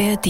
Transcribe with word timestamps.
ARD. 0.00 0.26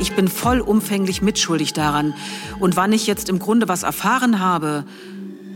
Ich 0.00 0.16
bin 0.16 0.28
vollumfänglich 0.28 1.22
mitschuldig 1.22 1.72
daran. 1.72 2.14
Und 2.58 2.76
wann 2.76 2.92
ich 2.92 3.06
jetzt 3.06 3.28
im 3.28 3.38
Grunde 3.38 3.68
was 3.68 3.84
erfahren 3.84 4.40
habe, 4.40 4.84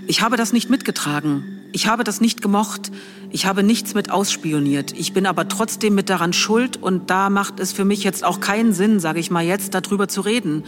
ich 0.07 0.23
habe 0.23 0.37
das 0.37 0.53
nicht 0.53 0.71
mitgetragen. 0.71 1.61
Ich 1.73 1.87
habe 1.87 2.05
das 2.05 2.21
nicht 2.21 2.43
gemocht. 2.43 2.93
Ich 3.31 3.47
habe 3.47 3.63
nichts 3.63 3.95
mit 3.95 4.11
ausspioniert. 4.11 4.93
Ich 4.93 5.13
bin 5.13 5.27
aber 5.27 5.49
trotzdem 5.49 5.95
mit 5.95 6.09
daran 6.09 6.33
schuld 6.33 6.77
und 6.77 7.11
da 7.11 7.31
macht 7.31 7.59
es 7.59 7.73
für 7.73 7.85
mich 7.85 8.05
jetzt 8.05 8.25
auch 8.25 8.41
keinen 8.41 8.73
Sinn, 8.73 9.01
sage 9.01 9.19
ich 9.19 9.31
mal 9.31 9.45
jetzt, 9.45 9.75
darüber 9.75 10.07
zu 10.07 10.21
reden. 10.21 10.65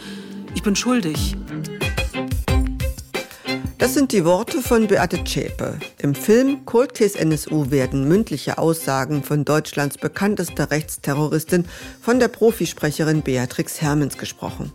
Ich 0.53 0.63
bin 0.63 0.75
schuldig. 0.75 1.35
Das 3.77 3.93
sind 3.93 4.13
die 4.13 4.23
Worte 4.23 4.61
von 4.61 4.87
Beate 4.87 5.21
Zschäpe. 5.25 5.77
Im 6.01 6.15
Film 6.15 6.65
Cold 6.65 6.99
NSU 7.01 7.71
werden 7.71 8.07
mündliche 8.07 8.57
Aussagen 8.57 9.21
von 9.21 9.43
Deutschlands 9.43 9.97
bekanntester 9.97 10.71
Rechtsterroristin 10.71 11.65
von 12.01 12.19
der 12.19 12.29
Profisprecherin 12.29 13.21
Beatrix 13.21 13.81
Hermens 13.81 14.17
gesprochen. 14.17 14.71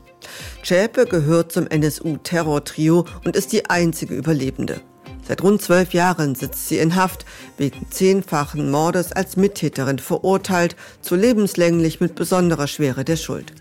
Zschäpe 0.62 1.06
gehört 1.06 1.50
zum 1.50 1.66
NSU-Terror-Trio 1.66 3.06
und 3.24 3.36
ist 3.36 3.52
die 3.52 3.70
einzige 3.70 4.14
Überlebende. 4.14 4.82
Seit 5.26 5.42
rund 5.42 5.62
zwölf 5.62 5.94
Jahren 5.94 6.34
sitzt 6.34 6.68
sie 6.68 6.78
in 6.78 6.94
Haft, 6.94 7.24
wegen 7.56 7.86
zehnfachen 7.90 8.70
Mordes 8.70 9.12
als 9.12 9.36
Mittäterin 9.36 9.98
verurteilt, 9.98 10.76
zu 11.00 11.14
lebenslänglich 11.14 12.00
mit 12.00 12.16
besonderer 12.16 12.66
Schwere 12.66 13.04
der 13.04 13.16
Schuld. 13.16 13.54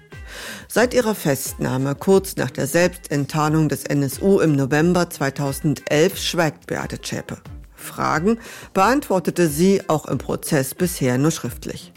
Seit 0.67 0.93
ihrer 0.93 1.15
Festnahme 1.15 1.95
kurz 1.95 2.35
nach 2.35 2.51
der 2.51 2.67
Selbstenttarnung 2.67 3.69
des 3.69 3.83
NSU 3.83 4.39
im 4.39 4.55
November 4.55 5.09
2011 5.09 6.17
schweigt 6.17 6.67
Beate 6.67 7.01
Zschäpe. 7.01 7.37
Fragen 7.75 8.39
beantwortete 8.73 9.47
sie 9.47 9.81
auch 9.87 10.05
im 10.05 10.17
Prozess 10.17 10.75
bisher 10.75 11.17
nur 11.17 11.31
schriftlich. 11.31 11.93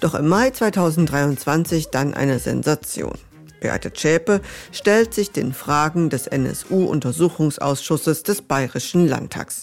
Doch 0.00 0.14
im 0.14 0.28
Mai 0.28 0.50
2023 0.50 1.88
dann 1.88 2.14
eine 2.14 2.38
Sensation. 2.38 3.18
Beate 3.62 3.92
Zschäpe 3.92 4.42
stellt 4.72 5.14
sich 5.14 5.30
den 5.30 5.54
Fragen 5.54 6.10
des 6.10 6.26
NSU-Untersuchungsausschusses 6.26 8.24
des 8.24 8.42
Bayerischen 8.42 9.08
Landtags. 9.08 9.62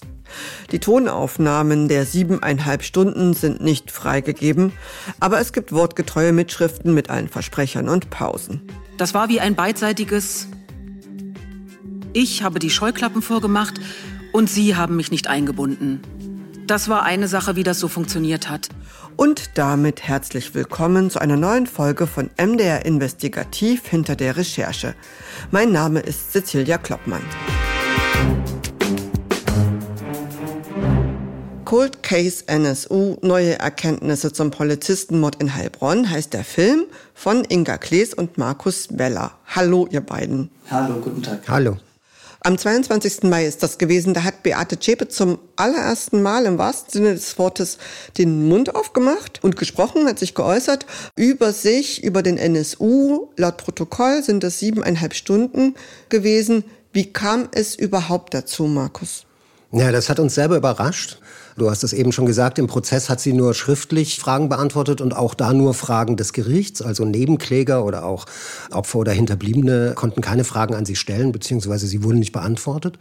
Die 0.72 0.80
Tonaufnahmen 0.80 1.88
der 1.88 2.06
siebeneinhalb 2.06 2.84
Stunden 2.84 3.34
sind 3.34 3.62
nicht 3.62 3.92
freigegeben, 3.92 4.72
aber 5.20 5.40
es 5.40 5.54
gibt 5.54 5.72
wortgetreue 5.72 6.32
Mitschriften 6.32 6.94
mit 6.94 7.10
allen 7.10 7.30
Versprechern 7.30 7.90
und 7.90 8.10
Pausen. 8.10 8.62
Das 8.98 9.14
war 9.14 9.30
wie 9.30 9.40
ein 9.40 9.56
beidseitiges 9.56 10.48
Ich 12.14 12.44
habe 12.44 12.60
die 12.60 12.70
Scheuklappen 12.70 13.22
vorgemacht 13.22 13.80
und 14.32 14.50
Sie 14.50 14.76
haben 14.76 14.96
mich 14.96 15.12
nicht 15.12 15.28
eingebunden. 15.28 16.02
Das 16.70 16.88
war 16.88 17.02
eine 17.02 17.28
Sache, 17.28 17.56
wie 17.56 17.64
das 17.64 17.80
so 17.80 17.88
funktioniert 17.88 18.48
hat. 18.48 18.70
Und 19.16 19.58
damit 19.58 20.04
herzlich 20.04 20.54
willkommen 20.54 21.10
zu 21.10 21.18
einer 21.18 21.36
neuen 21.36 21.66
Folge 21.66 22.06
von 22.06 22.30
MDR 22.38 22.86
Investigativ 22.86 23.88
hinter 23.88 24.16
der 24.16 24.38
Recherche. 24.38 24.94
Mein 25.50 25.72
Name 25.72 26.00
ist 26.00 26.32
Cecilia 26.32 26.78
Kloppmann. 26.78 27.24
Cold 31.66 32.04
Case 32.04 32.44
NSU, 32.46 33.18
neue 33.24 33.58
Erkenntnisse 33.58 34.32
zum 34.32 34.52
Polizistenmord 34.52 35.42
in 35.42 35.56
Heilbronn 35.56 36.08
heißt 36.08 36.36
der 36.36 36.44
Film 36.44 36.84
von 37.16 37.46
Inga 37.46 37.80
Klees 37.80 38.14
und 38.14 38.38
Markus 38.38 38.90
Weller. 38.92 39.32
Hallo, 39.48 39.88
ihr 39.90 40.02
beiden. 40.02 40.52
Hallo, 40.70 41.02
guten 41.02 41.24
Tag. 41.24 41.42
Hallo. 41.48 41.78
Am 42.50 42.58
22. 42.58 43.26
Mai 43.26 43.46
ist 43.46 43.62
das 43.62 43.78
gewesen. 43.78 44.16
Da 44.16 44.24
hat 44.24 44.42
Beate 44.42 44.80
Zschäpe 44.80 45.08
zum 45.08 45.38
allerersten 45.56 46.24
Mal 46.24 46.48
im 46.48 46.58
wahrsten 46.58 46.92
Sinne 46.92 47.14
des 47.14 47.38
Wortes 47.38 47.78
den 48.18 48.48
Mund 48.48 48.74
aufgemacht 48.74 49.44
und 49.44 49.56
gesprochen, 49.56 50.08
hat 50.08 50.18
sich 50.18 50.34
geäußert 50.34 50.88
über 51.16 51.54
sich, 51.54 52.04
über 52.04 52.24
den 52.24 52.40
NSU. 52.40 53.28
Laut 53.38 53.58
Protokoll 53.58 54.24
sind 54.24 54.42
das 54.42 54.58
siebeneinhalb 54.58 55.14
Stunden 55.14 55.76
gewesen. 56.10 56.64
Wie 56.92 57.14
kam 57.14 57.50
es 57.52 57.76
überhaupt 57.76 58.34
dazu, 58.34 58.64
Markus? 58.64 59.28
Ja, 59.72 59.92
das 59.92 60.10
hat 60.10 60.20
uns 60.20 60.34
selber 60.34 60.58
überrascht. 60.58 61.20
Du 61.60 61.70
hast 61.70 61.84
es 61.84 61.92
eben 61.92 62.14
schon 62.14 62.26
gesagt, 62.26 62.58
im 62.58 62.68
Prozess 62.68 63.10
hat 63.10 63.20
sie 63.20 63.34
nur 63.34 63.54
schriftlich 63.54 64.18
Fragen 64.18 64.48
beantwortet 64.48 65.02
und 65.02 65.16
auch 65.16 65.34
da 65.34 65.52
nur 65.52 65.74
Fragen 65.74 66.16
des 66.16 66.32
Gerichts. 66.32 66.82
Also 66.82 67.04
Nebenkläger 67.04 67.84
oder 67.84 68.06
auch 68.06 68.26
Opfer 68.72 69.00
oder 69.00 69.12
Hinterbliebene 69.12 69.92
konnten 69.94 70.22
keine 70.22 70.46
Fragen 70.46 70.74
an 70.74 70.86
sie 70.86 70.96
stellen, 70.96 71.34
beziehungsweise 71.34 71.86
sie 71.86 72.02
wurden 72.02 72.20
nicht 72.20 72.32
beantwortet. 72.32 72.98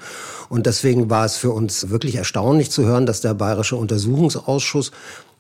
Und 0.49 0.67
deswegen 0.67 1.09
war 1.09 1.25
es 1.25 1.37
für 1.37 1.53
uns 1.53 1.91
wirklich 1.91 2.17
erstaunlich 2.17 2.71
zu 2.73 2.85
hören, 2.85 3.07
dass 3.07 3.21
der 3.21 3.35
Bayerische 3.35 3.77
Untersuchungsausschuss 3.77 4.91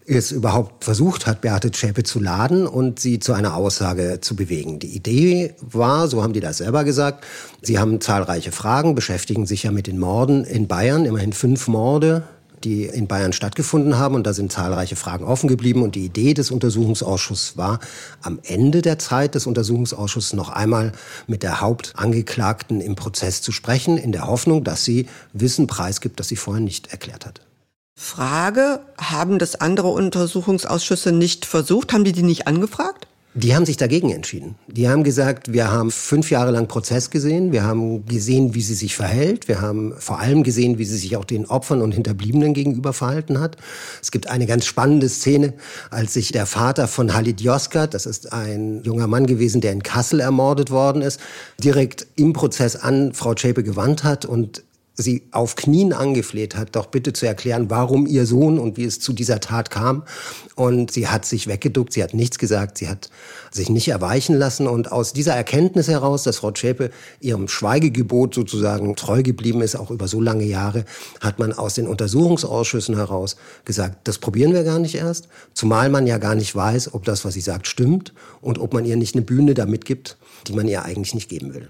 es 0.07 0.31
überhaupt 0.31 0.85
versucht 0.85 1.27
hat, 1.27 1.41
Beate 1.41 1.71
Zschäpe 1.71 2.03
zu 2.05 2.21
laden 2.21 2.67
und 2.67 3.01
sie 3.01 3.19
zu 3.19 3.35
einer 3.35 3.55
Aussage 3.55 4.21
zu 4.21 4.37
bewegen. 4.37 4.79
Die 4.79 4.95
Idee 4.95 5.55
war, 5.61 6.09
so 6.09 6.23
haben 6.23 6.33
die 6.33 6.41
das 6.41 6.59
selber 6.59 6.85
gesagt, 6.85 7.25
sie 7.63 7.79
haben 7.79 8.01
zahlreiche 8.01 8.53
Fragen, 8.53 8.95
beschäftigen 8.95 9.45
sich 9.45 9.65
ja 9.65 9.73
mit 9.73 9.87
den 9.87 9.99
Morden 9.99 10.45
in 10.45 10.69
Bayern, 10.69 11.05
immerhin 11.05 11.35
fünf 11.35 11.69
Morde 11.69 12.23
die 12.65 12.85
in 12.85 13.07
Bayern 13.07 13.33
stattgefunden 13.33 13.99
haben. 13.99 14.15
Und 14.15 14.27
da 14.27 14.33
sind 14.33 14.53
zahlreiche 14.53 14.97
Fragen 14.97 15.25
offen 15.25 15.49
geblieben. 15.49 15.83
Und 15.83 15.95
die 15.95 16.05
Idee 16.05 16.35
des 16.35 16.51
Untersuchungsausschusses 16.51 17.57
war, 17.57 17.81
am 18.23 18.39
Ende 18.45 18.83
der 18.83 18.99
Zeit 18.99 19.35
des 19.35 19.47
Untersuchungsausschusses 19.47 20.33
noch 20.33 20.51
einmal 20.51 20.93
mit 21.27 21.43
der 21.43 21.61
Hauptangeklagten 21.61 22.81
im 22.81 22.95
Prozess 22.95 23.43
zu 23.43 23.53
sprechen, 23.53 23.99
in 23.99 24.13
der 24.13 24.27
Hoffnung, 24.27 24.65
dass 24.65 24.85
sie 24.85 25.09
Wissen 25.33 25.67
preisgibt, 25.67 26.21
das 26.21 26.29
sie 26.29 26.37
vorher 26.37 26.63
nicht 26.63 26.93
erklärt 26.93 27.27
hat. 27.27 27.41
Frage, 28.01 28.81
haben 28.97 29.41
das 29.41 29.57
andere 29.57 29.89
Untersuchungsausschüsse 29.89 31.11
nicht 31.11 31.45
versucht? 31.45 31.93
Haben 31.93 32.05
die 32.05 32.13
die 32.13 32.23
nicht 32.23 32.47
angefragt? 32.47 33.08
Die 33.39 33.55
haben 33.55 33.65
sich 33.65 33.77
dagegen 33.77 34.11
entschieden. 34.11 34.57
Die 34.67 34.89
haben 34.89 35.05
gesagt, 35.05 35.53
wir 35.53 35.71
haben 35.71 35.93
fünf 35.93 36.29
Jahre 36.29 36.51
lang 36.51 36.67
Prozess 36.67 37.09
gesehen, 37.09 37.53
wir 37.53 37.63
haben 37.63 38.05
gesehen, 38.05 38.57
wie 38.57 38.63
sie 38.63 38.75
sich 38.75 38.97
verhält, 38.97 39.47
wir 39.47 39.61
haben 39.61 39.95
vor 39.97 40.19
allem 40.19 40.43
gesehen, 40.43 40.79
wie 40.79 40.85
sie 40.85 40.97
sich 40.97 41.17
auch 41.17 41.25
den 41.25 41.47
Opfern 41.47 41.81
und 41.81 41.93
Hinterbliebenen 41.93 42.53
gegenüber 42.53 42.93
verhalten 42.93 43.39
hat. 43.39 43.57
Es 44.03 44.11
gibt 44.11 44.27
eine 44.27 44.47
ganz 44.47 44.67
spannende 44.67 45.09
Szene, 45.09 45.55
als 45.91 46.15
sich 46.15 46.33
der 46.33 46.47
Vater 46.47 46.89
von 46.89 47.15
Halid 47.15 47.41
Yozgat, 47.41 47.95
das 47.95 48.07
ist 48.07 48.33
ein 48.33 48.83
junger 48.83 49.07
Mann 49.07 49.29
gewesen, 49.29 49.61
der 49.61 49.71
in 49.71 49.85
Kassel 49.85 50.19
ermordet 50.19 50.73
worden 50.73 51.01
ist, 51.01 51.21
direkt 51.63 52.09
im 52.17 52.33
Prozess 52.33 52.75
an 52.75 53.15
Frau 53.15 53.35
Zschäpe 53.35 53.63
gewandt 53.63 54.03
hat 54.03 54.25
und 54.25 54.65
sie 54.99 55.29
auf 55.31 55.55
Knien 55.55 55.93
angefleht 55.93 56.57
hat, 56.57 56.75
doch 56.75 56.87
bitte 56.87 57.13
zu 57.13 57.25
erklären, 57.25 57.71
warum 57.71 58.07
ihr 58.07 58.27
Sohn 58.27 58.59
und 58.59 58.77
wie 58.77 58.85
es 58.85 58.99
zu 58.99 59.13
dieser 59.13 59.39
Tat 59.39 59.71
kam. 59.71 60.03
Und 60.57 60.91
sie 60.91 61.07
hat 61.07 61.25
sich 61.25 61.47
weggeduckt, 61.47 61.93
sie 61.93 62.03
hat 62.03 62.15
nichts 62.15 62.39
gesagt, 62.39 62.79
sie 62.79 62.89
hat 62.89 63.09
sich 63.53 63.71
nicht 63.71 63.89
erweichen 63.89 64.37
lassen. 64.37 64.67
Und 64.67 64.91
aus 64.91 65.13
dieser 65.13 65.35
Erkenntnis 65.35 65.87
heraus, 65.87 66.25
dass 66.25 66.39
Frau 66.39 66.51
Zschäpe 66.51 66.91
ihrem 67.21 67.47
Schweigegebot 67.47 68.35
sozusagen 68.35 68.97
treu 68.97 69.23
geblieben 69.23 69.63
ist, 69.63 69.77
auch 69.77 69.93
über 69.93 70.09
so 70.09 70.21
lange 70.21 70.45
Jahre, 70.45 70.85
hat 71.21 71.39
man 71.39 71.53
aus 71.53 71.75
den 71.75 71.87
Untersuchungsausschüssen 71.87 72.97
heraus 72.97 73.37
gesagt, 73.65 74.09
das 74.09 74.19
probieren 74.19 74.53
wir 74.53 74.65
gar 74.65 74.81
nicht 74.81 74.97
erst. 74.97 75.29
Zumal 75.55 75.91
man 75.91 76.09
ja 76.09 76.19
gar 76.19 76.35
nicht 76.35 76.55
weiß, 76.55 76.93
ob 76.93 77.05
das, 77.05 77.25
was 77.25 77.35
sie 77.35 77.41
sagt, 77.41 77.69
stimmt 77.69 78.13
und 78.41 78.59
ob 78.59 78.75
man 78.75 78.85
ihr 78.85 78.97
nicht 78.97 79.15
eine 79.15 79.23
Bühne 79.25 79.55
damit 79.55 79.85
gibt, 79.85 80.19
die 80.49 80.55
man 80.55 80.67
ihr 80.67 80.85
eigentlich 80.85 81.15
nicht 81.15 81.29
geben 81.29 81.55
will. 81.55 81.69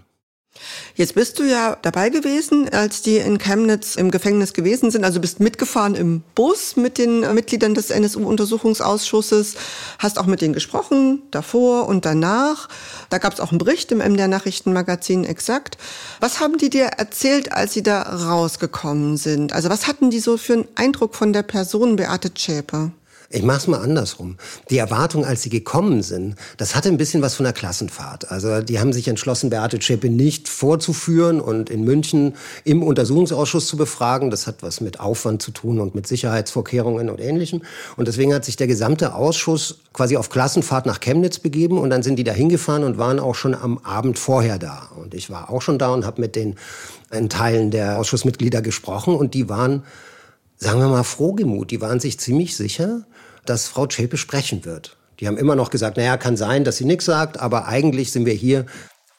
Jetzt 0.94 1.14
bist 1.14 1.38
du 1.38 1.44
ja 1.44 1.76
dabei 1.82 2.10
gewesen, 2.10 2.68
als 2.68 3.02
die 3.02 3.16
in 3.16 3.38
Chemnitz 3.38 3.96
im 3.96 4.10
Gefängnis 4.10 4.52
gewesen 4.52 4.90
sind. 4.90 5.04
Also 5.04 5.20
bist 5.20 5.40
mitgefahren 5.40 5.94
im 5.94 6.22
Bus 6.34 6.76
mit 6.76 6.98
den 6.98 7.20
Mitgliedern 7.34 7.74
des 7.74 7.90
NSU-Untersuchungsausschusses, 7.90 9.54
hast 9.98 10.18
auch 10.18 10.26
mit 10.26 10.40
denen 10.40 10.54
gesprochen, 10.54 11.22
davor 11.30 11.86
und 11.88 12.04
danach. 12.04 12.68
Da 13.10 13.18
gab 13.18 13.32
es 13.32 13.40
auch 13.40 13.50
einen 13.50 13.58
Bericht 13.58 13.92
im 13.92 13.98
MDR 13.98 14.28
Nachrichtenmagazin 14.28 15.24
exakt. 15.24 15.78
Was 16.20 16.40
haben 16.40 16.58
die 16.58 16.70
dir 16.70 16.86
erzählt, 16.86 17.52
als 17.52 17.72
sie 17.74 17.82
da 17.82 18.02
rausgekommen 18.02 19.16
sind? 19.16 19.52
Also 19.52 19.70
was 19.70 19.86
hatten 19.86 20.10
die 20.10 20.20
so 20.20 20.36
für 20.36 20.54
einen 20.54 20.68
Eindruck 20.74 21.14
von 21.14 21.32
der 21.32 21.42
Person 21.42 21.96
Beate 21.96 22.34
Zschäper? 22.34 22.90
Ich 23.30 23.42
mach's 23.42 23.66
mal 23.66 23.82
andersrum. 23.82 24.38
Die 24.70 24.78
Erwartung, 24.78 25.26
als 25.26 25.42
sie 25.42 25.50
gekommen 25.50 26.02
sind, 26.02 26.36
das 26.56 26.74
hatte 26.74 26.88
ein 26.88 26.96
bisschen 26.96 27.20
was 27.20 27.34
von 27.34 27.44
einer 27.44 27.52
Klassenfahrt. 27.52 28.30
Also 28.30 28.62
die 28.62 28.80
haben 28.80 28.94
sich 28.94 29.06
entschlossen, 29.06 29.50
Beate 29.50 29.78
Zschäpe 29.78 30.08
nicht 30.08 30.48
vorzuführen 30.48 31.38
und 31.38 31.68
in 31.68 31.84
München 31.84 32.36
im 32.64 32.82
Untersuchungsausschuss 32.82 33.66
zu 33.66 33.76
befragen. 33.76 34.30
Das 34.30 34.46
hat 34.46 34.62
was 34.62 34.80
mit 34.80 35.00
Aufwand 35.00 35.42
zu 35.42 35.50
tun 35.50 35.78
und 35.78 35.94
mit 35.94 36.06
Sicherheitsvorkehrungen 36.06 37.10
und 37.10 37.20
Ähnlichem. 37.20 37.60
Und 37.98 38.08
deswegen 38.08 38.32
hat 38.32 38.46
sich 38.46 38.56
der 38.56 38.66
gesamte 38.66 39.14
Ausschuss 39.14 39.80
quasi 39.92 40.16
auf 40.16 40.30
Klassenfahrt 40.30 40.86
nach 40.86 41.00
Chemnitz 41.00 41.38
begeben 41.38 41.76
und 41.76 41.90
dann 41.90 42.02
sind 42.02 42.16
die 42.16 42.24
da 42.24 42.32
hingefahren 42.32 42.82
und 42.82 42.96
waren 42.96 43.20
auch 43.20 43.34
schon 43.34 43.54
am 43.54 43.76
Abend 43.76 44.18
vorher 44.18 44.58
da. 44.58 44.88
Und 44.96 45.12
ich 45.12 45.28
war 45.28 45.50
auch 45.50 45.60
schon 45.60 45.78
da 45.78 45.92
und 45.92 46.06
habe 46.06 46.22
mit 46.22 46.34
den 46.34 46.56
Teilen 47.28 47.70
der 47.72 47.98
Ausschussmitglieder 47.98 48.62
gesprochen 48.62 49.14
und 49.14 49.34
die 49.34 49.50
waren 49.50 49.82
sagen 50.58 50.80
wir 50.80 50.88
mal, 50.88 51.04
frohgemut. 51.04 51.70
Die 51.70 51.80
waren 51.80 52.00
sich 52.00 52.18
ziemlich 52.18 52.56
sicher, 52.56 53.06
dass 53.48 53.68
Frau 53.68 53.86
Zschäpe 53.86 54.16
sprechen 54.16 54.64
wird. 54.64 54.96
Die 55.20 55.26
haben 55.26 55.36
immer 55.36 55.56
noch 55.56 55.70
gesagt, 55.70 55.96
naja, 55.96 56.16
kann 56.16 56.36
sein, 56.36 56.64
dass 56.64 56.76
sie 56.76 56.84
nichts 56.84 57.04
sagt, 57.04 57.40
aber 57.40 57.66
eigentlich 57.66 58.12
sind 58.12 58.24
wir 58.26 58.34
hier, 58.34 58.66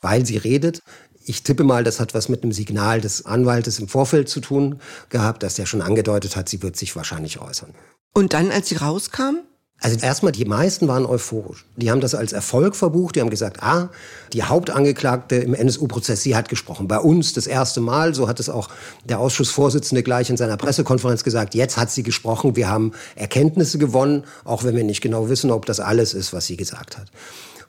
weil 0.01 0.25
sie 0.25 0.37
redet. 0.37 0.81
Ich 1.25 1.43
tippe 1.43 1.63
mal, 1.63 1.83
das 1.83 1.99
hat 1.99 2.13
was 2.13 2.29
mit 2.29 2.43
einem 2.43 2.53
Signal 2.53 3.01
des 3.01 3.25
Anwaltes 3.25 3.79
im 3.79 3.87
Vorfeld 3.87 4.29
zu 4.29 4.39
tun 4.39 4.79
gehabt, 5.09 5.43
dass 5.43 5.55
der 5.55 5.65
schon 5.65 5.81
angedeutet 5.81 6.35
hat, 6.35 6.49
sie 6.49 6.61
wird 6.63 6.77
sich 6.77 6.95
wahrscheinlich 6.95 7.41
äußern. 7.41 7.75
Und 8.13 8.33
dann, 8.33 8.51
als 8.51 8.69
sie 8.69 8.75
rauskam? 8.75 9.37
Also 9.81 9.97
erstmal, 9.97 10.33
die 10.33 10.43
meisten 10.43 10.87
waren 10.89 11.05
euphorisch. 11.05 11.65
Die 11.77 11.89
haben 11.89 12.01
das 12.01 12.13
als 12.13 12.33
Erfolg 12.33 12.75
verbucht. 12.75 13.15
Die 13.15 13.21
haben 13.21 13.29
gesagt, 13.29 13.63
ah, 13.63 13.89
die 14.33 14.43
Hauptangeklagte 14.43 15.37
im 15.37 15.53
NSU-Prozess, 15.53 16.21
sie 16.21 16.35
hat 16.35 16.49
gesprochen. 16.49 16.89
Bei 16.89 16.99
uns 16.99 17.31
das 17.31 17.47
erste 17.47 17.79
Mal, 17.79 18.13
so 18.13 18.27
hat 18.27 18.41
es 18.41 18.49
auch 18.49 18.69
der 19.05 19.19
Ausschussvorsitzende 19.19 20.03
gleich 20.03 20.29
in 20.29 20.35
seiner 20.35 20.57
Pressekonferenz 20.57 21.23
gesagt, 21.23 21.55
jetzt 21.55 21.77
hat 21.77 21.91
sie 21.91 22.03
gesprochen. 22.03 22.57
Wir 22.57 22.69
haben 22.69 22.91
Erkenntnisse 23.15 23.77
gewonnen, 23.77 24.25
auch 24.43 24.65
wenn 24.65 24.75
wir 24.75 24.83
nicht 24.83 25.01
genau 25.01 25.29
wissen, 25.29 25.49
ob 25.49 25.65
das 25.65 25.79
alles 25.79 26.13
ist, 26.13 26.33
was 26.33 26.45
sie 26.45 26.57
gesagt 26.57 26.97
hat. 26.97 27.07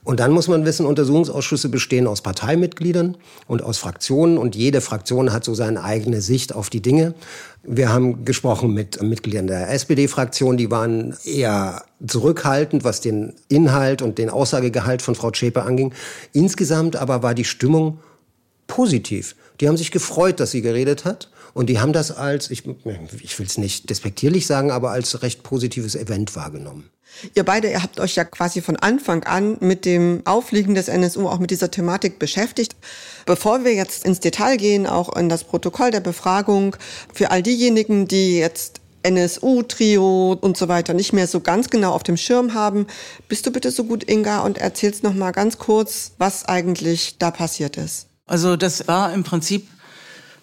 Und 0.02 0.18
dann 0.18 0.32
muss 0.32 0.48
man 0.48 0.64
wissen, 0.64 0.86
Untersuchungsausschüsse 0.86 1.68
bestehen 1.68 2.06
aus 2.06 2.22
Parteimitgliedern 2.22 3.18
und 3.46 3.62
aus 3.62 3.76
Fraktionen 3.76 4.38
und 4.38 4.56
jede 4.56 4.80
Fraktion 4.80 5.32
hat 5.32 5.44
so 5.44 5.54
seine 5.54 5.84
eigene 5.84 6.22
Sicht 6.22 6.54
auf 6.54 6.70
die 6.70 6.80
Dinge. 6.80 7.14
Wir 7.62 7.92
haben 7.92 8.24
gesprochen 8.24 8.72
mit 8.72 9.02
Mitgliedern 9.02 9.46
der 9.46 9.70
SPD-Fraktion, 9.70 10.56
die 10.56 10.70
waren 10.70 11.14
eher 11.24 11.84
zurückhaltend, 12.06 12.82
was 12.82 13.02
den 13.02 13.34
Inhalt 13.48 14.00
und 14.00 14.16
den 14.16 14.30
Aussagegehalt 14.30 15.02
von 15.02 15.14
Frau 15.14 15.30
Zschäpe 15.30 15.64
anging. 15.64 15.92
Insgesamt 16.32 16.96
aber 16.96 17.22
war 17.22 17.34
die 17.34 17.44
Stimmung 17.44 17.98
positiv. 18.66 19.36
Die 19.60 19.68
haben 19.68 19.76
sich 19.76 19.90
gefreut, 19.90 20.40
dass 20.40 20.52
sie 20.52 20.62
geredet 20.62 21.04
hat. 21.04 21.30
Und 21.52 21.66
die 21.68 21.80
haben 21.80 21.92
das 21.92 22.12
als, 22.12 22.50
ich, 22.50 22.64
ich 23.22 23.38
will 23.38 23.46
es 23.46 23.58
nicht 23.58 23.90
despektierlich 23.90 24.46
sagen, 24.46 24.70
aber 24.70 24.92
als 24.92 25.22
recht 25.22 25.42
positives 25.42 25.96
Event 25.96 26.36
wahrgenommen. 26.36 26.88
Ihr 27.34 27.44
beide, 27.44 27.70
ihr 27.70 27.82
habt 27.82 28.00
euch 28.00 28.16
ja 28.16 28.24
quasi 28.24 28.62
von 28.62 28.76
Anfang 28.76 29.24
an 29.24 29.56
mit 29.60 29.84
dem 29.84 30.22
Aufliegen 30.24 30.74
des 30.74 30.88
NSU 30.88 31.28
auch 31.28 31.38
mit 31.38 31.50
dieser 31.50 31.70
Thematik 31.70 32.18
beschäftigt. 32.18 32.76
Bevor 33.26 33.64
wir 33.64 33.74
jetzt 33.74 34.04
ins 34.04 34.20
Detail 34.20 34.56
gehen, 34.56 34.86
auch 34.86 35.14
in 35.16 35.28
das 35.28 35.44
Protokoll 35.44 35.90
der 35.90 36.00
Befragung, 36.00 36.76
für 37.12 37.30
all 37.30 37.42
diejenigen, 37.42 38.08
die 38.08 38.38
jetzt 38.38 38.80
NSU, 39.02 39.62
Trio 39.62 40.38
und 40.40 40.56
so 40.56 40.68
weiter 40.68 40.94
nicht 40.94 41.12
mehr 41.12 41.26
so 41.26 41.40
ganz 41.40 41.70
genau 41.70 41.92
auf 41.92 42.02
dem 42.02 42.16
Schirm 42.16 42.54
haben, 42.54 42.86
bist 43.28 43.46
du 43.46 43.50
bitte 43.50 43.70
so 43.70 43.84
gut, 43.84 44.08
Inga, 44.08 44.40
und 44.40 44.58
erzählst 44.58 45.02
noch 45.02 45.14
mal 45.14 45.32
ganz 45.32 45.58
kurz, 45.58 46.12
was 46.18 46.44
eigentlich 46.44 47.16
da 47.18 47.30
passiert 47.30 47.76
ist. 47.76 48.06
Also 48.26 48.56
das 48.56 48.86
war 48.86 49.12
im 49.12 49.24
Prinzip 49.24 49.66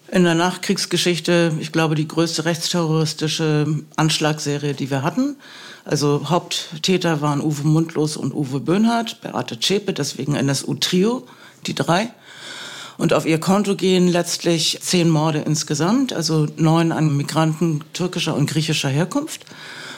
in 0.10 0.24
der 0.24 0.36
Nachkriegsgeschichte, 0.36 1.54
ich 1.60 1.72
glaube, 1.72 1.96
die 1.96 2.08
größte 2.08 2.46
rechtsterroristische 2.46 3.84
Anschlagsserie, 3.96 4.74
die 4.74 4.90
wir 4.90 5.04
hatten. 5.04 5.36
Also 5.84 6.30
Haupttäter 6.30 7.22
waren 7.22 7.42
Uwe 7.42 7.68
Mundlos 7.68 8.18
und 8.18 8.34
Uwe 8.34 8.60
Böhnhardt, 8.60 9.22
Beate 9.22 9.60
Zschäpe, 9.60 9.94
deswegen 9.94 10.36
NSU-Trio, 10.36 11.26
die 11.66 11.76
drei. 11.76 12.12
Und 12.98 13.14
auf 13.14 13.26
ihr 13.26 13.40
Konto 13.40 13.76
gehen 13.76 14.08
letztlich 14.08 14.80
zehn 14.82 15.10
Morde 15.10 15.40
insgesamt, 15.40 16.14
also 16.14 16.48
neun 16.58 16.92
an 16.92 17.16
Migranten 17.16 17.84
türkischer 17.94 18.36
und 18.36 18.50
griechischer 18.50 18.90
Herkunft 18.90 19.46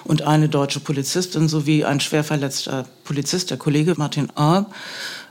und 0.03 0.23
eine 0.23 0.49
deutsche 0.49 0.79
Polizistin 0.79 1.47
sowie 1.47 1.85
ein 1.85 1.99
schwer 1.99 2.23
verletzter 2.23 2.85
Polizist, 3.03 3.51
der 3.51 3.57
Kollege 3.57 3.93
Martin 3.97 4.29
A. 4.35 4.65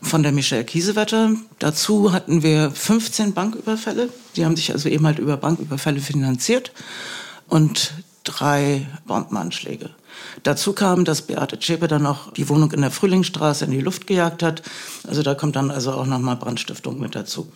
von 0.00 0.22
der 0.22 0.32
Michelle 0.32 0.64
Kiesewetter. 0.64 1.32
Dazu 1.58 2.12
hatten 2.12 2.42
wir 2.42 2.70
15 2.70 3.34
Banküberfälle. 3.34 4.08
Die 4.38 4.44
haben 4.44 4.56
sich 4.56 4.72
also 4.72 4.88
eben 4.88 5.04
halt 5.04 5.18
über 5.18 5.36
Banküberfälle 5.36 6.00
finanziert 6.00 6.72
und 7.48 7.92
drei 8.22 8.86
Bombenanschläge. 9.04 9.90
Dazu 10.44 10.72
kam, 10.72 11.04
dass 11.04 11.22
Beate 11.22 11.58
Zschäpe 11.58 11.88
dann 11.88 12.04
noch 12.04 12.32
die 12.32 12.48
Wohnung 12.48 12.70
in 12.72 12.80
der 12.80 12.92
Frühlingsstraße 12.92 13.64
in 13.64 13.72
die 13.72 13.80
Luft 13.80 14.06
gejagt 14.06 14.42
hat. 14.42 14.62
Also 15.06 15.22
da 15.22 15.34
kommt 15.34 15.56
dann 15.56 15.70
also 15.70 15.92
auch 15.92 16.06
nochmal 16.06 16.36
Brandstiftung 16.36 17.00
mit 17.00 17.16
dazu. 17.16 17.50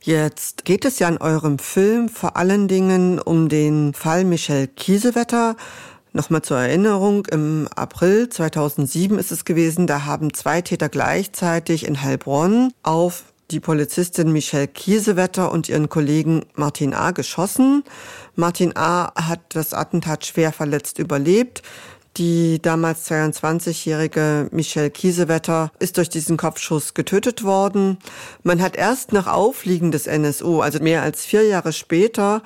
Jetzt 0.00 0.64
geht 0.64 0.84
es 0.84 0.98
ja 0.98 1.08
in 1.08 1.18
eurem 1.18 1.58
Film 1.58 2.08
vor 2.08 2.36
allen 2.36 2.66
Dingen 2.66 3.20
um 3.20 3.48
den 3.48 3.92
Fall 3.92 4.24
Michelle 4.24 4.68
Kiesewetter. 4.68 5.56
Nochmal 6.14 6.42
zur 6.42 6.58
Erinnerung, 6.58 7.26
im 7.26 7.68
April 7.74 8.28
2007 8.28 9.18
ist 9.18 9.32
es 9.32 9.44
gewesen, 9.44 9.86
da 9.86 10.04
haben 10.04 10.34
zwei 10.34 10.60
Täter 10.60 10.88
gleichzeitig 10.88 11.86
in 11.86 12.02
Heilbronn 12.02 12.72
auf 12.82 13.31
die 13.52 13.60
Polizistin 13.60 14.32
Michelle 14.32 14.66
Kiesewetter 14.66 15.52
und 15.52 15.68
ihren 15.68 15.88
Kollegen 15.90 16.46
Martin 16.54 16.94
A. 16.94 17.10
geschossen. 17.10 17.84
Martin 18.34 18.72
A. 18.76 19.12
hat 19.14 19.40
das 19.50 19.74
Attentat 19.74 20.24
schwer 20.24 20.52
verletzt 20.52 20.98
überlebt. 20.98 21.62
Die 22.16 22.60
damals 22.60 23.10
22-jährige 23.10 24.48
Michelle 24.52 24.90
Kiesewetter 24.90 25.70
ist 25.78 25.98
durch 25.98 26.08
diesen 26.08 26.36
Kopfschuss 26.36 26.94
getötet 26.94 27.44
worden. 27.44 27.98
Man 28.42 28.60
hat 28.60 28.76
erst 28.76 29.12
nach 29.12 29.26
Aufliegen 29.26 29.92
des 29.92 30.06
NSU, 30.06 30.60
also 30.60 30.82
mehr 30.82 31.02
als 31.02 31.24
vier 31.24 31.46
Jahre 31.46 31.72
später, 31.72 32.42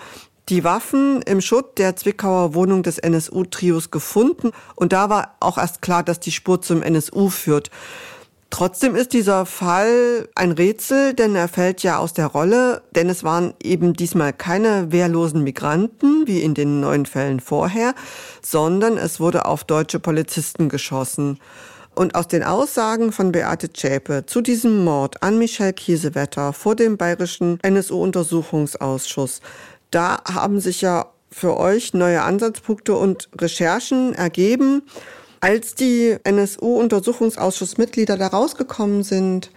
die 0.49 0.63
Waffen 0.63 1.23
im 1.23 1.41
Schutt 1.41 1.79
der 1.79 1.97
Zwickauer 1.97 2.55
Wohnung 2.55 2.83
des 2.83 2.99
NSU-Trios 2.99 3.91
gefunden. 3.91 4.51
Und 4.77 4.93
da 4.93 5.09
war 5.09 5.37
auch 5.41 5.59
erst 5.59 5.83
klar, 5.83 6.03
dass 6.03 6.21
die 6.21 6.33
Spur 6.33 6.63
zum 6.63 6.83
NSU 6.83 7.31
führt. 7.31 7.71
Trotzdem 8.57 8.97
ist 8.97 9.13
dieser 9.13 9.45
Fall 9.45 10.31
ein 10.35 10.53
Rätsel, 10.53 11.13
denn 11.13 11.35
er 11.35 11.47
fällt 11.47 11.83
ja 11.83 11.99
aus 11.99 12.15
der 12.15 12.29
Rolle, 12.29 12.81
denn 12.95 13.11
es 13.11 13.23
waren 13.23 13.53
eben 13.63 13.93
diesmal 13.93 14.33
keine 14.33 14.91
wehrlosen 14.91 15.45
Migranten, 15.45 16.27
wie 16.27 16.41
in 16.41 16.55
den 16.55 16.81
neuen 16.81 17.05
Fällen 17.05 17.41
vorher, 17.41 17.95
sondern 18.41 18.97
es 18.97 19.21
wurde 19.21 19.45
auf 19.45 19.65
deutsche 19.65 20.01
Polizisten 20.01 20.71
geschossen. 20.71 21.39
Und 21.95 22.15
aus 22.15 22.29
den 22.29 22.43
Aussagen 22.43 23.13
von 23.13 23.31
Beate 23.31 23.75
Zschäpe 23.75 24.25
zu 24.25 24.41
diesem 24.41 24.85
Mord 24.85 25.23
an 25.23 25.39
Michelle 25.39 25.75
Kiesewetter 25.75 26.55
vor 26.55 26.75
dem 26.75 26.97
bayerischen 26.97 27.61
NSU-Untersuchungsausschuss, 27.61 29.43
da 29.91 30.25
haben 30.25 30.61
sich 30.61 30.81
ja 30.81 31.13
für 31.31 31.59
euch 31.59 31.93
neue 31.93 32.23
Ansatzpunkte 32.23 32.95
und 32.97 33.29
Recherchen 33.39 34.15
ergeben. 34.15 34.81
Als 35.47 35.77
die 35.77 36.17
NSU-Untersuchungsausschussmitglieder 36.25 38.17
da 38.17 38.27
rausgekommen 38.27 39.05
sind, 39.05 39.53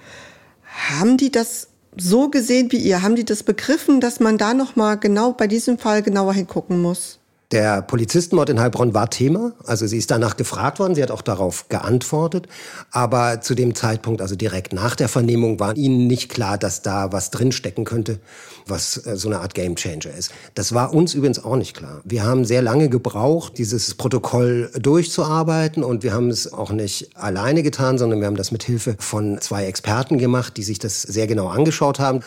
haben 0.88 1.18
die 1.18 1.32
das 1.32 1.70
so 1.98 2.30
gesehen 2.30 2.72
wie 2.72 2.78
ihr? 2.78 3.02
Haben 3.02 3.16
die 3.16 3.26
das 3.26 3.42
begriffen, 3.42 4.00
dass 4.00 4.20
man 4.20 4.38
da 4.38 4.54
noch 4.54 4.76
mal 4.76 5.00
genau 5.00 5.34
bei 5.34 5.48
diesem 5.48 5.80
Fall 5.80 6.04
genauer 6.04 6.36
hingucken 6.36 6.80
muss? 6.80 7.18
Der 7.52 7.82
Polizistenmord 7.82 8.52
in 8.52 8.60
Heilbronn 8.60 8.94
war 8.94 9.10
Thema. 9.10 9.54
Also 9.66 9.88
sie 9.88 9.98
ist 9.98 10.12
danach 10.12 10.38
gefragt 10.38 10.78
worden. 10.78 10.94
Sie 10.94 11.02
hat 11.02 11.10
auch 11.10 11.24
darauf 11.24 11.68
geantwortet. 11.68 12.48
Aber 12.92 13.42
zu 13.42 13.56
dem 13.56 13.74
Zeitpunkt, 13.74 14.22
also 14.22 14.36
direkt 14.36 14.72
nach 14.72 14.96
der 14.96 15.10
Vernehmung, 15.10 15.60
war 15.60 15.76
ihnen 15.76 16.06
nicht 16.06 16.30
klar, 16.30 16.60
dass 16.60 16.84
da 16.84 17.12
was 17.12 17.32
drinstecken 17.32 17.86
könnte, 17.86 18.20
was 18.68 19.04
äh, 19.04 19.18
so 19.18 19.30
eine 19.30 19.40
Art 19.40 19.56
Gamechanger 19.56 20.14
ist. 20.16 20.32
Das 20.54 20.76
war 20.76 20.94
uns 20.94 21.16
übrigens 21.16 21.44
auch 21.44 21.56
nicht 21.56 21.76
klar. 21.76 22.02
Wir 22.04 22.24
haben 22.24 22.46
sehr 22.46 22.62
lange 22.62 22.88
gebraucht, 22.88 23.58
dieses 23.58 23.96
Protokoll 23.96 24.70
durchzuarbeiten. 24.80 25.84
Und 25.84 26.04
wir 26.04 26.14
haben 26.14 26.30
es 26.30 26.54
auch 26.54 26.70
nicht 26.72 27.18
alleine 27.18 27.64
getan, 27.64 27.98
sondern 27.98 28.20
wir 28.20 28.28
haben 28.28 28.36
das 28.36 28.52
mit 28.52 28.62
Hilfe 28.62 28.96
von 29.00 29.42
zwei 29.42 29.66
Experten 29.66 30.20
gemacht, 30.20 30.56
die 30.56 30.64
sich 30.64 30.78
das 30.78 31.02
sehr 31.02 31.26
genau 31.26 31.48
angeschaut 31.48 31.98
haben. 31.98 32.20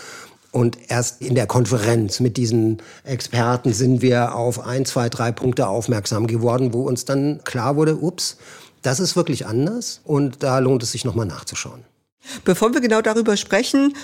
Und 0.52 0.78
erst 0.88 1.23
in 1.23 1.35
der 1.35 1.47
Konferenz 1.47 2.21
mit 2.21 2.37
diesen 2.37 2.82
Experten 3.04 3.73
sind 3.73 4.02
wir 4.02 4.35
auf 4.35 4.64
ein, 4.64 4.85
zwei, 4.85 5.09
drei 5.09 5.32
Punkte 5.32 5.66
aufmerksam 5.66 6.26
geworden, 6.26 6.75
wo 6.75 6.82
uns 6.82 7.06
dann 7.06 7.42
klar 7.42 7.75
wurde, 7.75 7.97
ups, 7.97 8.37
das 8.82 9.00
ist 9.00 9.16
wirklich 9.16 9.47
anders 9.47 10.02
und 10.04 10.42
da 10.42 10.59
lohnt 10.59 10.82
es 10.82 10.92
sich 10.92 11.06
nochmal 11.06 11.25
nachzuschauen. 11.25 11.85
Bevor 12.44 12.75
wir 12.75 12.82
genau 12.82 13.00
darüber 13.00 13.38
sprechen, 13.38 13.94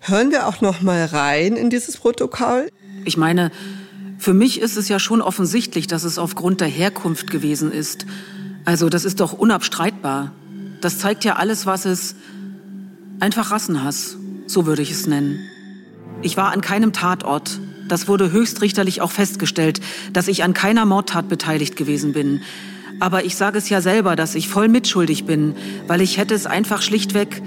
hören 0.00 0.30
wir 0.30 0.46
auch 0.46 0.62
nochmal 0.62 1.04
rein 1.04 1.56
in 1.56 1.68
dieses 1.68 1.98
Protokoll. 1.98 2.70
Ich 3.04 3.18
meine, 3.18 3.52
für 4.18 4.32
mich 4.32 4.60
ist 4.60 4.78
es 4.78 4.88
ja 4.88 4.98
schon 4.98 5.20
offensichtlich, 5.20 5.88
dass 5.88 6.04
es 6.04 6.18
aufgrund 6.18 6.62
der 6.62 6.68
Herkunft 6.68 7.30
gewesen 7.30 7.70
ist. 7.70 8.06
Also 8.64 8.88
das 8.88 9.04
ist 9.04 9.20
doch 9.20 9.34
unabstreitbar. 9.34 10.32
Das 10.80 10.98
zeigt 10.98 11.24
ja 11.24 11.36
alles, 11.36 11.66
was 11.66 11.84
es 11.84 12.14
einfach 13.20 13.50
Rassenhass, 13.50 14.16
so 14.46 14.64
würde 14.64 14.82
ich 14.82 14.90
es 14.90 15.06
nennen. 15.06 15.38
Ich 16.20 16.36
war 16.36 16.52
an 16.52 16.60
keinem 16.60 16.92
Tatort. 16.92 17.60
Das 17.86 18.08
wurde 18.08 18.32
höchstrichterlich 18.32 19.00
auch 19.00 19.12
festgestellt, 19.12 19.80
dass 20.12 20.28
ich 20.28 20.42
an 20.42 20.52
keiner 20.52 20.84
Mordtat 20.84 21.28
beteiligt 21.28 21.76
gewesen 21.76 22.12
bin. 22.12 22.42
Aber 23.00 23.24
ich 23.24 23.36
sage 23.36 23.58
es 23.58 23.68
ja 23.68 23.80
selber, 23.80 24.16
dass 24.16 24.34
ich 24.34 24.48
voll 24.48 24.68
mitschuldig 24.68 25.24
bin, 25.24 25.54
weil 25.86 26.00
ich 26.00 26.18
hätte 26.18 26.34
es 26.34 26.46
einfach 26.46 26.82
schlichtweg... 26.82 27.42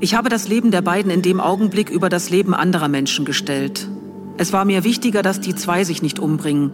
Ich 0.00 0.14
habe 0.14 0.28
das 0.28 0.48
Leben 0.48 0.70
der 0.70 0.82
beiden 0.82 1.10
in 1.10 1.22
dem 1.22 1.40
Augenblick 1.40 1.88
über 1.88 2.08
das 2.08 2.28
Leben 2.28 2.52
anderer 2.52 2.88
Menschen 2.88 3.24
gestellt. 3.24 3.88
Es 4.36 4.52
war 4.52 4.64
mir 4.64 4.84
wichtiger, 4.84 5.22
dass 5.22 5.40
die 5.40 5.54
zwei 5.54 5.84
sich 5.84 6.02
nicht 6.02 6.18
umbringen. 6.18 6.72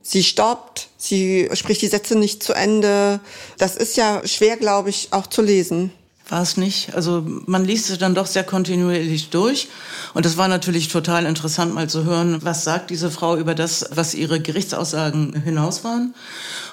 Sie 0.00 0.22
stoppt, 0.22 0.88
sie 0.96 1.48
spricht 1.52 1.82
die 1.82 1.88
Sätze 1.88 2.16
nicht 2.16 2.42
zu 2.42 2.54
Ende. 2.54 3.20
Das 3.58 3.76
ist 3.76 3.96
ja 3.96 4.22
schwer, 4.24 4.56
glaube 4.56 4.88
ich, 4.88 5.08
auch 5.10 5.26
zu 5.26 5.42
lesen 5.42 5.90
war 6.28 6.42
es 6.42 6.56
nicht. 6.56 6.94
Also 6.94 7.24
man 7.46 7.64
liest 7.64 7.88
es 7.90 7.98
dann 7.98 8.14
doch 8.14 8.26
sehr 8.26 8.44
kontinuierlich 8.44 9.30
durch. 9.30 9.68
Und 10.14 10.26
es 10.26 10.36
war 10.36 10.48
natürlich 10.48 10.88
total 10.88 11.24
interessant, 11.24 11.74
mal 11.74 11.88
zu 11.88 12.04
hören, 12.04 12.38
was 12.42 12.64
sagt 12.64 12.90
diese 12.90 13.10
Frau 13.10 13.36
über 13.36 13.54
das, 13.54 13.86
was 13.92 14.14
ihre 14.14 14.40
Gerichtsaussagen 14.40 15.42
hinaus 15.42 15.84
waren. 15.84 16.14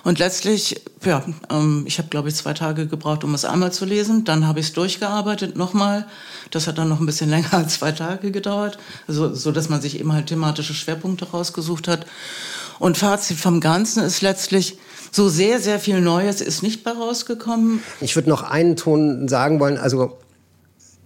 Und 0.03 0.19
letztlich, 0.19 0.81
ja, 1.03 1.23
ähm, 1.49 1.83
ich 1.87 1.97
habe, 1.97 2.09
glaube 2.09 2.29
ich, 2.29 2.35
zwei 2.35 2.53
Tage 2.53 2.85
gebraucht, 2.85 3.23
um 3.23 3.33
es 3.33 3.45
einmal 3.45 3.71
zu 3.71 3.85
lesen. 3.85 4.25
Dann 4.25 4.45
habe 4.45 4.59
ich 4.59 4.67
es 4.67 4.73
durchgearbeitet, 4.73 5.55
nochmal. 5.55 6.05
Das 6.51 6.67
hat 6.67 6.77
dann 6.77 6.89
noch 6.89 6.99
ein 6.99 7.05
bisschen 7.05 7.29
länger 7.31 7.53
als 7.53 7.75
zwei 7.75 7.91
Tage 7.91 8.31
gedauert. 8.31 8.77
Also, 9.07 9.33
so 9.33 9.51
dass 9.51 9.69
man 9.69 9.81
sich 9.81 9.99
eben 9.99 10.11
halt 10.11 10.27
thematische 10.27 10.73
Schwerpunkte 10.73 11.29
rausgesucht 11.29 11.87
hat. 11.87 12.05
Und 12.79 12.97
Fazit 12.97 13.37
vom 13.37 13.59
Ganzen 13.59 14.03
ist 14.03 14.21
letztlich, 14.21 14.77
so 15.11 15.29
sehr, 15.29 15.61
sehr 15.61 15.79
viel 15.79 16.01
Neues 16.01 16.41
ist 16.41 16.61
nicht 16.61 16.83
bei 16.83 16.91
rausgekommen. 16.91 17.81
Ich 18.01 18.15
würde 18.15 18.29
noch 18.29 18.43
einen 18.43 18.75
Ton 18.75 19.29
sagen 19.29 19.61
wollen. 19.61 19.77
Also 19.77 20.17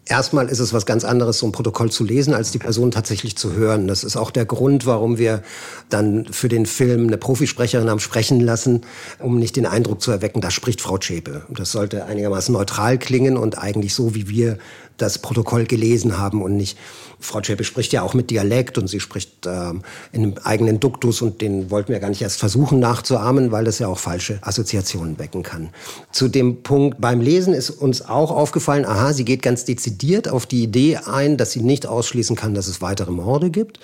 Erstmal 0.09 0.49
ist 0.49 0.57
es 0.57 0.73
was 0.73 0.87
ganz 0.87 1.03
anderes, 1.03 1.37
so 1.37 1.45
ein 1.45 1.51
Protokoll 1.51 1.91
zu 1.91 2.03
lesen, 2.03 2.33
als 2.33 2.49
die 2.49 2.57
Person 2.57 2.89
tatsächlich 2.89 3.37
zu 3.37 3.53
hören. 3.53 3.87
Das 3.87 4.03
ist 4.03 4.17
auch 4.17 4.31
der 4.31 4.45
Grund, 4.45 4.87
warum 4.87 5.19
wir 5.19 5.43
dann 5.89 6.25
für 6.31 6.49
den 6.49 6.65
Film 6.65 7.05
eine 7.05 7.19
Profisprecherin 7.19 7.91
haben 7.91 7.99
sprechen 7.99 8.39
lassen, 8.39 8.81
um 9.19 9.37
nicht 9.37 9.55
den 9.55 9.67
Eindruck 9.67 10.01
zu 10.01 10.09
erwecken, 10.09 10.41
da 10.41 10.49
spricht 10.49 10.81
Frau 10.81 10.97
Zschäpe. 10.97 11.43
Das 11.49 11.71
sollte 11.71 12.05
einigermaßen 12.05 12.51
neutral 12.51 12.97
klingen 12.97 13.37
und 13.37 13.59
eigentlich 13.59 13.93
so, 13.93 14.15
wie 14.15 14.27
wir 14.27 14.57
das 14.97 15.19
Protokoll 15.19 15.65
gelesen 15.65 16.17
haben 16.17 16.41
und 16.41 16.57
nicht. 16.57 16.75
Frau 17.19 17.41
Zschäpe 17.41 17.63
spricht 17.63 17.91
ja 17.93 18.01
auch 18.01 18.13
mit 18.13 18.29
Dialekt 18.29 18.77
und 18.77 18.87
sie 18.87 18.99
spricht 18.99 19.45
ähm, 19.45 19.83
in 20.11 20.23
einem 20.23 20.35
eigenen 20.43 20.79
Duktus 20.79 21.21
und 21.21 21.41
den 21.41 21.69
wollten 21.69 21.91
wir 21.91 21.99
gar 21.99 22.09
nicht 22.09 22.21
erst 22.21 22.39
versuchen 22.39 22.79
nachzuahmen, 22.79 23.51
weil 23.51 23.65
das 23.65 23.79
ja 23.79 23.87
auch 23.87 23.99
falsche 23.99 24.39
Assoziationen 24.41 25.19
wecken 25.19 25.43
kann. 25.43 25.69
Zu 26.11 26.27
dem 26.27 26.63
Punkt 26.63 27.01
beim 27.01 27.21
Lesen 27.21 27.53
ist 27.53 27.69
uns 27.69 28.01
auch 28.01 28.31
aufgefallen, 28.31 28.85
aha, 28.85 29.13
sie 29.13 29.25
geht 29.25 29.41
ganz 29.41 29.65
dezidiert 29.65 30.29
auf 30.29 30.45
die 30.45 30.63
Idee 30.63 30.97
ein, 30.97 31.37
dass 31.37 31.51
sie 31.51 31.61
nicht 31.61 31.85
ausschließen 31.85 32.35
kann, 32.35 32.53
dass 32.53 32.67
es 32.67 32.81
weitere 32.81 33.11
Morde 33.11 33.49
gibt. 33.49 33.79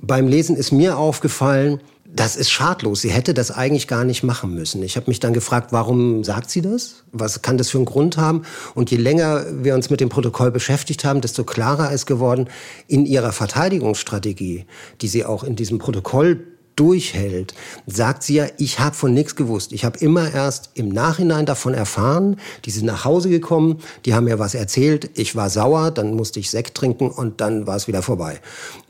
Beim 0.00 0.28
Lesen 0.28 0.56
ist 0.56 0.72
mir 0.72 0.96
aufgefallen, 0.96 1.80
das 2.14 2.36
ist 2.36 2.50
schadlos. 2.50 3.00
Sie 3.00 3.10
hätte 3.10 3.32
das 3.32 3.50
eigentlich 3.50 3.88
gar 3.88 4.04
nicht 4.04 4.22
machen 4.22 4.54
müssen. 4.54 4.82
Ich 4.82 4.96
habe 4.96 5.08
mich 5.08 5.18
dann 5.18 5.32
gefragt, 5.32 5.72
warum 5.72 6.24
sagt 6.24 6.50
sie 6.50 6.60
das? 6.60 7.04
Was 7.10 7.40
kann 7.40 7.56
das 7.56 7.70
für 7.70 7.78
einen 7.78 7.86
Grund 7.86 8.18
haben? 8.18 8.42
Und 8.74 8.90
je 8.90 8.98
länger 8.98 9.46
wir 9.50 9.74
uns 9.74 9.88
mit 9.88 10.00
dem 10.00 10.10
Protokoll 10.10 10.50
beschäftigt 10.50 11.04
haben, 11.04 11.22
desto 11.22 11.44
klarer 11.44 11.90
ist 11.90 12.04
geworden, 12.04 12.48
in 12.86 13.06
ihrer 13.06 13.32
Verteidigungsstrategie, 13.32 14.66
die 15.00 15.08
sie 15.08 15.24
auch 15.24 15.42
in 15.42 15.56
diesem 15.56 15.78
Protokoll 15.78 16.44
durchhält, 16.76 17.54
sagt 17.86 18.22
sie 18.22 18.34
ja, 18.34 18.46
ich 18.58 18.80
habe 18.80 18.94
von 18.94 19.12
nichts 19.12 19.36
gewusst. 19.36 19.72
Ich 19.72 19.84
habe 19.84 19.98
immer 19.98 20.32
erst 20.32 20.70
im 20.74 20.88
Nachhinein 20.88 21.46
davon 21.46 21.74
erfahren. 21.74 22.36
Die 22.64 22.70
sind 22.70 22.86
nach 22.86 23.04
Hause 23.04 23.28
gekommen, 23.28 23.78
die 24.04 24.14
haben 24.14 24.24
mir 24.24 24.38
was 24.38 24.54
erzählt, 24.54 25.10
ich 25.14 25.36
war 25.36 25.50
sauer, 25.50 25.90
dann 25.90 26.14
musste 26.14 26.40
ich 26.40 26.50
Sekt 26.50 26.76
trinken 26.76 27.10
und 27.10 27.40
dann 27.40 27.66
war 27.66 27.76
es 27.76 27.88
wieder 27.88 28.02
vorbei. 28.02 28.40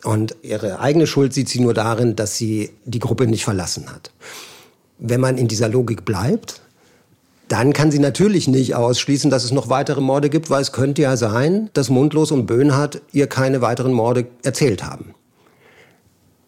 Und 0.05 0.37
ihre 0.43 0.81
eigene 0.81 1.07
Schuld 1.07 1.33
sieht 1.33 1.49
sie 1.49 1.61
nur 1.61 1.75
darin, 1.75 2.17
dass 2.17 2.37
sie 2.37 2.71
die 2.85 2.99
Gruppe 2.99 3.27
nicht 3.27 3.45
verlassen 3.45 3.91
hat. 3.93 4.11
Wenn 4.99 5.21
man 5.21 5.39
in 5.39 5.49
dieser 5.49 5.69
Logik 5.69 6.05
bleibt, 6.05 6.61
dann 7.49 7.73
kann 7.75 7.91
sie 7.91 7.99
natürlich 7.99 8.49
nicht 8.49 8.75
ausschließen, 8.75 9.31
dass 9.31 9.45
es 9.45 9.53
noch 9.53 9.69
weitere 9.69 10.01
Morde 10.01 10.31
gibt, 10.31 10.49
weil 10.49 10.63
es 10.63 10.73
könnte 10.73 11.03
ja 11.03 11.17
sein, 11.17 11.69
dass 11.75 11.91
Mundlos 11.91 12.31
und 12.31 12.47
Böhnhardt 12.47 13.03
ihr 13.13 13.27
keine 13.27 13.61
weiteren 13.61 13.93
Morde 13.93 14.27
erzählt 14.43 14.83
haben. 14.83 15.15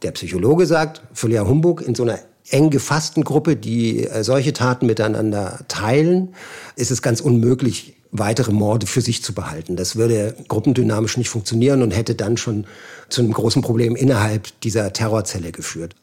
Der 0.04 0.12
Psychologe 0.12 0.66
sagt, 0.66 1.02
völliger 1.14 1.48
Humbug, 1.48 1.80
in 1.80 1.94
so 1.94 2.02
einer 2.02 2.18
eng 2.50 2.68
gefassten 2.68 3.24
Gruppe, 3.24 3.56
die 3.56 4.06
äh, 4.06 4.22
solche 4.22 4.52
Taten 4.52 4.86
miteinander 4.86 5.60
teilen, 5.68 6.34
ist 6.76 6.90
es 6.90 7.00
ganz 7.00 7.20
unmöglich, 7.20 7.96
weitere 8.10 8.52
Morde 8.52 8.86
für 8.86 9.00
sich 9.00 9.24
zu 9.24 9.32
behalten. 9.32 9.76
Das 9.76 9.96
würde 9.96 10.36
gruppendynamisch 10.46 11.16
nicht 11.16 11.30
funktionieren 11.30 11.82
und 11.82 11.90
hätte 11.90 12.14
dann 12.14 12.36
schon 12.36 12.66
zu 13.08 13.22
einem 13.22 13.32
großen 13.32 13.62
Problem 13.62 13.96
innerhalb 13.96 14.60
dieser 14.60 14.92
Terrorzelle 14.92 15.52
geführt. 15.52 15.96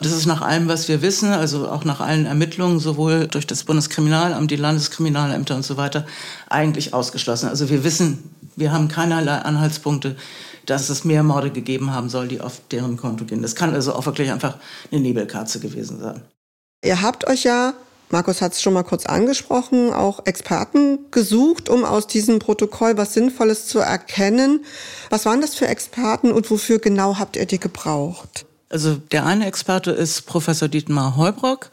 Das 0.00 0.12
ist 0.12 0.26
nach 0.26 0.40
allem, 0.40 0.68
was 0.68 0.88
wir 0.88 1.02
wissen, 1.02 1.30
also 1.30 1.68
auch 1.68 1.84
nach 1.84 2.00
allen 2.00 2.26
Ermittlungen, 2.26 2.80
sowohl 2.80 3.26
durch 3.26 3.46
das 3.46 3.64
Bundeskriminalamt, 3.64 4.50
die 4.50 4.56
Landeskriminalämter 4.56 5.54
und 5.54 5.64
so 5.64 5.76
weiter, 5.76 6.06
eigentlich 6.48 6.94
ausgeschlossen. 6.94 7.48
Also 7.48 7.68
wir 7.68 7.84
wissen, 7.84 8.30
wir 8.56 8.72
haben 8.72 8.88
keinerlei 8.88 9.38
Anhaltspunkte, 9.38 10.16
dass 10.66 10.88
es 10.88 11.04
mehr 11.04 11.22
Morde 11.22 11.50
gegeben 11.50 11.92
haben 11.92 12.08
soll, 12.08 12.28
die 12.28 12.40
auf 12.40 12.60
deren 12.70 12.96
Konto 12.96 13.24
gehen. 13.24 13.42
Das 13.42 13.54
kann 13.54 13.74
also 13.74 13.94
auch 13.94 14.06
wirklich 14.06 14.30
einfach 14.30 14.58
eine 14.90 15.00
Nebelkatze 15.00 15.60
gewesen 15.60 16.00
sein. 16.00 16.22
Ihr 16.84 17.02
habt 17.02 17.26
euch 17.28 17.44
ja, 17.44 17.74
Markus 18.10 18.42
hat 18.42 18.52
es 18.52 18.60
schon 18.60 18.74
mal 18.74 18.82
kurz 18.82 19.06
angesprochen, 19.06 19.92
auch 19.92 20.26
Experten 20.26 20.98
gesucht, 21.10 21.68
um 21.68 21.84
aus 21.84 22.06
diesem 22.06 22.40
Protokoll 22.40 22.96
was 22.96 23.14
Sinnvolles 23.14 23.66
zu 23.66 23.78
erkennen. 23.78 24.64
Was 25.08 25.24
waren 25.24 25.40
das 25.40 25.54
für 25.54 25.66
Experten 25.66 26.30
und 26.30 26.50
wofür 26.50 26.78
genau 26.78 27.18
habt 27.18 27.36
ihr 27.36 27.46
die 27.46 27.58
gebraucht? 27.58 28.44
Also 28.68 28.96
der 28.96 29.24
eine 29.24 29.46
Experte 29.46 29.92
ist 29.92 30.26
Professor 30.26 30.68
Dietmar 30.68 31.16
Heubrock. 31.16 31.70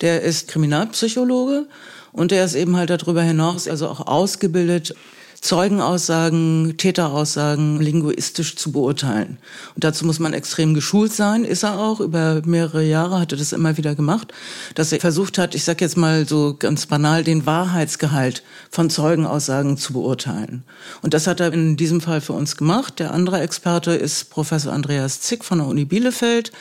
Der 0.00 0.22
ist 0.22 0.48
Kriminalpsychologe 0.48 1.66
und 2.12 2.30
der 2.30 2.44
ist 2.44 2.54
eben 2.54 2.76
halt 2.76 2.90
darüber 2.90 3.22
hinaus 3.22 3.68
also 3.68 3.88
auch 3.88 4.06
ausgebildet 4.06 4.94
Zeugenaussagen, 5.40 6.74
Täteraussagen 6.76 7.80
linguistisch 7.80 8.56
zu 8.56 8.72
beurteilen. 8.72 9.38
Und 9.74 9.84
dazu 9.84 10.04
muss 10.04 10.18
man 10.18 10.34
extrem 10.34 10.74
geschult 10.74 11.14
sein, 11.14 11.44
ist 11.44 11.62
er 11.62 11.78
auch. 11.78 12.00
Über 12.00 12.42
mehrere 12.44 12.84
Jahre 12.84 13.18
hat 13.18 13.32
er 13.32 13.38
das 13.38 13.52
immer 13.52 13.78
wieder 13.78 13.94
gemacht, 13.94 14.34
dass 14.74 14.92
er 14.92 15.00
versucht 15.00 15.38
hat, 15.38 15.54
ich 15.54 15.64
sage 15.64 15.82
jetzt 15.82 15.96
mal 15.96 16.28
so 16.28 16.54
ganz 16.58 16.84
banal, 16.84 17.24
den 17.24 17.46
Wahrheitsgehalt 17.46 18.42
von 18.70 18.90
Zeugenaussagen 18.90 19.78
zu 19.78 19.94
beurteilen. 19.94 20.62
Und 21.00 21.14
das 21.14 21.26
hat 21.26 21.40
er 21.40 21.52
in 21.54 21.76
diesem 21.78 22.02
Fall 22.02 22.20
für 22.20 22.34
uns 22.34 22.56
gemacht. 22.56 22.98
Der 22.98 23.14
andere 23.14 23.40
Experte 23.40 23.92
ist 23.92 24.28
Professor 24.28 24.74
Andreas 24.74 25.22
Zick 25.22 25.42
von 25.44 25.58
der 25.58 25.66
Uni 25.66 25.86
Bielefeld. 25.86 26.52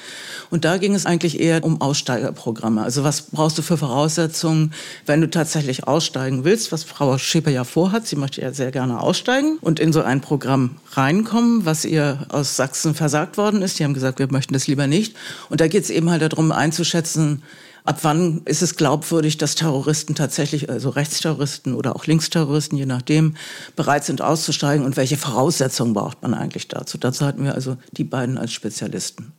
Und 0.49 0.63
da 0.63 0.77
ging 0.77 0.95
es 0.95 1.05
eigentlich 1.05 1.41
eher 1.41 1.65
um 1.65 1.81
Aussteigerprogramme. 1.81 2.81
Also 2.81 3.03
was 3.03 3.23
brauchst 3.23 3.57
du 3.57 3.61
für 3.61 3.77
Voraussetzungen, 3.77 4.73
wenn 5.05 5.19
du 5.19 5.29
tatsächlich 5.29 5.85
aussteigen 5.85 6.45
willst, 6.45 6.71
was 6.71 6.83
Frau 6.83 7.17
Schäper 7.17 7.51
ja 7.51 7.65
vorhat. 7.65 8.07
Sie 8.07 8.15
möchte 8.15 8.41
ja 8.41 8.53
sehr 8.53 8.68
sehr 8.69 8.81
gerne 8.81 9.01
aussteigen 9.01 9.57
und 9.61 9.79
in 9.79 9.91
so 9.91 10.03
ein 10.03 10.21
Programm 10.21 10.75
reinkommen, 10.91 11.65
was 11.65 11.85
ihr 11.85 12.27
aus 12.29 12.55
Sachsen 12.55 12.93
versagt 12.93 13.35
worden 13.35 13.63
ist. 13.63 13.79
Die 13.79 13.83
haben 13.83 13.95
gesagt, 13.95 14.19
wir 14.19 14.31
möchten 14.31 14.53
das 14.53 14.67
lieber 14.67 14.85
nicht. 14.85 15.15
Und 15.49 15.59
da 15.59 15.67
geht 15.67 15.83
es 15.83 15.89
eben 15.89 16.11
halt 16.11 16.21
darum 16.21 16.51
einzuschätzen, 16.51 17.41
ab 17.83 17.99
wann 18.03 18.41
ist 18.45 18.61
es 18.61 18.75
glaubwürdig, 18.75 19.39
dass 19.39 19.55
Terroristen 19.55 20.13
tatsächlich, 20.13 20.69
also 20.69 20.89
Rechtsterroristen 20.89 21.73
oder 21.73 21.95
auch 21.95 22.05
Linksterroristen, 22.05 22.77
je 22.77 22.85
nachdem, 22.85 23.35
bereit 23.75 24.05
sind 24.05 24.21
auszusteigen 24.21 24.85
und 24.85 24.97
welche 24.97 25.17
Voraussetzungen 25.17 25.95
braucht 25.95 26.21
man 26.21 26.35
eigentlich 26.35 26.67
dazu. 26.67 26.99
Dazu 26.99 27.25
hatten 27.25 27.43
wir 27.43 27.55
also 27.55 27.75
die 27.91 28.03
beiden 28.03 28.37
als 28.37 28.51
Spezialisten. 28.51 29.31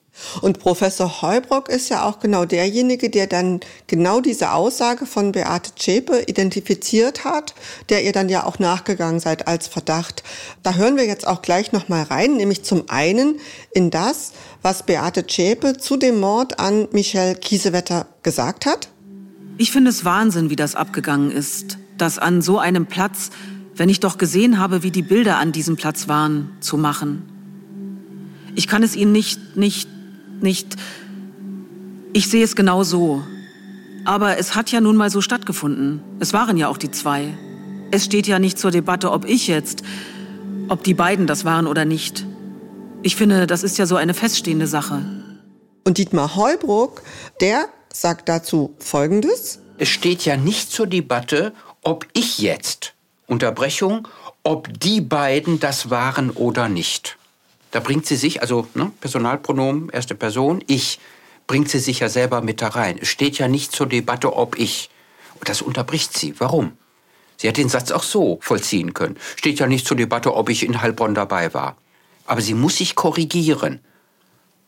Und 0.43 0.59
Professor 0.59 1.23
Heubrock 1.23 1.69
ist 1.69 1.88
ja 1.88 2.05
auch 2.05 2.19
genau 2.19 2.45
derjenige, 2.45 3.11
der 3.11 3.26
dann 3.26 3.61
genau 3.87 4.21
diese 4.21 4.52
Aussage 4.52 5.07
von 5.07 5.33
Beate 5.33 5.75
Zschäpe 5.75 6.25
identifiziert 6.26 7.25
hat, 7.25 7.55
der 7.88 8.05
ihr 8.05 8.12
dann 8.12 8.29
ja 8.29 8.45
auch 8.45 8.59
nachgegangen 8.59 9.21
seid 9.21 9.47
als 9.47 9.67
Verdacht. 9.67 10.23
Da 10.62 10.75
hören 10.75 10.97
wir 10.97 11.07
jetzt 11.07 11.26
auch 11.26 11.43
gleich 11.43 11.73
noch 11.73 11.88
mal 11.88 12.02
rein, 12.02 12.37
nämlich 12.37 12.64
zum 12.64 12.85
einen 12.88 13.40
in 13.73 13.90
das, 13.90 14.33
was 14.62 14.85
Beate 14.85 15.26
Zschäpe 15.26 15.79
zu 15.79 15.97
dem 15.97 16.21
Mord 16.21 16.59
an 16.59 16.88
Michelle 16.93 17.35
Kiesewetter 17.35 18.07
gesagt 18.23 18.67
hat. 18.67 18.88
Ich 19.59 19.73
finde 19.73 19.90
es 19.90 20.05
Wahnsinn, 20.05 20.50
wie 20.50 20.57
das 20.57 20.75
abgegangen 20.75 21.31
ist, 21.31 21.79
dass 21.99 22.19
an 22.19 22.43
so 22.43 22.59
einem 22.59 22.87
Platz, 22.87 23.31
wenn 23.75 23.88
ich 23.88 24.00
doch 24.00 24.19
gesehen 24.19 24.59
habe, 24.59 24.83
wie 24.83 24.90
die 24.90 25.02
Bilder 25.02 25.38
an 25.38 25.52
diesem 25.52 25.76
Platz 25.76 26.09
waren, 26.09 26.57
zu 26.61 26.76
machen. 26.76 27.26
Ich 28.55 28.67
kann 28.67 28.83
es 28.83 28.97
Ihnen 28.97 29.12
nicht, 29.12 29.57
nicht 29.57 29.88
nicht, 30.42 30.76
ich 32.12 32.28
sehe 32.28 32.44
es 32.44 32.56
genau 32.56 32.82
so. 32.82 33.23
Aber 34.04 34.38
es 34.38 34.54
hat 34.54 34.73
ja 34.73 34.80
nun 34.80 34.97
mal 34.97 35.11
so 35.11 35.20
stattgefunden. 35.20 36.02
Es 36.20 36.32
waren 36.32 36.56
ja 36.56 36.68
auch 36.68 36.78
die 36.78 36.90
zwei. 36.90 37.37
Es 37.90 38.04
steht 38.04 38.26
ja 38.26 38.38
nicht 38.38 38.59
zur 38.59 38.70
Debatte, 38.70 39.11
ob 39.11 39.25
ich 39.25 39.47
jetzt, 39.47 39.82
ob 40.68 40.82
die 40.85 40.94
beiden 40.94 41.26
das 41.26 41.44
waren 41.44 41.66
oder 41.66 41.85
nicht. 41.85 42.25
Ich 43.02 43.16
finde, 43.16 43.47
das 43.47 43.62
ist 43.62 43.78
ja 43.78 43.87
so 43.87 43.97
eine 43.97 44.14
feststehende 44.14 44.66
Sache. 44.66 45.04
Und 45.85 45.99
Dietmar 45.99 46.37
Heubruck, 46.37 47.02
der 47.40 47.68
sagt 47.92 48.28
dazu 48.28 48.75
Folgendes. 48.78 49.61
Es 49.78 49.88
steht 49.88 50.25
ja 50.25 50.37
nicht 50.37 50.70
zur 50.70 50.87
Debatte, 50.87 51.52
ob 51.82 52.06
ich 52.12 52.38
jetzt, 52.38 52.94
Unterbrechung, 53.26 54.06
ob 54.42 54.68
die 54.78 55.00
beiden 55.00 55.61
das 55.61 55.90
waren 55.90 56.30
oder 56.30 56.68
nicht. 56.68 57.16
Da 57.71 57.81
bringt 57.81 58.07
sie 58.07 58.17
sich, 58.17 58.43
also 58.43 58.67
ne, 58.75 58.91
Personalpronomen, 59.00 59.91
erste 59.91 60.15
Person, 60.15 60.62
ich, 60.67 60.99
bringt 61.47 61.69
sie 61.69 61.79
sich 61.79 62.00
ja 62.00 62.09
selber 62.09 62.43
mit 62.43 62.62
da 62.62 62.69
rein. 62.69 62.99
Es 63.00 63.09
steht 63.09 63.39
ja 63.39 63.49
nicht 63.49 63.73
zur 63.73 63.87
Debatte, 63.87 64.37
ob 64.37 64.59
ich. 64.59 64.91
Und 65.39 65.49
das 65.49 65.62
unterbricht 65.62 66.17
sie. 66.17 66.39
Warum? 66.39 66.73
Sie 67.37 67.49
hat 67.49 67.57
den 67.57 67.69
Satz 67.69 67.91
auch 67.91 68.03
so 68.03 68.39
vollziehen 68.43 68.93
können. 68.93 69.17
Steht 69.37 69.59
ja 69.59 69.67
nicht 69.67 69.87
zur 69.87 69.97
Debatte, 69.97 70.35
ob 70.35 70.49
ich 70.50 70.62
in 70.62 70.83
Heilbronn 70.83 71.15
dabei 71.15 71.55
war. 71.55 71.77
Aber 72.27 72.43
sie 72.43 72.55
muss 72.55 72.77
sich 72.77 72.95
korrigieren 72.95 73.81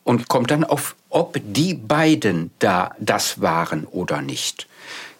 und 0.03 0.27
kommt 0.27 0.51
dann 0.51 0.63
auf, 0.63 0.95
ob 1.09 1.39
die 1.43 1.75
beiden 1.75 2.51
da 2.59 2.95
das 2.99 3.41
waren 3.41 3.85
oder 3.85 4.21
nicht. 4.21 4.67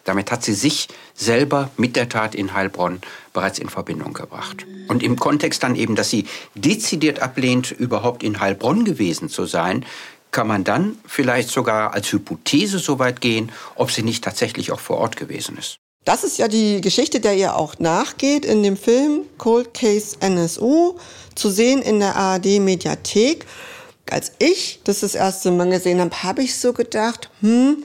Damit 0.04 0.30
hat 0.30 0.44
sie 0.44 0.54
sich 0.54 0.88
selber 1.14 1.70
mit 1.76 1.96
der 1.96 2.08
Tat 2.08 2.34
in 2.34 2.54
Heilbronn 2.54 3.00
bereits 3.32 3.58
in 3.58 3.68
Verbindung 3.68 4.12
gebracht. 4.12 4.66
Und 4.88 5.02
im 5.02 5.18
Kontext 5.18 5.62
dann 5.62 5.76
eben, 5.76 5.96
dass 5.96 6.10
sie 6.10 6.26
dezidiert 6.54 7.20
ablehnt, 7.20 7.70
überhaupt 7.72 8.22
in 8.22 8.38
Heilbronn 8.38 8.84
gewesen 8.84 9.28
zu 9.28 9.46
sein, 9.46 9.84
kann 10.30 10.46
man 10.48 10.64
dann 10.64 10.98
vielleicht 11.06 11.48
sogar 11.48 11.94
als 11.94 12.12
Hypothese 12.12 12.78
so 12.78 12.98
weit 12.98 13.20
gehen, 13.20 13.52
ob 13.76 13.90
sie 13.90 14.02
nicht 14.02 14.24
tatsächlich 14.24 14.72
auch 14.72 14.80
vor 14.80 14.98
Ort 14.98 15.16
gewesen 15.16 15.56
ist. 15.56 15.76
Das 16.04 16.22
ist 16.22 16.36
ja 16.36 16.48
die 16.48 16.82
Geschichte, 16.82 17.20
der 17.20 17.34
ihr 17.34 17.56
auch 17.56 17.78
nachgeht 17.78 18.44
in 18.44 18.62
dem 18.62 18.76
Film 18.76 19.22
Cold 19.38 19.72
Case 19.72 20.16
NSU, 20.20 20.96
zu 21.34 21.50
sehen 21.50 21.80
in 21.80 22.00
der 22.00 22.14
ARD 22.16 22.60
Mediathek. 22.60 23.46
Als 24.10 24.32
ich 24.38 24.80
das 24.84 25.00
das 25.00 25.14
erste 25.14 25.50
Mal 25.50 25.70
gesehen 25.70 26.00
habe, 26.00 26.22
habe 26.22 26.42
ich 26.42 26.56
so 26.56 26.74
gedacht, 26.74 27.30
hm, 27.40 27.82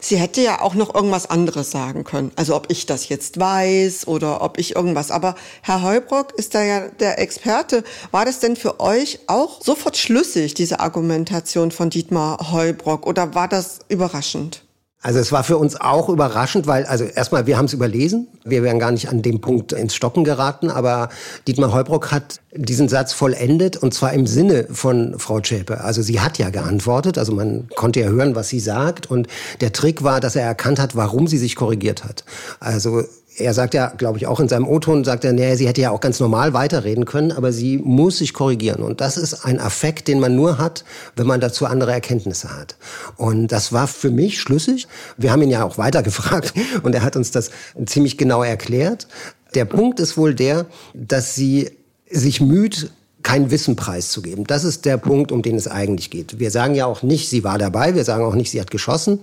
Sie 0.00 0.16
hätte 0.16 0.40
ja 0.40 0.60
auch 0.60 0.74
noch 0.74 0.94
irgendwas 0.94 1.28
anderes 1.28 1.70
sagen 1.70 2.04
können. 2.04 2.30
Also 2.36 2.54
ob 2.54 2.70
ich 2.70 2.86
das 2.86 3.08
jetzt 3.08 3.40
weiß 3.40 4.06
oder 4.06 4.42
ob 4.42 4.58
ich 4.58 4.76
irgendwas. 4.76 5.10
Aber 5.10 5.34
Herr 5.62 5.82
Heubrock 5.82 6.32
ist 6.36 6.54
da 6.54 6.62
ja 6.62 6.88
der 6.88 7.18
Experte. 7.18 7.82
War 8.12 8.24
das 8.24 8.38
denn 8.38 8.56
für 8.56 8.80
euch 8.80 9.20
auch 9.26 9.60
sofort 9.62 9.96
schlüssig, 9.96 10.54
diese 10.54 10.80
Argumentation 10.80 11.72
von 11.72 11.90
Dietmar 11.90 12.52
Heubrock? 12.52 13.06
Oder 13.06 13.34
war 13.34 13.48
das 13.48 13.80
überraschend? 13.88 14.67
Also 15.00 15.20
es 15.20 15.30
war 15.30 15.44
für 15.44 15.58
uns 15.58 15.80
auch 15.80 16.08
überraschend, 16.08 16.66
weil, 16.66 16.84
also 16.84 17.04
erstmal, 17.04 17.46
wir 17.46 17.56
haben 17.56 17.66
es 17.66 17.72
überlesen. 17.72 18.26
Wir 18.44 18.64
wären 18.64 18.80
gar 18.80 18.90
nicht 18.90 19.08
an 19.08 19.22
dem 19.22 19.40
Punkt 19.40 19.72
ins 19.72 19.94
Stocken 19.94 20.24
geraten, 20.24 20.70
aber 20.70 21.08
Dietmar 21.46 21.72
Heubrock 21.72 22.10
hat 22.10 22.40
diesen 22.52 22.88
Satz 22.88 23.12
vollendet 23.12 23.76
und 23.76 23.94
zwar 23.94 24.12
im 24.12 24.26
Sinne 24.26 24.66
von 24.70 25.16
Frau 25.18 25.38
Zschäpe. 25.38 25.82
Also 25.82 26.02
sie 26.02 26.20
hat 26.20 26.38
ja 26.38 26.50
geantwortet, 26.50 27.16
also 27.16 27.32
man 27.32 27.68
konnte 27.76 28.00
ja 28.00 28.08
hören, 28.08 28.34
was 28.34 28.48
sie 28.48 28.58
sagt 28.58 29.08
und 29.08 29.28
der 29.60 29.72
Trick 29.72 30.02
war, 30.02 30.18
dass 30.18 30.34
er 30.34 30.42
erkannt 30.42 30.80
hat, 30.80 30.96
warum 30.96 31.28
sie 31.28 31.38
sich 31.38 31.54
korrigiert 31.54 32.04
hat. 32.04 32.24
Also 32.58 33.04
er 33.38 33.54
sagt 33.54 33.74
ja, 33.74 33.92
glaube 33.96 34.18
ich, 34.18 34.26
auch 34.26 34.40
in 34.40 34.48
seinem 34.48 34.66
O-Ton, 34.66 35.04
sagt 35.04 35.24
er, 35.24 35.32
naja, 35.32 35.56
sie 35.56 35.68
hätte 35.68 35.80
ja 35.80 35.90
auch 35.90 36.00
ganz 36.00 36.20
normal 36.20 36.52
weiterreden 36.52 37.04
können, 37.04 37.32
aber 37.32 37.52
sie 37.52 37.78
muss 37.78 38.18
sich 38.18 38.34
korrigieren. 38.34 38.82
Und 38.82 39.00
das 39.00 39.16
ist 39.16 39.44
ein 39.44 39.60
Affekt, 39.60 40.08
den 40.08 40.20
man 40.20 40.34
nur 40.34 40.58
hat, 40.58 40.84
wenn 41.16 41.26
man 41.26 41.40
dazu 41.40 41.66
andere 41.66 41.92
Erkenntnisse 41.92 42.56
hat. 42.56 42.76
Und 43.16 43.48
das 43.48 43.72
war 43.72 43.86
für 43.86 44.10
mich 44.10 44.40
schlüssig. 44.40 44.88
Wir 45.16 45.32
haben 45.32 45.42
ihn 45.42 45.50
ja 45.50 45.64
auch 45.64 45.78
weiter 45.78 46.02
gefragt 46.02 46.52
und 46.82 46.94
er 46.94 47.02
hat 47.02 47.16
uns 47.16 47.30
das 47.30 47.50
ziemlich 47.86 48.18
genau 48.18 48.42
erklärt. 48.42 49.06
Der 49.54 49.64
Punkt 49.64 50.00
ist 50.00 50.16
wohl 50.16 50.34
der, 50.34 50.66
dass 50.94 51.34
sie 51.34 51.70
sich 52.10 52.40
müht, 52.40 52.90
kein 53.22 53.50
Wissen 53.50 53.76
preiszugeben. 53.76 54.44
Das 54.46 54.64
ist 54.64 54.84
der 54.84 54.96
Punkt, 54.96 55.32
um 55.32 55.42
den 55.42 55.56
es 55.56 55.68
eigentlich 55.68 56.10
geht. 56.10 56.38
Wir 56.38 56.50
sagen 56.50 56.74
ja 56.74 56.86
auch 56.86 57.02
nicht, 57.02 57.28
sie 57.28 57.44
war 57.44 57.58
dabei, 57.58 57.94
wir 57.94 58.04
sagen 58.04 58.24
auch 58.24 58.34
nicht, 58.34 58.50
sie 58.50 58.60
hat 58.60 58.70
geschossen. 58.70 59.20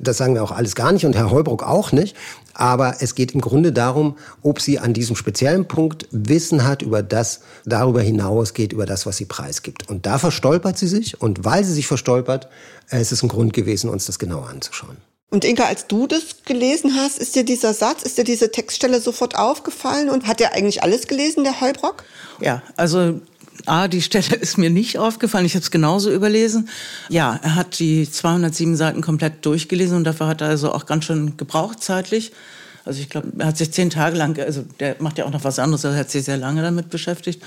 Das 0.00 0.16
sagen 0.16 0.34
wir 0.34 0.42
auch 0.42 0.50
alles 0.50 0.74
gar 0.74 0.90
nicht 0.92 1.06
und 1.06 1.14
Herr 1.14 1.30
Heubruck 1.30 1.62
auch 1.62 1.92
nicht. 1.92 2.16
Aber 2.54 2.96
es 3.00 3.14
geht 3.14 3.32
im 3.32 3.40
Grunde 3.40 3.72
darum, 3.72 4.16
ob 4.42 4.60
sie 4.60 4.78
an 4.78 4.94
diesem 4.94 5.16
speziellen 5.16 5.66
Punkt 5.66 6.06
Wissen 6.10 6.64
hat 6.64 6.82
über 6.82 7.02
das, 7.02 7.40
darüber 7.64 8.00
hinausgeht, 8.00 8.72
über 8.72 8.86
das, 8.86 9.06
was 9.06 9.16
sie 9.16 9.26
preisgibt. 9.26 9.88
Und 9.88 10.06
da 10.06 10.18
verstolpert 10.18 10.78
sie 10.78 10.88
sich. 10.88 11.20
Und 11.20 11.44
weil 11.44 11.64
sie 11.64 11.72
sich 11.72 11.86
verstolpert, 11.86 12.48
äh, 12.90 13.00
ist 13.00 13.12
es 13.12 13.22
ein 13.22 13.28
Grund 13.28 13.52
gewesen, 13.52 13.90
uns 13.90 14.06
das 14.06 14.18
genauer 14.18 14.48
anzuschauen. 14.48 14.96
Und 15.30 15.44
Inka, 15.44 15.64
als 15.64 15.88
du 15.88 16.06
das 16.06 16.44
gelesen 16.44 16.94
hast, 16.94 17.18
ist 17.18 17.34
dir 17.34 17.44
dieser 17.44 17.74
Satz, 17.74 18.04
ist 18.04 18.18
dir 18.18 18.22
diese 18.22 18.52
Textstelle 18.52 19.00
sofort 19.00 19.36
aufgefallen 19.36 20.08
und 20.08 20.28
hat 20.28 20.40
er 20.40 20.52
eigentlich 20.52 20.84
alles 20.84 21.08
gelesen, 21.08 21.42
der 21.42 21.60
Heubrock? 21.60 22.04
Ja, 22.40 22.62
also 22.76 23.20
A, 23.66 23.88
die 23.88 24.02
Stelle 24.02 24.36
ist 24.40 24.58
mir 24.58 24.70
nicht 24.70 24.98
aufgefallen. 24.98 25.46
Ich 25.46 25.54
habe 25.54 25.62
es 25.62 25.70
genauso 25.70 26.12
überlesen. 26.12 26.68
Ja, 27.08 27.38
er 27.42 27.54
hat 27.54 27.78
die 27.78 28.10
207 28.10 28.76
Seiten 28.76 29.00
komplett 29.00 29.44
durchgelesen 29.46 29.96
und 29.96 30.04
dafür 30.04 30.26
hat 30.26 30.40
er 30.40 30.48
also 30.48 30.72
auch 30.72 30.86
ganz 30.86 31.04
schön 31.04 31.36
gebraucht 31.36 31.82
zeitlich. 31.82 32.32
Also 32.84 33.00
ich 33.00 33.08
glaube, 33.08 33.28
er 33.38 33.46
hat 33.46 33.56
sich 33.56 33.72
zehn 33.72 33.88
Tage 33.88 34.16
lang, 34.16 34.38
also 34.38 34.62
der 34.78 34.96
macht 34.98 35.16
ja 35.16 35.24
auch 35.24 35.30
noch 35.30 35.44
was 35.44 35.58
anderes, 35.58 35.84
er 35.84 35.96
hat 35.96 36.10
sich 36.10 36.24
sehr 36.24 36.36
lange 36.36 36.60
damit 36.60 36.90
beschäftigt 36.90 37.42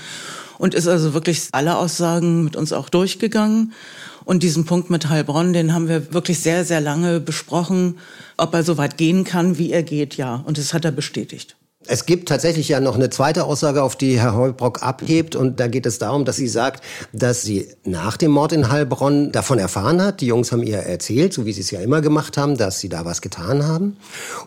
und 0.58 0.74
ist 0.74 0.88
also 0.88 1.14
wirklich 1.14 1.48
alle 1.52 1.76
Aussagen 1.76 2.42
mit 2.42 2.56
uns 2.56 2.72
auch 2.72 2.88
durchgegangen. 2.88 3.72
Und 4.24 4.42
diesen 4.42 4.66
Punkt 4.66 4.90
mit 4.90 5.08
Heilbronn, 5.08 5.54
den 5.54 5.72
haben 5.72 5.88
wir 5.88 6.12
wirklich 6.12 6.40
sehr, 6.40 6.64
sehr 6.66 6.82
lange 6.82 7.18
besprochen, 7.18 7.98
ob 8.36 8.52
er 8.52 8.62
so 8.62 8.76
weit 8.76 8.98
gehen 8.98 9.24
kann, 9.24 9.56
wie 9.56 9.72
er 9.72 9.82
geht, 9.82 10.18
ja. 10.18 10.42
Und 10.44 10.58
das 10.58 10.74
hat 10.74 10.84
er 10.84 10.90
bestätigt. 10.90 11.56
Es 11.90 12.04
gibt 12.04 12.28
tatsächlich 12.28 12.68
ja 12.68 12.80
noch 12.80 12.96
eine 12.96 13.08
zweite 13.08 13.44
Aussage, 13.44 13.82
auf 13.82 13.96
die 13.96 14.20
Herr 14.20 14.36
Heubrock 14.36 14.82
abhebt. 14.82 15.34
Und 15.34 15.58
da 15.58 15.68
geht 15.68 15.86
es 15.86 15.98
darum, 15.98 16.26
dass 16.26 16.36
sie 16.36 16.46
sagt, 16.46 16.84
dass 17.14 17.40
sie 17.40 17.66
nach 17.84 18.18
dem 18.18 18.30
Mord 18.30 18.52
in 18.52 18.70
Heilbronn 18.70 19.32
davon 19.32 19.58
erfahren 19.58 20.02
hat. 20.02 20.20
Die 20.20 20.26
Jungs 20.26 20.52
haben 20.52 20.62
ihr 20.62 20.80
erzählt, 20.80 21.32
so 21.32 21.46
wie 21.46 21.52
sie 21.54 21.62
es 21.62 21.70
ja 21.70 21.80
immer 21.80 22.02
gemacht 22.02 22.36
haben, 22.36 22.58
dass 22.58 22.80
sie 22.80 22.90
da 22.90 23.06
was 23.06 23.22
getan 23.22 23.66
haben. 23.66 23.96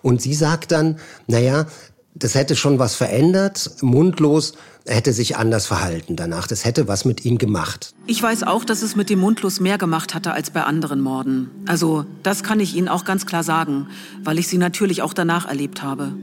Und 0.03 0.21
sie 0.21 0.35
sagt 0.35 0.71
dann, 0.71 0.99
naja, 1.25 1.65
das 2.13 2.35
hätte 2.35 2.55
schon 2.55 2.77
was 2.77 2.93
verändert. 2.93 3.71
Mundlos 3.81 4.53
hätte 4.85 5.11
sich 5.11 5.35
anders 5.35 5.65
verhalten 5.65 6.15
danach. 6.15 6.45
Das 6.45 6.63
hätte 6.63 6.87
was 6.87 7.05
mit 7.05 7.25
ihm 7.25 7.39
gemacht. 7.39 7.95
Ich 8.05 8.21
weiß 8.21 8.43
auch, 8.43 8.63
dass 8.65 8.83
es 8.83 8.95
mit 8.95 9.09
dem 9.09 9.17
Mundlos 9.17 9.59
mehr 9.59 9.79
gemacht 9.79 10.13
hatte 10.13 10.33
als 10.33 10.51
bei 10.51 10.61
anderen 10.61 11.01
Morden. 11.01 11.49
Also, 11.67 12.05
das 12.21 12.43
kann 12.43 12.59
ich 12.59 12.75
Ihnen 12.75 12.87
auch 12.87 13.03
ganz 13.03 13.25
klar 13.25 13.43
sagen, 13.43 13.87
weil 14.23 14.37
ich 14.37 14.47
sie 14.47 14.59
natürlich 14.59 15.01
auch 15.01 15.13
danach 15.13 15.47
erlebt 15.47 15.81
habe 15.81 16.13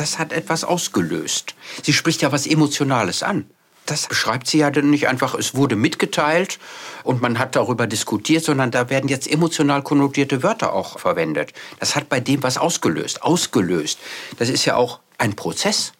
das 0.00 0.18
hat 0.18 0.32
etwas 0.32 0.64
ausgelöst. 0.64 1.54
Sie 1.82 1.92
spricht 1.92 2.22
ja 2.22 2.32
was 2.32 2.46
Emotionales 2.46 3.22
an. 3.22 3.48
Das 3.86 4.06
beschreibt 4.06 4.46
sie 4.46 4.58
ja 4.58 4.70
dann 4.70 4.90
nicht 4.90 5.08
einfach, 5.08 5.34
es 5.34 5.54
wurde 5.54 5.74
mitgeteilt 5.74 6.58
und 7.04 7.22
man 7.22 7.38
hat 7.38 7.56
darüber 7.56 7.86
diskutiert, 7.86 8.44
sondern 8.44 8.70
da 8.70 8.90
werden 8.90 9.08
jetzt 9.08 9.26
emotional 9.26 9.82
konnotierte 9.82 10.42
Wörter 10.42 10.74
auch 10.74 10.98
verwendet. 10.98 11.54
Das 11.80 11.96
hat 11.96 12.10
bei 12.10 12.20
dem 12.20 12.42
was 12.42 12.58
ausgelöst. 12.58 13.22
Ausgelöst. 13.22 13.98
Das 14.36 14.50
ist 14.50 14.66
ja 14.66 14.76
auch 14.76 15.00
ein 15.16 15.34
Prozess. 15.36 15.94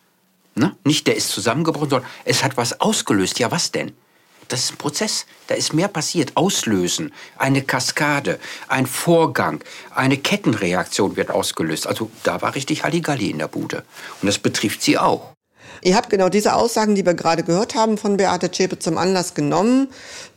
Ne? 0.55 0.77
Nicht 0.85 1.07
der 1.07 1.17
ist 1.17 1.31
zusammengebrochen, 1.31 1.89
sondern 1.89 2.11
es 2.27 2.45
hat 2.45 2.59
was 2.59 2.79
ausgelöst. 2.81 3.39
Ja, 3.39 3.51
was 3.51 3.73
denn? 3.73 3.93
Das 4.49 4.65
ist 4.65 4.73
ein 4.73 4.77
Prozess. 4.79 5.27
Da 5.47 5.55
ist 5.55 5.75
mehr 5.75 5.89
passiert. 5.89 6.33
Auslösen, 6.35 7.13
eine 7.37 7.63
Kaskade, 7.63 8.39
ein 8.67 8.87
Vorgang, 8.87 9.63
eine 9.95 10.17
Kettenreaktion 10.17 11.17
wird 11.17 11.31
ausgelöst. 11.31 11.87
Also 11.87 12.11
da 12.23 12.41
war 12.43 12.55
richtig 12.55 12.83
Halligalli 12.83 13.31
in 13.31 13.39
der 13.39 13.49
Bude. 13.49 13.85
Und 14.21 14.27
das 14.27 14.39
betrifft 14.39 14.83
sie 14.83 14.99
auch. 14.99 15.35
Ihr 15.83 15.95
habt 15.95 16.11
genau 16.11 16.29
diese 16.29 16.55
Aussagen, 16.55 16.95
die 16.95 17.07
wir 17.07 17.15
gerade 17.15 17.45
gehört 17.45 17.75
haben 17.75 17.99
von 17.99 18.17
Beate 18.17 18.51
Zschäpe 18.51 18.79
zum 18.79 18.99
Anlass 18.99 19.35
genommen, 19.35 19.89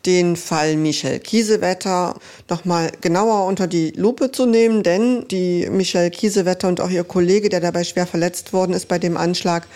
den 0.06 0.36
Fall 0.36 0.76
Michel 0.76 1.20
Kiesewetter 1.20 2.16
nochmal 2.50 2.92
genauer 3.02 3.46
unter 3.48 3.68
die 3.68 3.92
Lupe 3.92 4.32
zu 4.32 4.46
nehmen, 4.46 4.84
denn 4.84 5.28
die 5.30 5.68
Michel 5.70 6.12
Kiesewetter 6.12 6.68
und 6.68 6.80
auch 6.80 6.90
ihr 6.90 7.04
Kollege, 7.04 7.50
der 7.50 7.60
dabei 7.60 7.84
schwer 7.84 8.06
verletzt 8.06 8.54
worden 8.54 8.74
ist 8.74 8.88
bei 8.88 9.00
dem 9.00 9.18
Anschlag, 9.18 9.68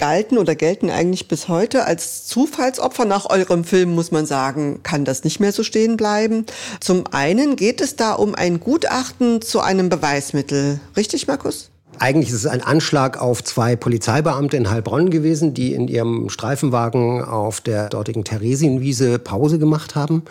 galten 0.00 0.38
oder 0.38 0.54
gelten 0.54 0.88
eigentlich 0.88 1.28
bis 1.28 1.46
heute 1.48 1.84
als 1.84 2.26
Zufallsopfer. 2.26 3.04
Nach 3.04 3.28
eurem 3.28 3.64
Film 3.64 3.94
muss 3.94 4.10
man 4.10 4.24
sagen, 4.24 4.82
kann 4.82 5.04
das 5.04 5.24
nicht 5.24 5.40
mehr 5.40 5.52
so 5.52 5.62
stehen 5.62 5.98
bleiben. 5.98 6.46
Zum 6.80 7.06
einen 7.12 7.54
geht 7.54 7.82
es 7.82 7.96
da 7.96 8.14
um 8.14 8.34
ein 8.34 8.60
Gutachten 8.60 9.42
zu 9.42 9.60
einem 9.60 9.90
Beweismittel. 9.90 10.80
Richtig, 10.96 11.26
Markus? 11.26 11.70
Eigentlich 12.02 12.30
ist 12.30 12.36
es 12.36 12.46
ein 12.46 12.62
Anschlag 12.62 13.20
auf 13.20 13.44
zwei 13.44 13.76
Polizeibeamte 13.76 14.56
in 14.56 14.70
Heilbronn 14.70 15.10
gewesen, 15.10 15.52
die 15.52 15.74
in 15.74 15.86
ihrem 15.86 16.30
Streifenwagen 16.30 17.22
auf 17.22 17.60
der 17.60 17.90
dortigen 17.90 18.24
Theresienwiese 18.24 19.18
Pause 19.18 19.58
gemacht 19.58 19.96
haben. 19.96 20.22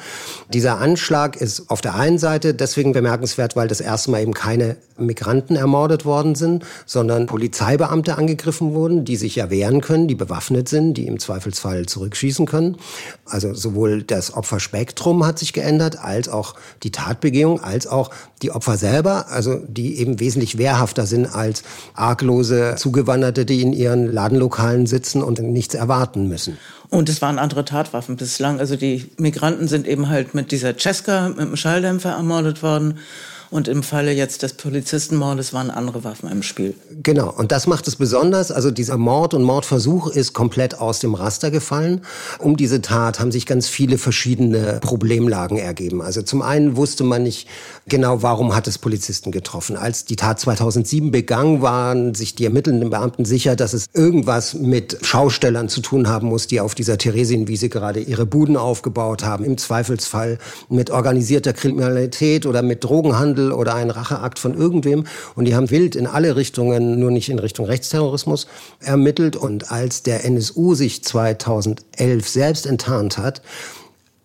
Dieser 0.51 0.79
Anschlag 0.79 1.35
ist 1.35 1.69
auf 1.69 1.81
der 1.81 1.93
einen 1.93 2.17
Seite 2.17 2.55
deswegen 2.55 2.91
bemerkenswert, 2.91 3.55
weil 3.55 3.67
das 3.67 3.81
erste 3.81 4.09
Mal 4.09 4.23
eben 4.23 4.33
keine 4.33 4.77
Migranten 4.97 5.55
ermordet 5.55 6.05
worden 6.05 6.33
sind, 6.33 6.65
sondern 6.87 7.27
Polizeibeamte 7.27 8.17
angegriffen 8.17 8.73
wurden, 8.73 9.05
die 9.05 9.15
sich 9.15 9.35
ja 9.35 9.51
wehren 9.51 9.81
können, 9.81 10.07
die 10.07 10.15
bewaffnet 10.15 10.69
sind, 10.69 10.95
die 10.95 11.05
im 11.05 11.19
Zweifelsfall 11.19 11.85
zurückschießen 11.85 12.47
können. 12.47 12.77
Also 13.25 13.53
sowohl 13.53 14.01
das 14.01 14.33
Opferspektrum 14.33 15.23
hat 15.25 15.37
sich 15.37 15.53
geändert, 15.53 16.03
als 16.03 16.29
auch 16.29 16.55
die 16.81 16.91
Tatbegehung, 16.91 17.61
als 17.61 17.85
auch 17.85 18.09
die 18.41 18.51
Opfer 18.51 18.77
selber, 18.77 19.27
also 19.29 19.61
die 19.67 19.99
eben 19.99 20.19
wesentlich 20.19 20.57
wehrhafter 20.57 21.05
sind 21.05 21.27
als 21.27 21.58
arglose 21.93 22.75
Zugewanderte, 22.77 23.45
die 23.45 23.61
in 23.61 23.73
ihren 23.73 24.11
Ladenlokalen 24.11 24.85
sitzen 24.87 25.21
und 25.23 25.39
nichts 25.39 25.75
erwarten 25.75 26.27
müssen. 26.27 26.57
Und 26.89 27.07
es 27.09 27.21
waren 27.21 27.37
andere 27.37 27.65
Tatwaffen 27.65 28.15
bislang. 28.15 28.59
Also 28.59 28.75
die 28.75 29.09
Migranten 29.17 29.67
sind 29.67 29.87
eben 29.87 30.09
halt 30.09 30.33
mit 30.33 30.51
dieser 30.51 30.77
Cesca, 30.77 31.29
mit 31.29 31.39
dem 31.39 31.55
Schalldämpfer 31.55 32.11
ermordet 32.11 32.63
worden. 32.63 32.99
Und 33.51 33.67
im 33.67 33.81
Falle 33.81 34.11
jetzt 34.11 34.43
des 34.43 34.53
Polizistenmordes 34.53 35.53
waren 35.53 35.71
andere 35.71 36.03
Waffen 36.03 36.29
im 36.29 36.43
Spiel. 36.43 36.75
Genau. 37.01 37.33
Und 37.35 37.51
das 37.51 37.65
macht 37.65 37.87
es 37.87 37.95
besonders. 37.95 38.51
Also 38.51 38.69
dieser 38.69 38.97
Mord 38.97 39.33
und 39.33 39.41
Mordversuch 39.41 40.07
ist 40.07 40.33
komplett 40.33 40.79
aus 40.79 40.99
dem 40.99 41.15
Raster 41.15 41.49
gefallen. 41.49 42.01
Um 42.37 42.57
diese 42.57 42.81
Tat 42.81 43.19
haben 43.19 43.31
sich 43.31 43.47
ganz 43.47 43.67
viele 43.67 43.97
verschiedene 43.97 44.79
Problemlagen 44.81 45.57
ergeben. 45.57 46.03
Also 46.03 46.21
zum 46.21 46.43
einen 46.43 46.75
wusste 46.75 47.03
man 47.03 47.23
nicht 47.23 47.47
genau, 47.87 48.21
warum 48.21 48.55
hat 48.55 48.67
es 48.67 48.77
Polizisten 48.77 49.31
getroffen. 49.31 49.77
Als 49.77 50.05
die 50.05 50.15
Tat 50.15 50.39
2007 50.39 51.09
begangen, 51.09 51.63
waren 51.63 52.13
sich 52.13 52.35
die 52.35 52.45
ermittelnden 52.45 52.91
Beamten 52.91 53.25
sicher, 53.25 53.55
dass 53.55 53.73
es 53.73 53.87
irgendwas 53.93 54.53
mit 54.53 54.99
Schaustellern 55.01 55.69
zu 55.69 55.81
tun 55.81 56.07
haben 56.07 56.27
muss, 56.27 56.45
die 56.45 56.59
auf 56.59 56.75
dieser 56.75 56.99
Theresienwiese 56.99 57.69
gerade 57.69 57.99
ihre 57.99 58.27
Buden 58.27 58.57
aufgebaut 58.57 59.23
haben. 59.23 59.43
Im 59.43 59.57
Zweifelsfall 59.57 60.37
mit 60.69 60.91
organisierter 60.91 61.53
Kriminalität 61.53 62.45
oder 62.45 62.61
mit 62.61 62.83
Drogenhandel 62.83 63.38
Drogenhandel 63.39 63.51
oder 63.51 63.75
ein 63.75 63.89
Racheakt 63.89 64.39
von 64.39 64.53
irgendwem. 64.53 65.05
Und 65.35 65.45
die 65.45 65.55
haben 65.55 65.69
wild 65.69 65.95
in 65.95 66.07
alle 66.07 66.35
Richtungen, 66.35 66.99
nur 66.99 67.11
nicht 67.11 67.29
in 67.29 67.39
Richtung 67.39 67.65
Rechtsterrorismus, 67.65 68.47
ermittelt. 68.79 69.35
Und 69.35 69.71
als 69.71 70.03
der 70.03 70.25
NSU 70.25 70.75
sich 70.75 71.03
2011 71.03 72.27
selbst 72.27 72.65
enttarnt 72.65 73.17
hat, 73.17 73.41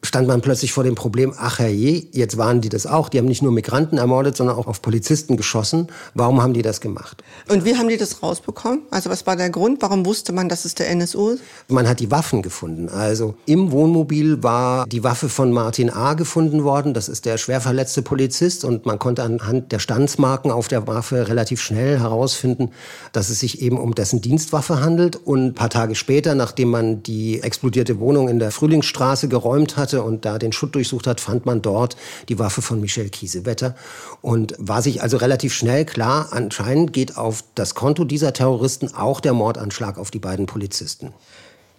stand 0.05 0.29
man 0.29 0.43
plötzlich 0.43 0.73
vor 0.73 0.85
dem 0.85 0.95
Problem, 0.95 1.33
ach 1.37 1.59
herrje, 1.59 2.07
jetzt 2.13 2.37
waren 2.37 2.61
die 2.61 2.69
das 2.69 2.87
auch. 2.87 3.09
Die 3.09 3.19
haben 3.19 3.27
nicht 3.27 3.43
nur 3.43 3.53
Migranten 3.53 3.99
ermordet, 3.99 4.37
sondern 4.37 4.57
auch 4.57 4.67
auf 4.67 4.83
Polizisten 4.83 5.37
geschossen. 5.37 5.89
Warum 6.15 6.43
haben 6.43 6.53
die 6.53 6.63
das 6.63 6.81
gemacht? 6.81 7.25
Und 7.49 7.65
wie 7.65 7.77
haben 7.77 7.89
die 7.89 7.97
das 7.97 8.23
rausbekommen? 8.23 8.83
Also 8.91 9.11
was 9.11 9.27
war 9.27 9.37
der 9.37 9.51
Grund? 9.51 9.83
Warum 9.83 10.07
wusste 10.07 10.33
man, 10.33 10.49
dass 10.49 10.65
es 10.65 10.75
der 10.75 10.91
NSU 10.91 11.31
ist? 11.31 11.43
Man 11.69 11.89
hat 11.89 12.01
die 12.01 12.11
Waffen 12.11 12.43
gefunden. 12.43 12.89
Also 12.89 13.35
im 13.47 13.73
Wohnmobil 13.73 14.43
war 14.43 14.87
die 14.87 15.03
Waffe 15.03 15.29
von 15.29 15.53
Martin 15.53 15.91
A. 15.91 16.15
gefunden 16.15 16.65
worden. 16.65 16.95
Das 16.95 17.09
ist 17.09 17.25
der 17.25 17.39
schwer 17.39 17.61
verletzte 17.61 18.03
Polizist. 18.03 18.65
Und 18.65 18.87
man 18.87 18.99
konnte 18.99 19.23
anhand 19.23 19.73
der 19.73 19.79
Standsmarken 19.79 20.51
auf 20.51 20.69
der 20.69 20.87
Waffe 20.87 21.29
relativ 21.29 21.61
schnell 21.61 21.99
herausfinden, 21.99 22.71
dass 23.13 23.31
es 23.31 23.41
sich 23.41 23.63
eben 23.63 23.79
um 23.79 23.95
dessen 23.95 24.21
Dienstwaffe 24.21 24.81
handelt. 24.81 25.17
Und 25.17 25.47
ein 25.47 25.55
paar 25.55 25.71
Tage 25.71 25.95
später, 25.95 26.35
nachdem 26.35 26.71
man 26.71 27.03
die 27.03 27.41
explodierte 27.43 27.99
Wohnung 27.99 28.29
in 28.29 28.39
der 28.39 28.51
Frühlingsstraße 28.51 29.29
geräumt 29.29 29.77
hatte, 29.77 29.94
hatte 29.95 30.03
und 30.03 30.25
da 30.25 30.39
den 30.39 30.53
Schutt 30.53 30.75
durchsucht 30.75 31.07
hat, 31.07 31.21
fand 31.21 31.47
man 31.47 31.63
dort 31.63 31.97
die 32.29 32.39
Waffe 32.39 32.63
von 32.63 32.81
Michel 32.81 33.09
Kiesewetter 33.09 33.75
und 34.23 34.55
war 34.59 34.83
sich 34.83 35.03
also 35.03 35.17
relativ 35.17 35.55
schnell 35.55 35.85
klar, 35.85 36.29
anscheinend 36.33 36.93
geht 36.93 37.17
auf 37.17 37.45
das 37.55 37.75
Konto 37.75 38.05
dieser 38.05 38.33
Terroristen 38.33 38.95
auch 38.95 39.21
der 39.21 39.33
Mordanschlag 39.33 39.99
auf 39.99 40.11
die 40.11 40.19
beiden 40.19 40.47
Polizisten. 40.47 41.13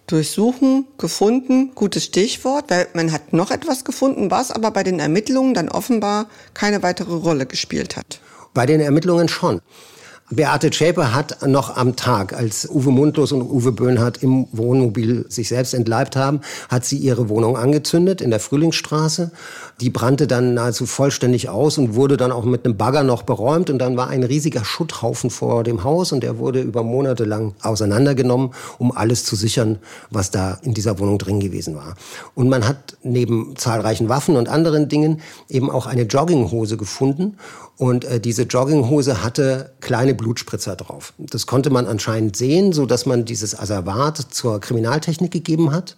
Durchsuchen, 0.06 0.86
gefunden, 0.98 1.72
gutes 1.74 2.04
Stichwort, 2.04 2.66
weil 2.68 2.86
man 2.94 3.10
hat 3.10 3.32
noch 3.32 3.50
etwas 3.50 3.84
gefunden, 3.84 4.30
was 4.30 4.52
aber 4.52 4.70
bei 4.70 4.84
den 4.84 5.00
Ermittlungen 5.00 5.52
dann 5.52 5.68
offenbar 5.68 6.26
keine 6.54 6.82
weitere 6.84 7.12
Rolle 7.12 7.44
gespielt 7.44 7.96
hat. 7.96 8.20
Bei 8.54 8.66
den 8.66 8.80
Ermittlungen 8.80 9.28
schon. 9.28 9.60
Beate 10.28 10.72
Schäpe 10.72 11.14
hat 11.14 11.46
noch 11.46 11.76
am 11.76 11.94
Tag, 11.94 12.32
als 12.32 12.68
Uwe 12.68 12.90
Mundlos 12.90 13.30
und 13.30 13.42
Uwe 13.42 13.70
Böhnhardt 13.70 14.24
im 14.24 14.48
Wohnmobil 14.50 15.24
sich 15.28 15.46
selbst 15.48 15.72
entleibt 15.72 16.16
haben, 16.16 16.40
hat 16.68 16.84
sie 16.84 16.96
ihre 16.96 17.28
Wohnung 17.28 17.56
angezündet 17.56 18.20
in 18.20 18.30
der 18.30 18.40
Frühlingsstraße. 18.40 19.30
Die 19.80 19.88
brannte 19.88 20.26
dann 20.26 20.54
nahezu 20.54 20.84
vollständig 20.84 21.48
aus 21.48 21.78
und 21.78 21.94
wurde 21.94 22.16
dann 22.16 22.32
auch 22.32 22.44
mit 22.44 22.64
einem 22.64 22.76
Bagger 22.76 23.04
noch 23.04 23.22
beräumt. 23.22 23.70
Und 23.70 23.78
dann 23.78 23.96
war 23.96 24.08
ein 24.08 24.24
riesiger 24.24 24.64
Schutthaufen 24.64 25.30
vor 25.30 25.62
dem 25.62 25.84
Haus 25.84 26.10
und 26.10 26.24
der 26.24 26.38
wurde 26.38 26.60
über 26.60 26.82
Monate 26.82 27.24
lang 27.24 27.54
auseinandergenommen, 27.62 28.50
um 28.78 28.90
alles 28.90 29.24
zu 29.24 29.36
sichern, 29.36 29.78
was 30.10 30.32
da 30.32 30.58
in 30.62 30.74
dieser 30.74 30.98
Wohnung 30.98 31.18
drin 31.18 31.38
gewesen 31.38 31.76
war. 31.76 31.94
Und 32.34 32.48
man 32.48 32.66
hat 32.66 32.96
neben 33.04 33.54
zahlreichen 33.56 34.08
Waffen 34.08 34.34
und 34.34 34.48
anderen 34.48 34.88
Dingen 34.88 35.20
eben 35.48 35.70
auch 35.70 35.86
eine 35.86 36.02
Jogginghose 36.02 36.76
gefunden. 36.76 37.36
Und 37.78 38.04
äh, 38.04 38.20
diese 38.20 38.44
Jogginghose 38.44 39.22
hatte 39.22 39.72
kleine 39.80 40.14
Blutspritzer 40.14 40.76
drauf. 40.76 41.12
Das 41.18 41.46
konnte 41.46 41.70
man 41.70 41.86
anscheinend 41.86 42.36
sehen, 42.36 42.72
so 42.72 42.86
dass 42.86 43.04
man 43.04 43.24
dieses 43.24 43.58
Asservat 43.58 44.18
zur 44.30 44.60
Kriminaltechnik 44.60 45.30
gegeben 45.30 45.72
hat. 45.72 45.96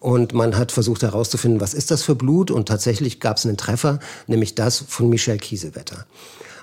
Und 0.00 0.34
man 0.34 0.56
hat 0.56 0.72
versucht 0.72 1.02
herauszufinden, 1.02 1.60
was 1.60 1.74
ist 1.74 1.92
das 1.92 2.02
für 2.02 2.16
Blut? 2.16 2.50
Und 2.50 2.66
tatsächlich 2.66 3.20
gab 3.20 3.36
es 3.36 3.46
einen 3.46 3.56
Treffer, 3.56 4.00
nämlich 4.26 4.56
das 4.56 4.84
von 4.88 5.08
Michel 5.08 5.38
Kiesewetter. 5.38 6.06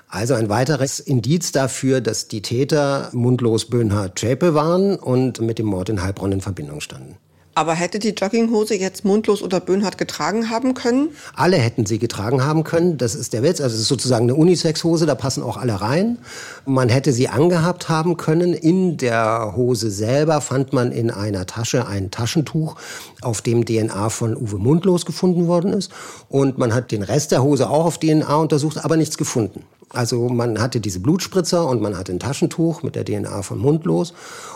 Also 0.08 0.34
ein 0.34 0.50
weiteres 0.50 1.00
Indiz 1.00 1.52
dafür, 1.52 2.02
dass 2.02 2.28
die 2.28 2.42
Täter 2.42 3.08
mundlos 3.12 3.66
Böhnhardt 3.66 4.18
Zschäpe 4.18 4.54
waren 4.54 4.96
und 4.96 5.40
mit 5.40 5.58
dem 5.58 5.66
Mord 5.66 5.88
in 5.88 6.02
Heilbronn 6.02 6.32
in 6.32 6.40
Verbindung 6.42 6.80
standen. 6.80 7.16
Aber 7.54 7.74
hätte 7.74 7.98
die 7.98 8.10
Jogginghose 8.10 8.76
jetzt 8.76 9.04
mundlos 9.04 9.42
oder 9.42 9.58
Böhnhardt 9.58 9.98
getragen 9.98 10.50
haben 10.50 10.74
können? 10.74 11.10
Alle 11.34 11.56
hätten 11.56 11.84
sie 11.84 11.98
getragen 11.98 12.44
haben 12.44 12.62
können. 12.62 12.96
Das 12.96 13.16
ist 13.16 13.32
der 13.32 13.42
Witz. 13.42 13.60
Also 13.60 13.74
es 13.74 13.82
ist 13.82 13.88
sozusagen 13.88 14.24
eine 14.24 14.36
Unisex-Hose, 14.36 15.04
da 15.04 15.16
passen 15.16 15.42
auch 15.42 15.56
alle 15.56 15.80
rein. 15.80 16.18
Man 16.64 16.88
hätte 16.88 17.12
sie 17.12 17.28
angehabt 17.28 17.88
haben 17.88 18.16
können. 18.16 18.54
In 18.54 18.98
der 18.98 19.54
Hose 19.56 19.90
selber 19.90 20.40
fand 20.40 20.72
man 20.72 20.92
in 20.92 21.10
einer 21.10 21.44
Tasche 21.46 21.88
ein 21.88 22.12
Taschentuch, 22.12 22.76
auf 23.20 23.42
dem 23.42 23.66
DNA 23.66 24.10
von 24.10 24.36
Uwe 24.36 24.58
Mundlos 24.58 25.04
gefunden 25.04 25.48
worden 25.48 25.72
ist. 25.72 25.90
Und 26.28 26.56
man 26.56 26.72
hat 26.72 26.92
den 26.92 27.02
Rest 27.02 27.32
der 27.32 27.42
Hose 27.42 27.68
auch 27.68 27.84
auf 27.84 27.98
DNA 27.98 28.32
untersucht, 28.36 28.84
aber 28.84 28.96
nichts 28.96 29.18
gefunden. 29.18 29.64
Also 29.92 30.28
man 30.28 30.60
hatte 30.60 30.80
diese 30.80 31.00
Blutspritzer 31.00 31.66
und 31.66 31.82
man 31.82 31.98
hatte 31.98 32.12
ein 32.12 32.20
Taschentuch 32.20 32.84
mit 32.84 32.94
der 32.94 33.04
DNA 33.04 33.42
von 33.42 33.58
Mundlos. 33.58 34.14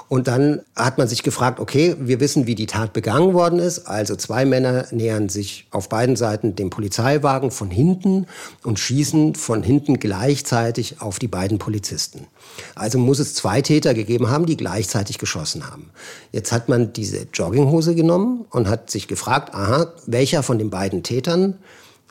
Und 0.09 0.29
dann 0.29 0.61
hat 0.77 0.97
man 0.97 1.09
sich 1.09 1.25
gefragt, 1.25 1.59
okay, 1.59 1.97
wir 1.99 2.21
wissen, 2.21 2.47
wie 2.47 2.55
die 2.55 2.67
Tat 2.67 2.93
begangen 2.93 3.35
worden 3.35 3.59
ist. 3.59 3.89
Also 3.89 4.15
zwei 4.15 4.45
Männer 4.45 4.87
nähern 4.93 5.29
sich 5.29 5.67
auf 5.73 5.89
beiden 5.89 6.15
Seiten 6.15 6.55
dem 6.55 6.71
Polizeiwagen 6.71 7.51
von 7.51 7.69
hinten 7.69 8.27
und 8.63 8.79
schießen 8.79 9.35
von 9.35 9.65
hinten 9.65 9.99
gleichzeitig 9.99 11.01
auf 11.01 11.19
die 11.19 11.29
beiden 11.29 11.59
Polizisten. 11.59 12.29
Also 12.77 12.99
muss 12.99 13.19
es 13.19 13.35
zwei 13.35 13.61
Täter 13.61 13.93
gegeben 13.93 14.31
haben, 14.31 14.47
die 14.47 14.57
gleichzeitig 14.57 15.19
geschossen 15.19 15.69
haben. 15.69 15.91
Jetzt 16.31 16.53
hat 16.53 16.69
man 16.69 16.93
diese 16.93 17.27
Jogginghose 17.33 17.97
genommen 17.97 18.45
und 18.51 18.69
hat 18.69 18.89
sich 18.89 19.09
gefragt, 19.09 19.53
aha, 19.53 19.93
welcher 20.07 20.45
von 20.45 20.59
den 20.59 20.71
beiden 20.71 21.03
Tätern 21.03 21.57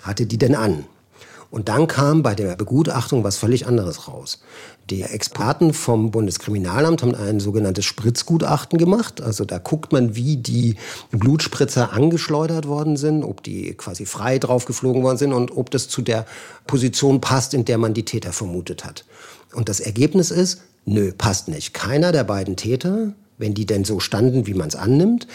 hatte 0.02 0.26
die 0.26 0.38
denn 0.38 0.56
an? 0.56 0.84
Und 1.54 1.70
dann 1.70 1.86
kam 1.86 2.24
bei 2.24 2.34
der 2.34 2.56
Begutachtung 2.56 3.24
was 3.24 3.38
völlig 3.38 3.68
anderes 3.68 4.08
raus. 4.08 4.40
Die 4.90 5.04
Experten 5.04 5.72
vom 5.72 6.10
Bundeskriminalamt 6.10 7.04
haben 7.04 7.14
ein 7.14 7.40
sogenanntes 7.40 7.86
Spritzgutachten 7.86 8.80
gemacht. 8.80 9.22
Also 9.22 9.46
da 9.46 9.60
guckt 9.60 9.92
man, 9.92 10.16
wie 10.16 10.38
die 10.38 10.78
Blutspritzer 11.12 11.94
angeschleudert 11.94 12.68
worden 12.68 12.98
sind, 12.98 13.24
ob 13.24 13.44
die 13.44 13.76
quasi 13.76 14.08
frei 14.08 14.40
draufgeflogen 14.40 15.04
worden 15.04 15.20
sind 15.20 15.32
und 15.32 15.56
ob 15.56 15.70
das 15.70 15.90
zu 15.90 16.02
der 16.02 16.26
Position 16.66 17.22
passt, 17.22 17.54
in 17.54 17.66
der 17.66 17.78
man 17.78 17.94
die 17.94 18.04
Täter 18.04 18.34
vermutet 18.34 18.84
hat. 18.84 19.06
Und 19.54 19.70
das 19.70 19.80
Ergebnis 19.80 20.32
ist, 20.32 20.64
nö, 20.86 21.12
passt 21.16 21.50
nicht. 21.50 21.76
Keiner 21.76 22.12
der 22.12 22.24
beiden 22.24 22.56
Täter, 22.56 23.14
wenn 23.38 23.54
die 23.54 23.68
denn 23.68 23.86
so 23.86 24.00
standen, 24.00 24.48
wie 24.48 24.56
man 24.56 24.70
es 24.70 24.76
annimmt, 24.76 25.28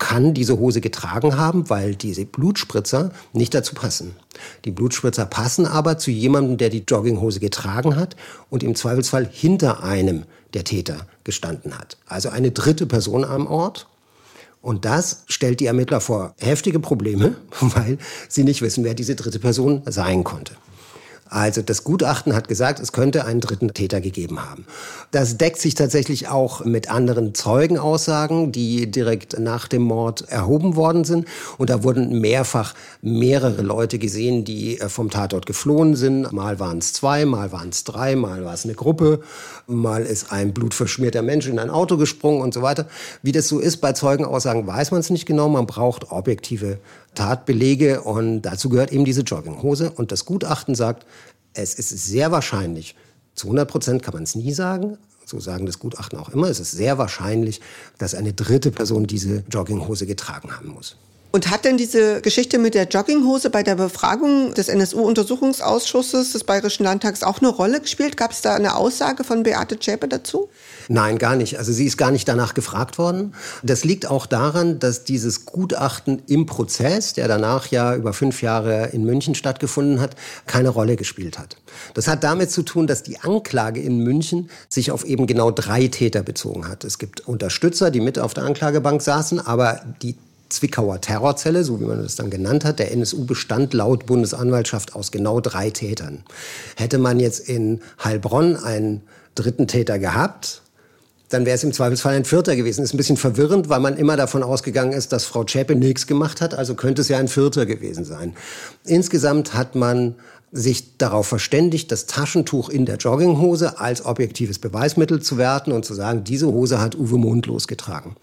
kann 0.00 0.34
diese 0.34 0.58
Hose 0.58 0.80
getragen 0.80 1.36
haben, 1.36 1.70
weil 1.70 1.94
diese 1.94 2.24
Blutspritzer 2.24 3.12
nicht 3.32 3.54
dazu 3.54 3.76
passen. 3.76 4.16
Die 4.64 4.72
Blutspritzer 4.72 5.26
passen 5.26 5.66
aber 5.66 5.98
zu 5.98 6.10
jemandem, 6.10 6.56
der 6.56 6.70
die 6.70 6.82
Jogginghose 6.88 7.38
getragen 7.38 7.94
hat 7.94 8.16
und 8.48 8.64
im 8.64 8.74
Zweifelsfall 8.74 9.28
hinter 9.30 9.84
einem 9.84 10.24
der 10.54 10.64
Täter 10.64 11.06
gestanden 11.22 11.78
hat. 11.78 11.98
Also 12.06 12.30
eine 12.30 12.50
dritte 12.50 12.86
Person 12.86 13.24
am 13.24 13.46
Ort. 13.46 13.86
Und 14.62 14.84
das 14.84 15.24
stellt 15.28 15.60
die 15.60 15.66
Ermittler 15.66 16.00
vor 16.00 16.34
heftige 16.38 16.80
Probleme, 16.80 17.36
weil 17.60 17.98
sie 18.28 18.42
nicht 18.42 18.62
wissen, 18.62 18.82
wer 18.84 18.94
diese 18.94 19.14
dritte 19.14 19.38
Person 19.38 19.82
sein 19.86 20.24
konnte. 20.24 20.54
Also 21.30 21.62
das 21.62 21.84
Gutachten 21.84 22.34
hat 22.34 22.48
gesagt, 22.48 22.80
es 22.80 22.90
könnte 22.90 23.24
einen 23.24 23.40
dritten 23.40 23.72
Täter 23.72 24.00
gegeben 24.00 24.50
haben. 24.50 24.66
Das 25.12 25.38
deckt 25.38 25.60
sich 25.60 25.76
tatsächlich 25.76 26.26
auch 26.26 26.64
mit 26.64 26.90
anderen 26.90 27.36
Zeugenaussagen, 27.36 28.50
die 28.50 28.90
direkt 28.90 29.38
nach 29.38 29.68
dem 29.68 29.82
Mord 29.82 30.28
erhoben 30.28 30.74
worden 30.74 31.04
sind. 31.04 31.28
Und 31.56 31.70
da 31.70 31.84
wurden 31.84 32.20
mehrfach 32.20 32.74
mehrere 33.00 33.62
Leute 33.62 34.00
gesehen, 34.00 34.44
die 34.44 34.80
äh, 34.80 34.88
vom 34.88 35.08
Tatort 35.08 35.46
geflohen 35.46 35.94
sind. 35.94 36.32
Mal 36.32 36.58
waren 36.58 36.78
es 36.78 36.94
zwei, 36.94 37.24
mal 37.24 37.52
waren 37.52 37.68
es 37.68 37.84
drei, 37.84 38.16
mal 38.16 38.44
war 38.44 38.54
es 38.54 38.64
eine 38.64 38.74
Gruppe, 38.74 39.20
mal 39.68 40.02
ist 40.02 40.32
ein 40.32 40.52
blutverschmierter 40.52 41.22
Mensch 41.22 41.46
in 41.46 41.60
ein 41.60 41.70
Auto 41.70 41.96
gesprungen 41.96 42.42
und 42.42 42.52
so 42.52 42.62
weiter. 42.62 42.88
Wie 43.22 43.30
das 43.30 43.46
so 43.46 43.60
ist 43.60 43.76
bei 43.76 43.92
Zeugenaussagen, 43.92 44.66
weiß 44.66 44.90
man 44.90 44.98
es 44.98 45.10
nicht 45.10 45.26
genau. 45.26 45.48
Man 45.48 45.66
braucht 45.66 46.10
objektive 46.10 46.78
Tatbelege 47.20 48.00
und 48.00 48.42
dazu 48.42 48.70
gehört 48.70 48.92
eben 48.92 49.04
diese 49.04 49.20
Jogginghose. 49.20 49.90
Und 49.90 50.10
das 50.10 50.24
Gutachten 50.24 50.74
sagt, 50.74 51.04
es 51.52 51.74
ist 51.74 51.90
sehr 51.90 52.32
wahrscheinlich, 52.32 52.94
zu 53.34 53.48
100 53.48 53.70
Prozent 53.70 54.02
kann 54.02 54.14
man 54.14 54.22
es 54.22 54.34
nie 54.34 54.54
sagen, 54.54 54.96
so 55.26 55.38
sagen 55.38 55.66
das 55.66 55.78
Gutachten 55.78 56.18
auch 56.18 56.30
immer, 56.30 56.48
es 56.48 56.60
ist 56.60 56.72
sehr 56.72 56.96
wahrscheinlich, 56.96 57.60
dass 57.98 58.14
eine 58.14 58.32
dritte 58.32 58.70
Person 58.70 59.06
diese 59.06 59.44
Jogginghose 59.50 60.06
getragen 60.06 60.56
haben 60.56 60.70
muss. 60.70 60.96
Und 61.32 61.48
hat 61.48 61.64
denn 61.64 61.76
diese 61.76 62.20
Geschichte 62.22 62.58
mit 62.58 62.74
der 62.74 62.88
Jogginghose 62.88 63.50
bei 63.50 63.62
der 63.62 63.76
Befragung 63.76 64.52
des 64.54 64.68
NSU-Untersuchungsausschusses 64.68 66.32
des 66.32 66.42
Bayerischen 66.42 66.82
Landtags 66.82 67.22
auch 67.22 67.38
eine 67.38 67.48
Rolle 67.48 67.80
gespielt? 67.80 68.16
Gab 68.16 68.32
es 68.32 68.40
da 68.40 68.54
eine 68.54 68.74
Aussage 68.74 69.22
von 69.22 69.44
Beate 69.44 69.78
Zschäpe 69.78 70.08
dazu? 70.08 70.48
Nein, 70.88 71.18
gar 71.18 71.36
nicht. 71.36 71.56
Also 71.56 71.72
sie 71.72 71.86
ist 71.86 71.96
gar 71.96 72.10
nicht 72.10 72.26
danach 72.26 72.54
gefragt 72.54 72.98
worden. 72.98 73.32
Das 73.62 73.84
liegt 73.84 74.10
auch 74.10 74.26
daran, 74.26 74.80
dass 74.80 75.04
dieses 75.04 75.46
Gutachten 75.46 76.20
im 76.26 76.46
Prozess, 76.46 77.12
der 77.12 77.28
danach 77.28 77.68
ja 77.68 77.94
über 77.94 78.12
fünf 78.12 78.42
Jahre 78.42 78.88
in 78.88 79.04
München 79.04 79.36
stattgefunden 79.36 80.00
hat, 80.00 80.16
keine 80.48 80.70
Rolle 80.70 80.96
gespielt 80.96 81.38
hat. 81.38 81.58
Das 81.94 82.08
hat 82.08 82.24
damit 82.24 82.50
zu 82.50 82.62
tun, 82.62 82.88
dass 82.88 83.04
die 83.04 83.20
Anklage 83.20 83.80
in 83.80 83.98
München 83.98 84.50
sich 84.68 84.90
auf 84.90 85.04
eben 85.04 85.28
genau 85.28 85.52
drei 85.52 85.86
Täter 85.86 86.24
bezogen 86.24 86.66
hat. 86.66 86.82
Es 86.82 86.98
gibt 86.98 87.28
Unterstützer, 87.28 87.92
die 87.92 88.00
mit 88.00 88.18
auf 88.18 88.34
der 88.34 88.42
Anklagebank 88.42 89.00
saßen, 89.00 89.38
aber 89.38 89.80
die 90.02 90.16
Zwickauer 90.50 91.00
Terrorzelle, 91.00 91.64
so 91.64 91.80
wie 91.80 91.84
man 91.84 92.02
das 92.02 92.16
dann 92.16 92.28
genannt 92.28 92.64
hat. 92.64 92.78
Der 92.78 92.92
NSU 92.92 93.24
bestand 93.24 93.72
laut 93.72 94.06
Bundesanwaltschaft 94.06 94.94
aus 94.94 95.10
genau 95.10 95.40
drei 95.40 95.70
Tätern. 95.70 96.24
Hätte 96.76 96.98
man 96.98 97.18
jetzt 97.18 97.48
in 97.48 97.80
Heilbronn 98.02 98.56
einen 98.56 99.02
dritten 99.34 99.66
Täter 99.66 99.98
gehabt, 99.98 100.62
dann 101.30 101.46
wäre 101.46 101.54
es 101.54 101.64
im 101.64 101.72
Zweifelsfall 101.72 102.16
ein 102.16 102.24
Vierter 102.24 102.56
gewesen. 102.56 102.82
Ist 102.82 102.92
ein 102.92 102.96
bisschen 102.96 103.16
verwirrend, 103.16 103.68
weil 103.68 103.80
man 103.80 103.96
immer 103.96 104.16
davon 104.16 104.42
ausgegangen 104.42 104.92
ist, 104.92 105.12
dass 105.12 105.24
Frau 105.24 105.44
Zschäpe 105.44 105.76
nichts 105.76 106.06
gemacht 106.06 106.40
hat, 106.40 106.54
also 106.54 106.74
könnte 106.74 107.02
es 107.02 107.08
ja 107.08 107.18
ein 107.18 107.28
Vierter 107.28 107.66
gewesen 107.66 108.04
sein. 108.04 108.34
Insgesamt 108.84 109.54
hat 109.54 109.76
man 109.76 110.16
sich 110.52 110.98
darauf 110.98 111.28
verständigt, 111.28 111.92
das 111.92 112.06
Taschentuch 112.06 112.68
in 112.68 112.84
der 112.84 112.96
Jogginghose 112.96 113.78
als 113.78 114.04
objektives 114.04 114.58
Beweismittel 114.58 115.22
zu 115.22 115.38
werten 115.38 115.70
und 115.70 115.84
zu 115.84 115.94
sagen, 115.94 116.24
diese 116.24 116.48
Hose 116.48 116.80
hat 116.80 116.96
Uwe 116.96 117.18
Mundlos 117.18 117.68
getragen. 117.68 118.16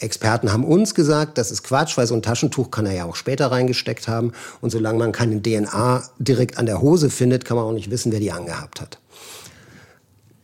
Experten 0.00 0.52
haben 0.52 0.64
uns 0.64 0.94
gesagt, 0.94 1.38
das 1.38 1.50
ist 1.50 1.62
Quatsch, 1.62 1.96
weil 1.96 2.06
so 2.06 2.14
ein 2.14 2.22
Taschentuch 2.22 2.70
kann 2.70 2.86
er 2.86 2.94
ja 2.94 3.04
auch 3.04 3.16
später 3.16 3.50
reingesteckt 3.50 4.08
haben. 4.08 4.32
Und 4.60 4.70
solange 4.70 4.98
man 4.98 5.12
keine 5.12 5.40
DNA 5.40 6.02
direkt 6.18 6.58
an 6.58 6.66
der 6.66 6.80
Hose 6.80 7.10
findet, 7.10 7.44
kann 7.44 7.56
man 7.56 7.66
auch 7.66 7.72
nicht 7.72 7.90
wissen, 7.90 8.10
wer 8.10 8.20
die 8.20 8.32
angehabt 8.32 8.80
hat. 8.80 8.98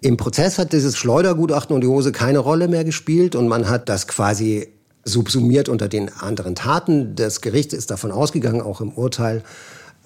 Im 0.03 0.17
Prozess 0.17 0.59
hat 0.59 0.73
dieses 0.73 0.97
Schleudergutachten 0.97 1.75
und 1.75 1.81
die 1.81 1.89
Hose 1.89 2.13
keine 2.13 2.39
Rolle 2.39 2.69
mehr 2.69 2.85
gespielt 2.85 3.35
und 3.35 3.49
man 3.49 3.69
hat 3.69 3.89
das 3.89 4.07
quasi 4.07 4.69
subsumiert 5.05 5.69
unter 5.69 5.89
den 5.89 6.13
anderen 6.13 6.55
Taten. 6.55 7.17
Das 7.17 7.41
Gericht 7.41 7.73
ist 7.73 7.91
davon 7.91 8.13
ausgegangen, 8.13 8.61
auch 8.61 8.81
im 8.81 8.93
Urteil, 8.93 9.43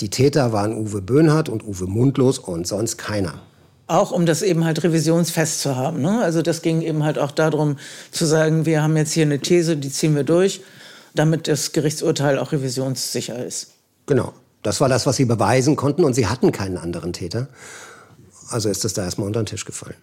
die 0.00 0.08
Täter 0.08 0.52
waren 0.52 0.74
Uwe 0.74 1.02
Böhnhardt 1.02 1.48
und 1.48 1.66
Uwe 1.66 1.86
Mundlos 1.86 2.38
und 2.38 2.66
sonst 2.66 2.96
keiner. 2.96 3.42
Auch 3.90 4.12
um 4.12 4.24
das 4.24 4.42
eben 4.42 4.64
halt 4.64 4.84
revisionsfest 4.84 5.62
zu 5.62 5.74
haben. 5.74 6.00
Ne? 6.00 6.22
Also 6.22 6.42
das 6.42 6.62
ging 6.62 6.80
eben 6.80 7.02
halt 7.02 7.18
auch 7.18 7.32
darum 7.32 7.76
zu 8.12 8.24
sagen, 8.24 8.64
wir 8.64 8.84
haben 8.84 8.96
jetzt 8.96 9.12
hier 9.12 9.24
eine 9.24 9.40
These, 9.40 9.76
die 9.76 9.90
ziehen 9.90 10.14
wir 10.14 10.22
durch, 10.22 10.60
damit 11.12 11.48
das 11.48 11.72
Gerichtsurteil 11.72 12.38
auch 12.38 12.52
revisionssicher 12.52 13.44
ist. 13.44 13.72
Genau. 14.06 14.32
Das 14.62 14.80
war 14.80 14.88
das, 14.88 15.06
was 15.06 15.16
sie 15.16 15.24
beweisen 15.24 15.74
konnten 15.74 16.04
und 16.04 16.14
sie 16.14 16.28
hatten 16.28 16.52
keinen 16.52 16.78
anderen 16.78 17.12
Täter. 17.12 17.48
Also 18.48 18.68
ist 18.68 18.84
das 18.84 18.92
da 18.92 19.02
erstmal 19.02 19.26
unter 19.26 19.42
den 19.42 19.46
Tisch 19.46 19.64
gefallen. 19.64 19.96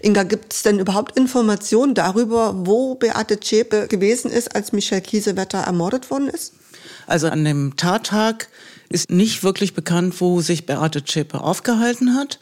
Inga, 0.00 0.24
gibt 0.24 0.52
es 0.52 0.64
denn 0.64 0.80
überhaupt 0.80 1.16
Informationen 1.16 1.94
darüber, 1.94 2.66
wo 2.66 2.96
Beate 2.96 3.38
Zschäpe 3.38 3.86
gewesen 3.86 4.32
ist, 4.32 4.56
als 4.56 4.72
Michel 4.72 5.00
Kiesewetter 5.00 5.58
ermordet 5.58 6.10
worden 6.10 6.28
ist? 6.28 6.54
Also 7.06 7.28
an 7.28 7.44
dem 7.44 7.76
Tattag 7.76 8.48
ist 8.88 9.10
nicht 9.10 9.42
wirklich 9.42 9.74
bekannt, 9.74 10.20
wo 10.20 10.40
sich 10.40 10.66
Beate 10.66 11.04
Zschäpe 11.04 11.40
aufgehalten 11.40 12.14
hat. 12.14 12.38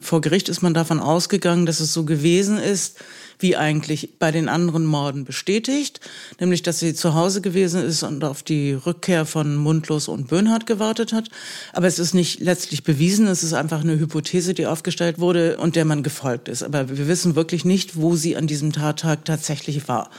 Vor 0.00 0.20
Gericht 0.20 0.48
ist 0.48 0.62
man 0.62 0.74
davon 0.74 1.00
ausgegangen, 1.00 1.66
dass 1.66 1.80
es 1.80 1.92
so 1.92 2.04
gewesen 2.04 2.58
ist, 2.58 2.98
wie 3.40 3.56
eigentlich 3.56 4.18
bei 4.18 4.30
den 4.30 4.48
anderen 4.48 4.84
Morden 4.84 5.24
bestätigt, 5.24 6.00
nämlich 6.40 6.62
dass 6.62 6.80
sie 6.80 6.94
zu 6.94 7.14
Hause 7.14 7.40
gewesen 7.40 7.82
ist 7.84 8.02
und 8.02 8.24
auf 8.24 8.42
die 8.42 8.72
Rückkehr 8.72 9.26
von 9.26 9.56
Mundlos 9.56 10.08
und 10.08 10.28
Böhnhardt 10.28 10.66
gewartet 10.66 11.12
hat. 11.12 11.28
Aber 11.72 11.86
es 11.86 11.98
ist 11.98 12.14
nicht 12.14 12.40
letztlich 12.40 12.84
bewiesen, 12.84 13.26
es 13.26 13.42
ist 13.42 13.54
einfach 13.54 13.80
eine 13.80 13.98
Hypothese, 13.98 14.54
die 14.54 14.66
aufgestellt 14.66 15.18
wurde 15.18 15.56
und 15.58 15.76
der 15.76 15.84
man 15.84 16.02
gefolgt 16.02 16.48
ist. 16.48 16.62
Aber 16.62 16.88
wir 16.88 17.08
wissen 17.08 17.36
wirklich 17.36 17.64
nicht, 17.64 17.96
wo 17.96 18.16
sie 18.16 18.36
an 18.36 18.46
diesem 18.46 18.72
Tattag 18.72 19.24
tatsächlich 19.24 19.88
war. 19.88 20.10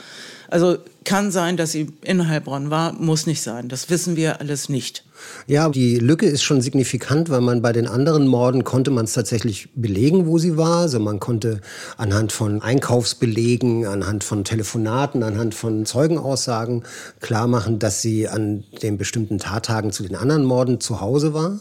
Also 0.48 0.78
kann 1.04 1.30
sein, 1.30 1.56
dass 1.56 1.72
sie 1.72 1.88
in 2.02 2.26
Heilbronn 2.26 2.70
war, 2.70 2.92
muss 2.92 3.26
nicht 3.26 3.42
sein. 3.42 3.68
Das 3.68 3.88
wissen 3.88 4.16
wir 4.16 4.40
alles 4.40 4.68
nicht. 4.68 5.04
Ja, 5.46 5.68
die 5.68 5.98
Lücke 5.98 6.26
ist 6.26 6.42
schon 6.42 6.60
signifikant, 6.60 7.30
weil 7.30 7.40
man 7.40 7.62
bei 7.62 7.72
den 7.72 7.86
anderen 7.86 8.26
Morden 8.26 8.64
konnte 8.64 8.90
man 8.90 9.04
es 9.04 9.12
tatsächlich 9.12 9.68
belegen, 9.74 10.26
wo 10.26 10.38
sie 10.38 10.56
war. 10.56 10.80
Also 10.80 11.00
man 11.00 11.20
konnte 11.20 11.60
anhand 11.96 12.32
von 12.32 12.62
Einkaufsbelegen, 12.62 13.86
anhand 13.86 14.24
von 14.24 14.44
Telefonaten, 14.44 15.22
anhand 15.22 15.54
von 15.54 15.84
Zeugenaussagen 15.86 16.84
klar 17.20 17.46
machen, 17.46 17.78
dass 17.78 18.02
sie 18.02 18.28
an 18.28 18.64
den 18.82 18.98
bestimmten 18.98 19.38
Tattagen 19.38 19.92
zu 19.92 20.02
den 20.02 20.16
anderen 20.16 20.44
Morden 20.44 20.80
zu 20.80 21.00
Hause 21.00 21.34
war. 21.34 21.58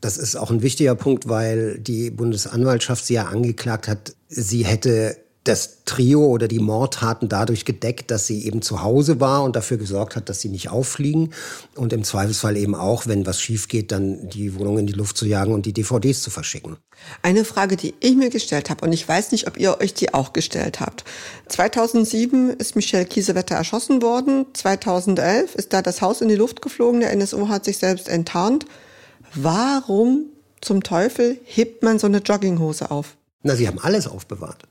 Das 0.00 0.18
ist 0.18 0.34
auch 0.34 0.50
ein 0.50 0.62
wichtiger 0.62 0.96
Punkt, 0.96 1.28
weil 1.28 1.78
die 1.78 2.10
Bundesanwaltschaft 2.10 3.06
sie 3.06 3.14
ja 3.14 3.26
angeklagt 3.26 3.86
hat, 3.86 4.14
sie 4.28 4.64
hätte 4.64 5.16
das 5.44 5.78
Trio 5.84 6.24
oder 6.26 6.46
die 6.46 6.60
Mordtaten 6.60 7.28
dadurch 7.28 7.64
gedeckt, 7.64 8.12
dass 8.12 8.28
sie 8.28 8.46
eben 8.46 8.62
zu 8.62 8.82
Hause 8.82 9.18
war 9.18 9.42
und 9.42 9.56
dafür 9.56 9.76
gesorgt 9.76 10.14
hat, 10.14 10.28
dass 10.28 10.40
sie 10.40 10.48
nicht 10.48 10.70
auffliegen 10.70 11.32
und 11.74 11.92
im 11.92 12.04
Zweifelsfall 12.04 12.56
eben 12.56 12.76
auch, 12.76 13.08
wenn 13.08 13.26
was 13.26 13.40
schief 13.40 13.66
geht, 13.66 13.90
dann 13.90 14.28
die 14.28 14.54
Wohnung 14.54 14.78
in 14.78 14.86
die 14.86 14.92
Luft 14.92 15.16
zu 15.16 15.26
jagen 15.26 15.52
und 15.52 15.66
die 15.66 15.72
DVDs 15.72 16.22
zu 16.22 16.30
verschicken. 16.30 16.76
Eine 17.22 17.44
Frage, 17.44 17.76
die 17.76 17.94
ich 17.98 18.14
mir 18.14 18.30
gestellt 18.30 18.70
habe 18.70 18.84
und 18.84 18.92
ich 18.92 19.06
weiß 19.06 19.32
nicht, 19.32 19.48
ob 19.48 19.58
ihr 19.58 19.80
euch 19.80 19.94
die 19.94 20.14
auch 20.14 20.32
gestellt 20.32 20.78
habt. 20.78 21.04
2007 21.48 22.50
ist 22.50 22.76
Michel 22.76 23.04
Kiesewetter 23.04 23.56
erschossen 23.56 24.00
worden, 24.00 24.46
2011 24.52 25.56
ist 25.56 25.72
da 25.72 25.82
das 25.82 26.02
Haus 26.02 26.20
in 26.20 26.28
die 26.28 26.36
Luft 26.36 26.62
geflogen, 26.62 27.00
der 27.00 27.10
NSU 27.10 27.48
hat 27.48 27.64
sich 27.64 27.78
selbst 27.78 28.08
enttarnt. 28.08 28.64
Warum 29.34 30.26
zum 30.60 30.84
Teufel 30.84 31.38
hebt 31.44 31.82
man 31.82 31.98
so 31.98 32.06
eine 32.06 32.18
Jogginghose 32.18 32.92
auf? 32.92 33.16
Na, 33.42 33.56
sie 33.56 33.66
haben 33.66 33.80
alles 33.80 34.06
aufbewahrt. 34.06 34.62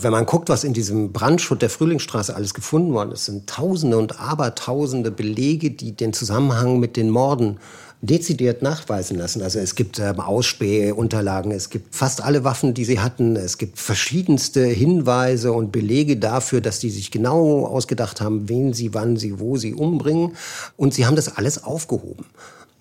Wenn 0.00 0.12
man 0.12 0.26
guckt, 0.26 0.48
was 0.48 0.62
in 0.62 0.74
diesem 0.74 1.10
Brandschutt 1.10 1.60
der 1.60 1.70
Frühlingsstraße 1.70 2.36
alles 2.36 2.54
gefunden 2.54 2.92
worden 2.92 3.10
ist, 3.10 3.24
sind 3.24 3.48
Tausende 3.48 3.98
und 3.98 4.20
Abertausende 4.20 5.10
Belege, 5.10 5.72
die 5.72 5.90
den 5.90 6.12
Zusammenhang 6.12 6.78
mit 6.78 6.96
den 6.96 7.10
Morden 7.10 7.58
dezidiert 8.00 8.62
nachweisen 8.62 9.18
lassen. 9.18 9.42
Also 9.42 9.58
es 9.58 9.74
gibt 9.74 9.98
ähm, 9.98 10.20
Ausspähunterlagen, 10.20 11.50
es 11.50 11.68
gibt 11.68 11.96
fast 11.96 12.22
alle 12.22 12.44
Waffen, 12.44 12.74
die 12.74 12.84
sie 12.84 13.00
hatten, 13.00 13.34
es 13.34 13.58
gibt 13.58 13.80
verschiedenste 13.80 14.64
Hinweise 14.64 15.52
und 15.52 15.72
Belege 15.72 16.16
dafür, 16.16 16.60
dass 16.60 16.78
die 16.78 16.90
sich 16.90 17.10
genau 17.10 17.66
ausgedacht 17.66 18.20
haben, 18.20 18.48
wen 18.48 18.72
sie, 18.72 18.94
wann 18.94 19.16
sie, 19.16 19.40
wo 19.40 19.56
sie 19.56 19.74
umbringen. 19.74 20.36
Und 20.76 20.94
sie 20.94 21.06
haben 21.06 21.16
das 21.16 21.36
alles 21.36 21.64
aufgehoben. 21.64 22.24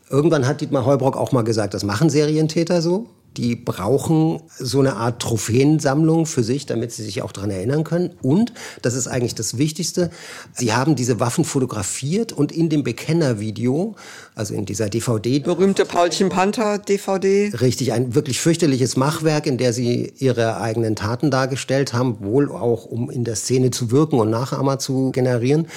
Irgendwann 0.08 0.45
hat 0.45 0.62
Dietmar 0.62 0.86
Heubrock 0.86 1.17
auch 1.17 1.32
mal 1.32 1.43
gesagt, 1.43 1.73
das 1.73 1.84
machen 1.84 2.12
Serientäter 2.12 2.84
so 2.84 3.08
die 3.38 3.56
brauchen 3.56 4.41
so 4.58 4.80
eine 4.80 4.95
Art 4.95 5.21
Trophäensammlung 5.21 6.26
für 6.26 6.43
sich, 6.43 6.65
damit 6.65 6.91
sie 6.91 7.04
sich 7.04 7.21
auch 7.21 7.32
daran 7.32 7.52
erinnern 7.52 7.84
können. 7.84 8.12
Und, 8.23 8.52
das 8.82 8.95
ist 8.95 9.08
eigentlich 9.08 9.36
das 9.36 9.60
Wichtigste, 9.60 10.10
sie 10.54 10.73
haben 10.73 10.95
diese 10.95 11.19
Waffen 11.19 11.45
fotografiert 11.45 12.34
und 12.34 12.52
in 12.52 12.69
dem 12.69 12.84
Bekennervideo, 12.84 13.95
also 14.34 14.56
in 14.56 14.65
dieser 14.65 14.89
DVD. 14.89 15.39
Berühmte 15.39 15.86
Paulchen 15.86 16.30
Panther 16.30 16.80
DVD. 16.80 17.52
Richtig, 17.62 17.93
ein 17.93 18.15
wirklich 18.15 18.39
fürchterliches 18.39 18.97
Machwerk, 18.97 19.45
in 19.45 19.58
der 19.58 19.71
sie 19.71 20.13
ihre 20.17 20.60
eigenen 20.60 20.95
Taten 20.95 21.30
dargestellt 21.30 21.93
haben, 21.93 22.17
wohl 22.21 22.52
auch 22.52 22.86
um 22.86 23.12
in 23.12 23.23
der 23.23 23.36
Szene 23.36 23.69
zu 23.69 23.91
wirken 23.91 24.19
und 24.19 24.32
Nachahmer 24.32 24.80
zu 24.80 25.12
generieren. 25.12 25.67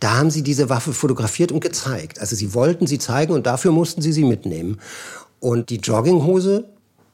Da 0.00 0.18
haben 0.18 0.30
sie 0.30 0.42
diese 0.42 0.68
Waffe 0.68 0.92
fotografiert 0.92 1.50
und 1.50 1.60
gezeigt. 1.60 2.20
Also 2.20 2.36
sie 2.36 2.52
wollten 2.52 2.86
sie 2.86 2.98
zeigen 2.98 3.32
und 3.32 3.46
dafür 3.46 3.72
mussten 3.72 4.02
sie 4.02 4.12
sie 4.12 4.24
mitnehmen. 4.24 4.78
Und 5.40 5.70
die 5.70 5.76
Jogginghose 5.76 6.64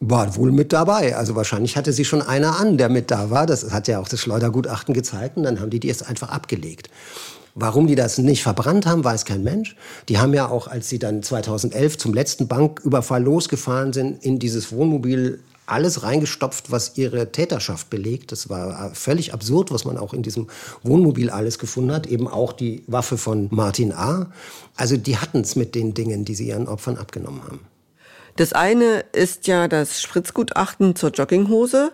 war 0.05 0.37
wohl 0.37 0.51
mit 0.51 0.73
dabei. 0.73 1.17
Also 1.17 1.37
wahrscheinlich 1.37 1.77
hatte 1.77 1.93
sie 1.93 2.05
schon 2.05 2.23
einer 2.23 2.59
an, 2.59 2.77
der 2.77 2.88
mit 2.88 3.11
da 3.11 3.31
war. 3.31 3.47
Das 3.47 3.71
hat 3.71 3.87
ja 3.87 4.01
auch 4.01 4.09
das 4.09 4.21
Schleudergutachten 4.21 4.95
gezeigt. 4.95 5.37
Und 5.37 5.45
dann 5.45 5.61
haben 5.61 5.71
die 5.71 5.79
die 5.79 5.88
jetzt 5.88 6.07
einfach 6.07 6.29
abgelegt. 6.29 6.91
Warum 7.55 7.87
die 7.87 7.95
das 7.95 8.19
nicht 8.19 8.43
verbrannt 8.43 8.85
haben, 8.85 9.05
weiß 9.05 9.25
kein 9.25 9.45
Mensch. 9.45 9.77
Die 10.09 10.19
haben 10.19 10.35
ja 10.35 10.49
auch, 10.49 10.67
als 10.67 10.88
sie 10.88 10.99
dann 10.99 11.23
2011 11.23 11.99
zum 11.99 12.15
letzten 12.15 12.49
Banküberfall 12.49 13.23
losgefahren 13.23 13.93
sind, 13.93 14.25
in 14.25 14.38
dieses 14.38 14.73
Wohnmobil 14.73 15.41
alles 15.67 16.03
reingestopft, 16.03 16.73
was 16.73 16.97
ihre 16.97 17.31
Täterschaft 17.31 17.88
belegt. 17.88 18.33
Das 18.33 18.49
war 18.49 18.93
völlig 18.95 19.33
absurd, 19.33 19.71
was 19.71 19.85
man 19.85 19.99
auch 19.99 20.15
in 20.15 20.23
diesem 20.23 20.49
Wohnmobil 20.83 21.31
alles 21.31 21.61
gefunden 21.61 21.93
hat. 21.93 22.09
Eben 22.09 22.27
auch 22.27 22.53
die 22.53 22.83
Waffe 22.88 23.19
von 23.19 23.47
Martin 23.53 23.93
A. 23.93 24.33
Also 24.75 24.97
die 24.97 25.19
hatten 25.19 25.43
es 25.43 25.55
mit 25.55 25.77
den 25.77 25.95
Dingen, 25.95 26.25
die 26.25 26.35
sie 26.35 26.49
ihren 26.49 26.67
Opfern 26.67 26.97
abgenommen 26.97 27.45
haben. 27.45 27.72
Das 28.37 28.53
eine 28.53 29.05
ist 29.12 29.47
ja 29.47 29.68
das 29.68 30.01
Spritzgutachten 30.01 30.97
zur 30.97 31.11
Jogginghose. 31.11 31.92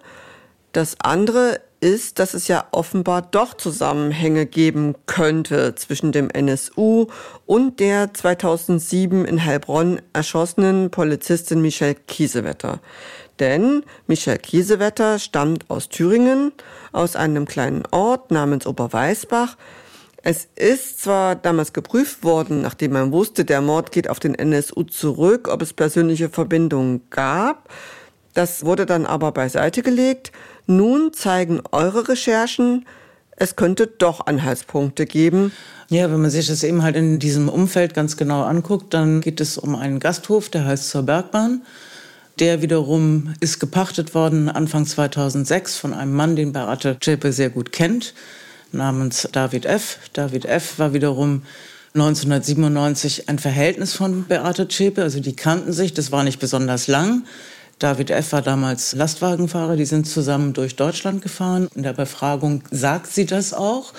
Das 0.72 0.96
andere 1.00 1.60
ist, 1.80 2.18
dass 2.18 2.34
es 2.34 2.48
ja 2.48 2.66
offenbar 2.72 3.22
doch 3.22 3.54
Zusammenhänge 3.54 4.46
geben 4.46 4.94
könnte 5.06 5.74
zwischen 5.74 6.12
dem 6.12 6.30
NSU 6.30 7.06
und 7.46 7.80
der 7.80 8.12
2007 8.12 9.24
in 9.24 9.44
Heilbronn 9.44 10.00
erschossenen 10.12 10.90
Polizistin 10.90 11.60
Michelle 11.62 11.94
Kiesewetter. 11.94 12.80
Denn 13.38 13.84
Michelle 14.06 14.38
Kiesewetter 14.38 15.18
stammt 15.18 15.70
aus 15.70 15.88
Thüringen, 15.88 16.52
aus 16.92 17.14
einem 17.14 17.46
kleinen 17.46 17.84
Ort 17.92 18.30
namens 18.30 18.66
Oberweißbach, 18.66 19.56
es 20.22 20.48
ist 20.56 21.00
zwar 21.00 21.36
damals 21.36 21.72
geprüft 21.72 22.24
worden, 22.24 22.62
nachdem 22.62 22.92
man 22.92 23.12
wusste, 23.12 23.44
der 23.44 23.60
Mord 23.60 23.92
geht 23.92 24.10
auf 24.10 24.18
den 24.18 24.34
NSU 24.34 24.82
zurück, 24.82 25.48
ob 25.48 25.62
es 25.62 25.72
persönliche 25.72 26.28
Verbindungen 26.28 27.02
gab. 27.10 27.68
Das 28.34 28.64
wurde 28.64 28.84
dann 28.84 29.06
aber 29.06 29.32
beiseite 29.32 29.82
gelegt. 29.82 30.32
Nun 30.66 31.12
zeigen 31.12 31.62
eure 31.70 32.08
Recherchen, 32.08 32.84
es 33.36 33.54
könnte 33.54 33.86
doch 33.86 34.26
Anhaltspunkte 34.26 35.06
geben. 35.06 35.52
Ja, 35.88 36.10
wenn 36.10 36.20
man 36.20 36.30
sich 36.30 36.48
das 36.48 36.64
eben 36.64 36.82
halt 36.82 36.96
in 36.96 37.20
diesem 37.20 37.48
Umfeld 37.48 37.94
ganz 37.94 38.16
genau 38.16 38.42
anguckt, 38.42 38.92
dann 38.92 39.20
geht 39.20 39.40
es 39.40 39.56
um 39.56 39.76
einen 39.76 40.00
Gasthof, 40.00 40.48
der 40.48 40.64
heißt 40.64 40.90
zur 40.90 41.04
Bergbahn. 41.04 41.62
Der 42.40 42.60
wiederum 42.60 43.34
ist 43.40 43.60
gepachtet 43.60 44.14
worden 44.14 44.48
Anfang 44.48 44.84
2006 44.84 45.76
von 45.76 45.94
einem 45.94 46.14
Mann, 46.14 46.34
den 46.34 46.52
Beate 46.52 46.96
Zschäpe 47.00 47.32
sehr 47.32 47.50
gut 47.50 47.70
kennt 47.70 48.14
namens 48.72 49.28
David 49.32 49.66
F. 49.66 49.98
David 50.12 50.44
F. 50.44 50.78
war 50.78 50.92
wiederum 50.92 51.42
1997 51.94 53.28
ein 53.28 53.38
Verhältnis 53.38 53.94
von 53.94 54.24
Beate 54.24 54.68
Zschäpe, 54.68 55.02
also 55.02 55.20
die 55.20 55.34
kannten 55.34 55.72
sich, 55.72 55.94
das 55.94 56.12
war 56.12 56.22
nicht 56.22 56.38
besonders 56.38 56.86
lang. 56.86 57.24
David 57.78 58.10
F. 58.10 58.32
war 58.32 58.42
damals 58.42 58.92
Lastwagenfahrer, 58.94 59.76
die 59.76 59.84
sind 59.84 60.06
zusammen 60.06 60.52
durch 60.52 60.74
Deutschland 60.74 61.22
gefahren. 61.22 61.68
In 61.74 61.84
der 61.84 61.92
Befragung 61.92 62.62
sagt 62.70 63.12
sie 63.12 63.24
das 63.24 63.54
auch. 63.54 63.92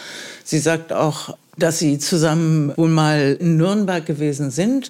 Sie 0.44 0.60
sagt 0.60 0.92
auch, 0.92 1.38
dass 1.58 1.80
sie 1.80 1.98
zusammen 1.98 2.74
wohl 2.76 2.90
mal 2.90 3.38
in 3.40 3.58
Nürnberg 3.58 4.06
gewesen 4.06 4.52
sind. 4.52 4.90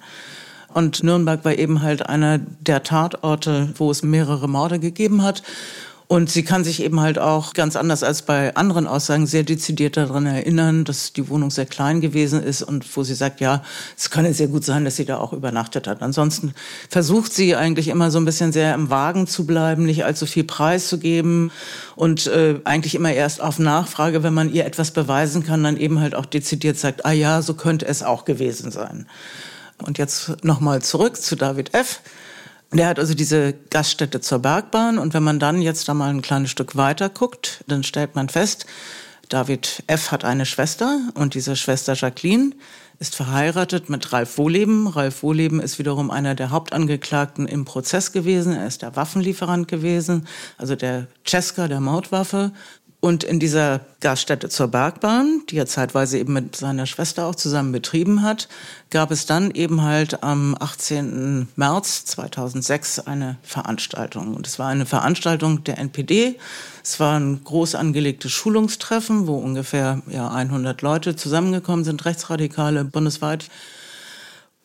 Und 0.72 1.02
Nürnberg 1.02 1.44
war 1.44 1.54
eben 1.56 1.82
halt 1.82 2.06
einer 2.06 2.38
der 2.38 2.82
Tatorte, 2.82 3.72
wo 3.76 3.90
es 3.90 4.02
mehrere 4.02 4.48
Morde 4.48 4.78
gegeben 4.78 5.22
hat. 5.22 5.42
Und 6.10 6.28
sie 6.28 6.42
kann 6.42 6.64
sich 6.64 6.82
eben 6.82 6.98
halt 6.98 7.20
auch 7.20 7.52
ganz 7.52 7.76
anders 7.76 8.02
als 8.02 8.22
bei 8.22 8.56
anderen 8.56 8.88
Aussagen 8.88 9.28
sehr 9.28 9.44
dezidiert 9.44 9.96
daran 9.96 10.26
erinnern, 10.26 10.84
dass 10.84 11.12
die 11.12 11.28
Wohnung 11.28 11.52
sehr 11.52 11.66
klein 11.66 12.00
gewesen 12.00 12.42
ist 12.42 12.62
und 12.64 12.84
wo 12.96 13.04
sie 13.04 13.14
sagt, 13.14 13.40
ja, 13.40 13.62
es 13.96 14.10
könne 14.10 14.34
sehr 14.34 14.48
gut 14.48 14.64
sein, 14.64 14.84
dass 14.84 14.96
sie 14.96 15.04
da 15.04 15.18
auch 15.18 15.32
übernachtet 15.32 15.86
hat. 15.86 16.02
Ansonsten 16.02 16.52
versucht 16.88 17.32
sie 17.32 17.54
eigentlich 17.54 17.86
immer 17.86 18.10
so 18.10 18.18
ein 18.18 18.24
bisschen 18.24 18.50
sehr 18.50 18.74
im 18.74 18.90
Wagen 18.90 19.28
zu 19.28 19.46
bleiben, 19.46 19.86
nicht 19.86 20.04
allzu 20.04 20.26
viel 20.26 20.42
preiszugeben 20.42 21.52
und 21.94 22.26
äh, 22.26 22.56
eigentlich 22.64 22.96
immer 22.96 23.12
erst 23.12 23.40
auf 23.40 23.60
Nachfrage, 23.60 24.24
wenn 24.24 24.34
man 24.34 24.52
ihr 24.52 24.66
etwas 24.66 24.90
beweisen 24.90 25.44
kann, 25.44 25.62
dann 25.62 25.76
eben 25.76 26.00
halt 26.00 26.16
auch 26.16 26.26
dezidiert 26.26 26.76
sagt, 26.76 27.06
ah 27.06 27.12
ja, 27.12 27.40
so 27.40 27.54
könnte 27.54 27.86
es 27.86 28.02
auch 28.02 28.24
gewesen 28.24 28.72
sein. 28.72 29.06
Und 29.78 29.96
jetzt 29.96 30.42
nochmal 30.42 30.82
zurück 30.82 31.22
zu 31.22 31.36
David 31.36 31.72
F. 31.72 32.00
Der 32.72 32.86
hat 32.86 32.98
also 33.00 33.14
diese 33.14 33.54
Gaststätte 33.70 34.20
zur 34.20 34.38
Bergbahn 34.38 34.98
und 34.98 35.12
wenn 35.12 35.24
man 35.24 35.40
dann 35.40 35.60
jetzt 35.60 35.88
da 35.88 35.94
mal 35.94 36.10
ein 36.10 36.22
kleines 36.22 36.50
Stück 36.50 36.76
weiter 36.76 37.08
guckt, 37.08 37.64
dann 37.66 37.82
stellt 37.82 38.14
man 38.14 38.28
fest, 38.28 38.66
David 39.28 39.82
F. 39.86 40.10
hat 40.10 40.24
eine 40.24 40.46
Schwester 40.46 41.00
und 41.14 41.34
diese 41.34 41.56
Schwester 41.56 41.94
Jacqueline 41.94 42.52
ist 43.00 43.16
verheiratet 43.16 43.88
mit 43.88 44.12
Ralf 44.12 44.38
Wohleben. 44.38 44.86
Ralf 44.86 45.22
Wohleben 45.22 45.60
ist 45.60 45.78
wiederum 45.78 46.10
einer 46.10 46.34
der 46.34 46.50
Hauptangeklagten 46.50 47.46
im 47.46 47.64
Prozess 47.64 48.12
gewesen. 48.12 48.52
Er 48.52 48.66
ist 48.66 48.82
der 48.82 48.94
Waffenlieferant 48.94 49.68
gewesen, 49.68 50.26
also 50.58 50.76
der 50.76 51.06
Cesca 51.26 51.66
der 51.66 51.80
Mordwaffe. 51.80 52.52
Und 53.00 53.24
in 53.24 53.40
dieser 53.40 53.80
Gaststätte 54.00 54.50
zur 54.50 54.68
Bergbahn, 54.68 55.40
die 55.48 55.56
er 55.56 55.64
zeitweise 55.64 56.18
eben 56.18 56.34
mit 56.34 56.54
seiner 56.54 56.84
Schwester 56.84 57.24
auch 57.24 57.34
zusammen 57.34 57.72
betrieben 57.72 58.22
hat, 58.22 58.46
gab 58.90 59.10
es 59.10 59.24
dann 59.24 59.50
eben 59.52 59.80
halt 59.80 60.22
am 60.22 60.54
18. 60.60 61.48
März 61.56 62.04
2006 62.04 63.00
eine 63.00 63.38
Veranstaltung. 63.42 64.34
Und 64.34 64.46
es 64.46 64.58
war 64.58 64.68
eine 64.68 64.84
Veranstaltung 64.84 65.64
der 65.64 65.78
NPD. 65.78 66.38
Es 66.84 67.00
war 67.00 67.18
ein 67.18 67.42
groß 67.42 67.74
angelegtes 67.74 68.32
Schulungstreffen, 68.32 69.26
wo 69.26 69.38
ungefähr 69.38 70.02
ja, 70.10 70.28
100 70.28 70.82
Leute 70.82 71.16
zusammengekommen 71.16 71.86
sind, 71.86 72.04
Rechtsradikale 72.04 72.84
bundesweit. 72.84 73.48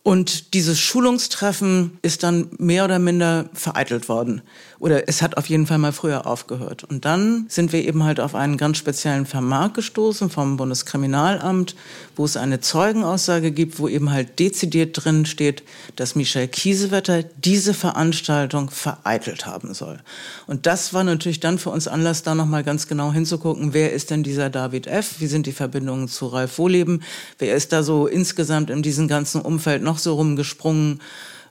Und 0.03 0.53
dieses 0.53 0.79
Schulungstreffen 0.79 1.97
ist 2.03 2.21
dann 2.21 2.49
mehr 2.59 2.85
oder 2.85 2.99
minder 2.99 3.49
vereitelt 3.53 4.07
worden. 4.07 4.43
Oder 4.79 5.07
es 5.07 5.21
hat 5.21 5.37
auf 5.37 5.47
jeden 5.47 5.67
Fall 5.67 5.77
mal 5.77 5.91
früher 5.91 6.27
aufgehört. 6.27 6.83
Und 6.83 7.05
dann 7.05 7.45
sind 7.49 7.71
wir 7.71 7.83
eben 7.83 8.03
halt 8.03 8.19
auf 8.19 8.35
einen 8.35 8.57
ganz 8.57 8.77
speziellen 8.77 9.25
Vermerk 9.25 9.73
gestoßen 9.73 10.29
vom 10.29 10.57
Bundeskriminalamt, 10.57 11.75
wo 12.15 12.25
es 12.25 12.37
eine 12.37 12.59
Zeugenaussage 12.59 13.51
gibt, 13.51 13.79
wo 13.79 13.87
eben 13.87 14.11
halt 14.11 14.39
dezidiert 14.39 15.03
drin 15.03 15.25
steht, 15.25 15.63
dass 15.95 16.15
Michel 16.15 16.47
Kiesewetter 16.47 17.23
diese 17.23 17.73
Veranstaltung 17.73 18.69
vereitelt 18.69 19.45
haben 19.45 19.73
soll. 19.73 19.99
Und 20.47 20.65
das 20.65 20.93
war 20.93 21.03
natürlich 21.03 21.39
dann 21.39 21.57
für 21.57 21.69
uns 21.69 21.87
Anlass, 21.87 22.23
da 22.23 22.35
nochmal 22.35 22.63
ganz 22.63 22.87
genau 22.87 23.13
hinzugucken, 23.13 23.73
wer 23.73 23.93
ist 23.93 24.09
denn 24.09 24.23
dieser 24.23 24.49
David 24.49 24.87
F., 24.87 25.15
wie 25.19 25.27
sind 25.27 25.45
die 25.45 25.51
Verbindungen 25.51 26.07
zu 26.07 26.27
Ralf 26.27 26.57
Wohleben, 26.57 27.01
wer 27.39 27.55
ist 27.55 27.71
da 27.71 27.83
so 27.83 28.07
insgesamt 28.07 28.69
in 28.69 28.81
diesem 28.81 29.07
ganzen 29.07 29.41
Umfeld 29.41 29.83
noch 29.83 29.97
so 29.97 30.15
rumgesprungen, 30.15 31.01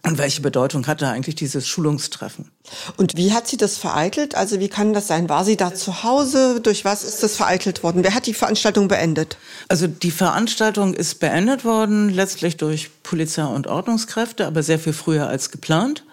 und 0.05 0.19
welche 0.19 0.43
Bedeutung 0.43 0.87
hatte 0.87 1.09
eigentlich 1.09 1.35
dieses 1.35 1.67
Schulungstreffen? 1.67 2.51
Und 2.99 3.17
wie 3.17 3.33
hat 3.33 3.49
sie 3.49 3.57
das 3.57 3.79
vereitelt? 3.79 4.35
Also 4.35 4.61
wie 4.61 4.69
kann 4.69 4.93
das 4.93 5.07
sein? 5.07 5.31
War 5.31 5.45
sie 5.45 5.57
da 5.57 5.75
zu 5.75 6.03
Hause? 6.03 6.61
Durch 6.61 6.85
was 6.85 7.05
ist 7.05 7.23
das 7.23 7.37
vereitelt 7.37 7.83
worden? 7.83 8.05
Wer 8.05 8.14
hat 8.14 8.27
die 8.27 8.35
Veranstaltung 8.35 8.87
beendet? 8.87 9.38
Also 9.69 9.87
die 9.87 10.11
Veranstaltung 10.11 10.93
ist 10.93 11.21
beendet 11.21 11.64
worden, 11.64 12.11
letztlich 12.11 12.59
durch 12.59 12.90
Polizei 13.03 13.45
und 13.45 13.67
Ordnungskräfte, 13.67 14.47
aber 14.47 14.62
sehr 14.62 14.79
viel 14.79 14.93
früher 14.93 15.27
als 15.27 15.51
geplant. 15.51 16.05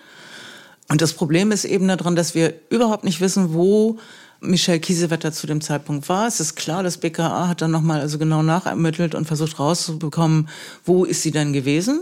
Und 0.88 1.02
das 1.02 1.12
Problem 1.14 1.52
ist 1.52 1.66
eben 1.66 1.88
daran, 1.90 2.16
dass 2.16 2.34
wir 2.34 2.54
überhaupt 2.70 3.04
nicht 3.04 3.20
wissen, 3.20 3.54
wo 3.54 4.00
Michelle 4.40 4.80
Kiesewetter 4.80 5.32
zu 5.32 5.48
dem 5.48 5.62
Zeitpunkt 5.62 6.08
war. 6.10 6.28
Es 6.28 6.40
ist 6.40 6.56
klar, 6.56 6.82
das 6.82 6.98
BKA 6.98 7.48
hat 7.48 7.62
dann 7.62 7.72
nochmal 7.72 8.00
also 8.00 8.18
genau 8.18 8.42
nachermittelt 8.42 9.16
und 9.16 9.26
versucht 9.26 9.60
rauszubekommen, 9.60 10.50
wo 10.84 11.04
ist 11.04 11.22
sie 11.22 11.32
denn 11.32 11.54
gewesen. 11.54 12.02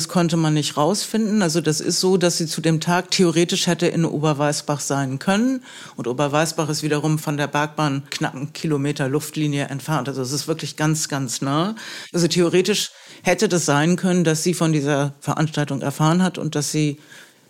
Das 0.00 0.08
konnte 0.08 0.38
man 0.38 0.54
nicht 0.54 0.78
rausfinden. 0.78 1.42
Also 1.42 1.60
das 1.60 1.82
ist 1.82 2.00
so, 2.00 2.16
dass 2.16 2.38
sie 2.38 2.46
zu 2.46 2.62
dem 2.62 2.80
Tag 2.80 3.10
theoretisch 3.10 3.66
hätte 3.66 3.86
in 3.86 4.06
Oberweißbach 4.06 4.80
sein 4.80 5.18
können. 5.18 5.62
Und 5.94 6.08
Oberweißbach 6.08 6.70
ist 6.70 6.82
wiederum 6.82 7.18
von 7.18 7.36
der 7.36 7.48
Bergbahn 7.48 8.04
knapp 8.08 8.34
einen 8.34 8.54
Kilometer 8.54 9.10
Luftlinie 9.10 9.66
entfernt. 9.66 10.08
Also 10.08 10.22
es 10.22 10.32
ist 10.32 10.48
wirklich 10.48 10.78
ganz, 10.78 11.10
ganz 11.10 11.42
nah. 11.42 11.74
Also 12.14 12.28
theoretisch 12.28 12.92
hätte 13.20 13.46
das 13.46 13.66
sein 13.66 13.96
können, 13.96 14.24
dass 14.24 14.42
sie 14.42 14.54
von 14.54 14.72
dieser 14.72 15.12
Veranstaltung 15.20 15.82
erfahren 15.82 16.22
hat 16.22 16.38
und 16.38 16.54
dass 16.54 16.72
sie 16.72 16.98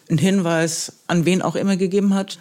einen 0.08 0.18
Hinweis 0.18 0.94
an 1.06 1.26
wen 1.26 1.42
auch 1.42 1.54
immer 1.54 1.76
gegeben 1.76 2.14
hat. 2.14 2.36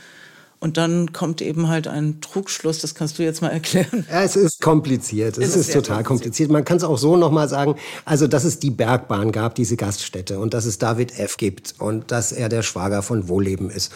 Und 0.61 0.75
dann 0.75 1.13
kommt 1.13 1.41
eben 1.41 1.69
halt 1.69 1.87
ein 1.87 2.19
Trugschluss, 2.19 2.79
das 2.79 2.93
kannst 2.93 3.17
du 3.17 3.23
jetzt 3.23 3.41
mal 3.41 3.49
erklären. 3.51 4.05
Ja, 4.11 4.23
es 4.23 4.35
ist 4.35 4.61
kompliziert, 4.61 5.37
es, 5.37 5.49
es 5.49 5.55
ist, 5.55 5.67
ist 5.69 5.73
total 5.73 6.03
kompliziert. 6.03 6.07
kompliziert. 6.07 6.51
Man 6.51 6.65
kann 6.65 6.77
es 6.77 6.83
auch 6.83 6.97
so 6.97 7.15
nochmal 7.15 7.47
sagen, 7.47 7.75
also 8.03 8.27
dass 8.27 8.43
es 8.43 8.59
die 8.59 8.71
Bergbahn 8.71 9.31
gab, 9.31 9.55
diese 9.55 9.77
Gaststätte 9.77 10.39
und 10.39 10.53
dass 10.53 10.65
es 10.65 10.77
David 10.77 11.17
F. 11.17 11.37
gibt 11.37 11.75
und 11.79 12.11
dass 12.11 12.33
er 12.33 12.49
der 12.49 12.63
Schwager 12.63 13.01
von 13.03 13.29
Wohleben 13.29 13.69
ist. 13.69 13.93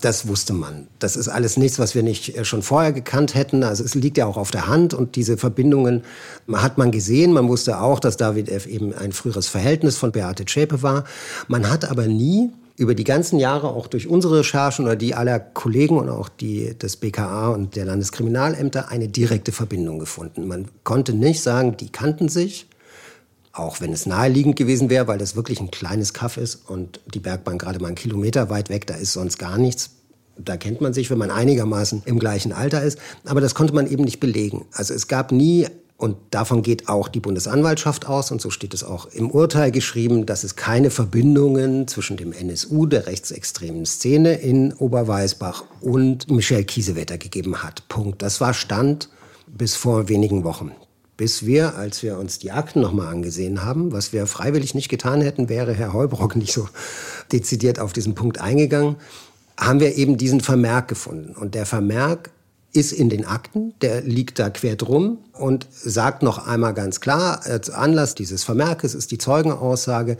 Das 0.00 0.28
wusste 0.28 0.52
man. 0.52 0.88
Das 0.98 1.16
ist 1.16 1.28
alles 1.28 1.56
nichts, 1.56 1.78
was 1.78 1.94
wir 1.94 2.02
nicht 2.02 2.36
äh, 2.36 2.44
schon 2.44 2.62
vorher 2.62 2.92
gekannt 2.92 3.34
hätten. 3.34 3.62
Also 3.62 3.82
es 3.84 3.94
liegt 3.94 4.18
ja 4.18 4.26
auch 4.26 4.36
auf 4.36 4.50
der 4.50 4.66
Hand 4.66 4.94
und 4.94 5.16
diese 5.16 5.36
Verbindungen 5.36 6.04
hat 6.52 6.78
man 6.78 6.90
gesehen. 6.90 7.32
Man 7.32 7.48
wusste 7.48 7.80
auch, 7.80 7.98
dass 7.98 8.16
David 8.16 8.48
F. 8.48 8.66
eben 8.66 8.94
ein 8.94 9.12
früheres 9.12 9.48
Verhältnis 9.48 9.96
von 9.96 10.12
Beate 10.12 10.44
Zschäpe 10.44 10.82
war. 10.82 11.04
Man 11.48 11.70
hat 11.70 11.90
aber 11.90 12.06
nie 12.06 12.50
über 12.76 12.94
die 12.94 13.04
ganzen 13.04 13.38
Jahre 13.38 13.68
auch 13.68 13.86
durch 13.86 14.06
unsere 14.06 14.40
Recherchen 14.40 14.84
oder 14.84 14.96
die 14.96 15.14
aller 15.14 15.40
Kollegen 15.40 15.98
und 15.98 16.08
auch 16.08 16.28
die 16.28 16.76
des 16.78 16.96
BKA 16.96 17.48
und 17.48 17.74
der 17.74 17.86
Landeskriminalämter 17.86 18.88
eine 18.90 19.08
direkte 19.08 19.52
Verbindung 19.52 19.98
gefunden. 19.98 20.46
Man 20.46 20.68
konnte 20.84 21.14
nicht 21.14 21.42
sagen, 21.42 21.76
die 21.76 21.88
kannten 21.88 22.28
sich, 22.28 22.66
auch 23.52 23.80
wenn 23.80 23.92
es 23.92 24.04
naheliegend 24.04 24.56
gewesen 24.56 24.90
wäre, 24.90 25.08
weil 25.08 25.18
das 25.18 25.36
wirklich 25.36 25.60
ein 25.60 25.70
kleines 25.70 26.12
Kaff 26.12 26.36
ist 26.36 26.68
und 26.68 27.00
die 27.14 27.20
Bergbahn 27.20 27.56
gerade 27.56 27.80
mal 27.80 27.88
einen 27.88 27.96
Kilometer 27.96 28.50
weit 28.50 28.68
weg, 28.68 28.86
da 28.86 28.94
ist 28.94 29.14
sonst 29.14 29.38
gar 29.38 29.56
nichts. 29.56 29.90
Da 30.38 30.58
kennt 30.58 30.82
man 30.82 30.92
sich, 30.92 31.10
wenn 31.10 31.16
man 31.16 31.30
einigermaßen 31.30 32.02
im 32.04 32.18
gleichen 32.18 32.52
Alter 32.52 32.82
ist. 32.82 32.98
Aber 33.24 33.40
das 33.40 33.54
konnte 33.54 33.74
man 33.74 33.90
eben 33.90 34.04
nicht 34.04 34.20
belegen. 34.20 34.66
Also 34.72 34.92
es 34.92 35.08
gab 35.08 35.32
nie 35.32 35.66
und 35.98 36.16
davon 36.30 36.62
geht 36.62 36.88
auch 36.88 37.08
die 37.08 37.20
Bundesanwaltschaft 37.20 38.06
aus, 38.06 38.30
und 38.30 38.42
so 38.42 38.50
steht 38.50 38.74
es 38.74 38.84
auch 38.84 39.06
im 39.06 39.30
Urteil 39.30 39.70
geschrieben, 39.70 40.26
dass 40.26 40.44
es 40.44 40.54
keine 40.54 40.90
Verbindungen 40.90 41.88
zwischen 41.88 42.18
dem 42.18 42.32
NSU, 42.32 42.84
der 42.84 43.06
rechtsextremen 43.06 43.86
Szene 43.86 44.34
in 44.34 44.74
Oberweißbach, 44.74 45.64
und 45.80 46.30
Michel 46.30 46.64
Kiesewetter 46.64 47.16
gegeben 47.16 47.62
hat. 47.62 47.88
Punkt. 47.88 48.20
Das 48.20 48.42
war 48.42 48.52
Stand 48.52 49.08
bis 49.46 49.74
vor 49.74 50.08
wenigen 50.10 50.44
Wochen. 50.44 50.72
Bis 51.16 51.46
wir, 51.46 51.76
als 51.76 52.02
wir 52.02 52.18
uns 52.18 52.38
die 52.38 52.52
Akten 52.52 52.80
nochmal 52.82 53.06
angesehen 53.06 53.64
haben, 53.64 53.90
was 53.92 54.12
wir 54.12 54.26
freiwillig 54.26 54.74
nicht 54.74 54.90
getan 54.90 55.22
hätten, 55.22 55.48
wäre 55.48 55.72
Herr 55.72 55.94
Heubrock 55.94 56.36
nicht 56.36 56.52
so 56.52 56.68
dezidiert 57.32 57.78
auf 57.78 57.94
diesen 57.94 58.14
Punkt 58.14 58.38
eingegangen, 58.38 58.96
haben 59.58 59.80
wir 59.80 59.96
eben 59.96 60.18
diesen 60.18 60.42
Vermerk 60.42 60.88
gefunden. 60.88 61.34
Und 61.34 61.54
der 61.54 61.64
Vermerk 61.64 62.30
ist 62.76 62.92
in 62.92 63.08
den 63.08 63.24
Akten, 63.24 63.74
der 63.80 64.02
liegt 64.02 64.38
da 64.38 64.50
quer 64.50 64.76
drum 64.76 65.18
und 65.32 65.66
sagt 65.70 66.22
noch 66.22 66.46
einmal 66.46 66.74
ganz 66.74 67.00
klar, 67.00 67.40
als 67.44 67.70
Anlass 67.70 68.14
dieses 68.14 68.44
Vermerkes 68.44 68.94
ist 68.94 69.10
die 69.10 69.18
Zeugenaussage 69.18 70.18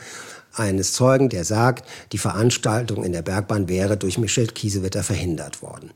eines 0.54 0.94
Zeugen, 0.94 1.28
der 1.28 1.44
sagt, 1.44 1.86
die 2.12 2.18
Veranstaltung 2.18 3.04
in 3.04 3.12
der 3.12 3.22
Bergbahn 3.22 3.68
wäre 3.68 3.96
durch 3.96 4.16
Michel 4.16 4.46
Kiesewetter 4.46 5.02
verhindert 5.02 5.60
worden. 5.60 5.90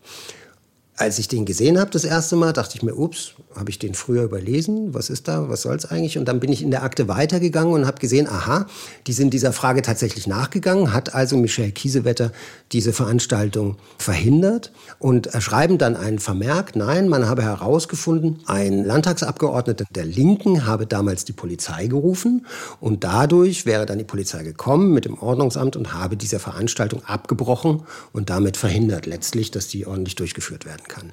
Als 1.01 1.19
ich 1.19 1.29
den 1.29 1.47
gesehen 1.47 1.79
habe 1.79 1.91
das 1.91 2.05
erste 2.05 2.37
Mal, 2.37 2.53
dachte 2.53 2.77
ich 2.77 2.83
mir, 2.83 2.95
ups, 2.95 3.33
habe 3.57 3.71
ich 3.71 3.79
den 3.79 3.95
früher 3.95 4.23
überlesen? 4.23 4.93
Was 4.93 5.09
ist 5.09 5.29
da? 5.29 5.49
Was 5.49 5.63
soll 5.63 5.75
es 5.75 5.87
eigentlich? 5.87 6.19
Und 6.19 6.27
dann 6.27 6.41
bin 6.41 6.53
ich 6.53 6.63
in 6.63 6.71
der 6.71 6.83
Akte 6.83 7.09
weitergegangen 7.09 7.73
und 7.73 7.87
habe 7.87 7.99
gesehen, 7.99 8.29
aha, 8.29 8.67
die 9.07 9.15
sind 9.15 9.33
dieser 9.33 9.55
Frage 9.55 9.81
tatsächlich 9.81 10.27
nachgegangen, 10.27 10.93
hat 10.93 11.15
also 11.15 11.39
Michel 11.39 11.73
Kiesewetter 11.73 12.33
diese 12.73 12.93
Veranstaltung 12.93 13.79
verhindert 13.97 14.73
und 14.99 15.31
schreiben 15.39 15.79
dann 15.79 15.97
einen 15.97 16.19
Vermerk, 16.19 16.77
nein, 16.77 17.09
man 17.09 17.27
habe 17.27 17.45
herausgefunden, 17.45 18.41
ein 18.45 18.85
Landtagsabgeordneter 18.85 19.87
der 19.89 20.05
Linken 20.05 20.67
habe 20.67 20.87
damals 20.87 21.25
die 21.25 21.33
Polizei 21.33 21.87
gerufen 21.87 22.45
und 22.79 23.05
dadurch 23.05 23.65
wäre 23.65 23.87
dann 23.87 23.97
die 23.97 24.05
Polizei 24.05 24.43
gekommen 24.43 24.93
mit 24.93 25.07
dem 25.07 25.17
Ordnungsamt 25.19 25.77
und 25.77 25.95
habe 25.95 26.19
diese 26.19 26.39
Veranstaltung 26.39 27.03
abgebrochen 27.07 27.85
und 28.13 28.29
damit 28.29 28.59
verhindert 28.59 29.07
letztlich, 29.07 29.51
dass 29.51 29.67
die 29.67 29.87
ordentlich 29.87 30.17
durchgeführt 30.17 30.67
werden 30.67 30.83
kann. 30.91 31.13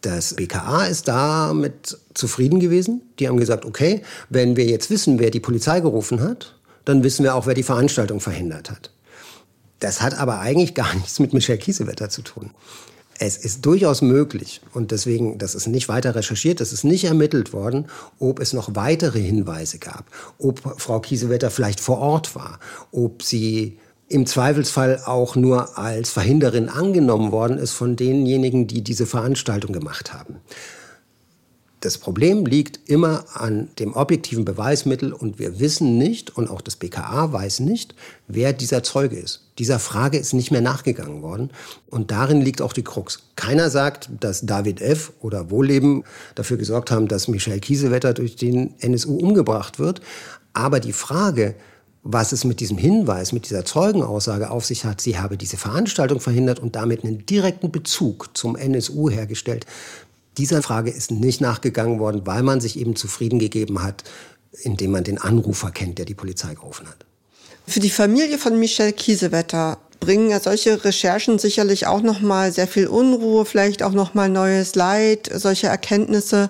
Das 0.00 0.34
BKA 0.34 0.86
ist 0.86 1.08
damit 1.08 1.98
zufrieden 2.14 2.58
gewesen. 2.58 3.02
Die 3.18 3.28
haben 3.28 3.36
gesagt, 3.36 3.64
okay, 3.64 4.02
wenn 4.30 4.56
wir 4.56 4.64
jetzt 4.64 4.90
wissen, 4.90 5.18
wer 5.18 5.30
die 5.30 5.40
Polizei 5.40 5.80
gerufen 5.80 6.22
hat, 6.22 6.56
dann 6.84 7.04
wissen 7.04 7.22
wir 7.22 7.34
auch, 7.34 7.46
wer 7.46 7.54
die 7.54 7.62
Veranstaltung 7.62 8.20
verhindert 8.20 8.70
hat. 8.70 8.90
Das 9.78 10.00
hat 10.00 10.18
aber 10.18 10.40
eigentlich 10.40 10.74
gar 10.74 10.94
nichts 10.96 11.20
mit 11.20 11.32
Michel 11.32 11.58
Kiesewetter 11.58 12.08
zu 12.08 12.22
tun. 12.22 12.50
Es 13.22 13.36
ist 13.36 13.66
durchaus 13.66 14.00
möglich, 14.00 14.62
und 14.72 14.92
deswegen, 14.92 15.36
das 15.36 15.54
ist 15.54 15.66
nicht 15.66 15.90
weiter 15.90 16.14
recherchiert, 16.14 16.58
das 16.58 16.72
ist 16.72 16.84
nicht 16.84 17.04
ermittelt 17.04 17.52
worden, 17.52 17.84
ob 18.18 18.40
es 18.40 18.54
noch 18.54 18.74
weitere 18.74 19.20
Hinweise 19.20 19.78
gab, 19.78 20.06
ob 20.38 20.80
Frau 20.80 21.00
Kiesewetter 21.00 21.50
vielleicht 21.50 21.80
vor 21.80 21.98
Ort 21.98 22.34
war, 22.34 22.58
ob 22.92 23.22
sie 23.22 23.78
im 24.10 24.26
Zweifelsfall 24.26 25.02
auch 25.06 25.36
nur 25.36 25.78
als 25.78 26.10
Verhinderin 26.10 26.68
angenommen 26.68 27.30
worden 27.30 27.58
ist 27.58 27.70
von 27.70 27.94
denjenigen, 27.94 28.66
die 28.66 28.82
diese 28.82 29.06
Veranstaltung 29.06 29.72
gemacht 29.72 30.12
haben. 30.12 30.40
Das 31.78 31.96
Problem 31.96 32.44
liegt 32.44 32.90
immer 32.90 33.24
an 33.34 33.68
dem 33.78 33.94
objektiven 33.94 34.44
Beweismittel 34.44 35.12
und 35.12 35.38
wir 35.38 35.60
wissen 35.60 35.96
nicht, 35.96 36.36
und 36.36 36.50
auch 36.50 36.60
das 36.60 36.76
BKA 36.76 37.32
weiß 37.32 37.60
nicht, 37.60 37.94
wer 38.26 38.52
dieser 38.52 38.82
Zeuge 38.82 39.16
ist. 39.16 39.48
Dieser 39.58 39.78
Frage 39.78 40.18
ist 40.18 40.34
nicht 40.34 40.50
mehr 40.50 40.60
nachgegangen 40.60 41.22
worden 41.22 41.50
und 41.88 42.10
darin 42.10 42.42
liegt 42.42 42.62
auch 42.62 42.72
die 42.72 42.84
Krux. 42.84 43.22
Keiner 43.36 43.70
sagt, 43.70 44.10
dass 44.18 44.44
David 44.44 44.82
F. 44.82 45.12
oder 45.20 45.50
Wohlleben 45.50 46.02
dafür 46.34 46.56
gesorgt 46.56 46.90
haben, 46.90 47.06
dass 47.06 47.28
Michel 47.28 47.60
Kiesewetter 47.60 48.12
durch 48.12 48.34
den 48.34 48.74
NSU 48.80 49.16
umgebracht 49.16 49.78
wird. 49.78 50.02
Aber 50.52 50.80
die 50.80 50.92
Frage, 50.92 51.54
was 52.02 52.32
es 52.32 52.44
mit 52.44 52.60
diesem 52.60 52.78
Hinweis, 52.78 53.32
mit 53.32 53.48
dieser 53.48 53.64
Zeugenaussage 53.64 54.50
auf 54.50 54.64
sich 54.64 54.84
hat, 54.84 55.00
sie 55.00 55.18
habe 55.18 55.36
diese 55.36 55.56
Veranstaltung 55.56 56.20
verhindert 56.20 56.58
und 56.58 56.76
damit 56.76 57.04
einen 57.04 57.26
direkten 57.26 57.70
Bezug 57.70 58.30
zum 58.36 58.56
NSU 58.56 59.10
hergestellt, 59.10 59.66
dieser 60.38 60.62
Frage 60.62 60.90
ist 60.90 61.10
nicht 61.10 61.40
nachgegangen 61.40 61.98
worden, 61.98 62.22
weil 62.24 62.42
man 62.42 62.60
sich 62.60 62.78
eben 62.78 62.96
zufrieden 62.96 63.38
gegeben 63.38 63.82
hat, 63.82 64.04
indem 64.62 64.92
man 64.92 65.04
den 65.04 65.18
Anrufer 65.18 65.70
kennt, 65.70 65.98
der 65.98 66.06
die 66.06 66.14
Polizei 66.14 66.54
gerufen 66.54 66.88
hat. 66.88 67.04
Für 67.66 67.80
die 67.80 67.90
Familie 67.90 68.38
von 68.38 68.58
Michel 68.58 68.92
Kiesewetter 68.92 69.78
bringen 70.00 70.30
ja 70.30 70.40
solche 70.40 70.82
Recherchen 70.84 71.38
sicherlich 71.38 71.86
auch 71.86 72.00
noch 72.00 72.20
mal 72.20 72.52
sehr 72.52 72.66
viel 72.66 72.86
Unruhe, 72.86 73.44
vielleicht 73.44 73.82
auch 73.82 73.92
noch 73.92 74.14
mal 74.14 74.28
neues 74.28 74.74
Leid, 74.74 75.30
solche 75.32 75.66
Erkenntnisse. 75.66 76.48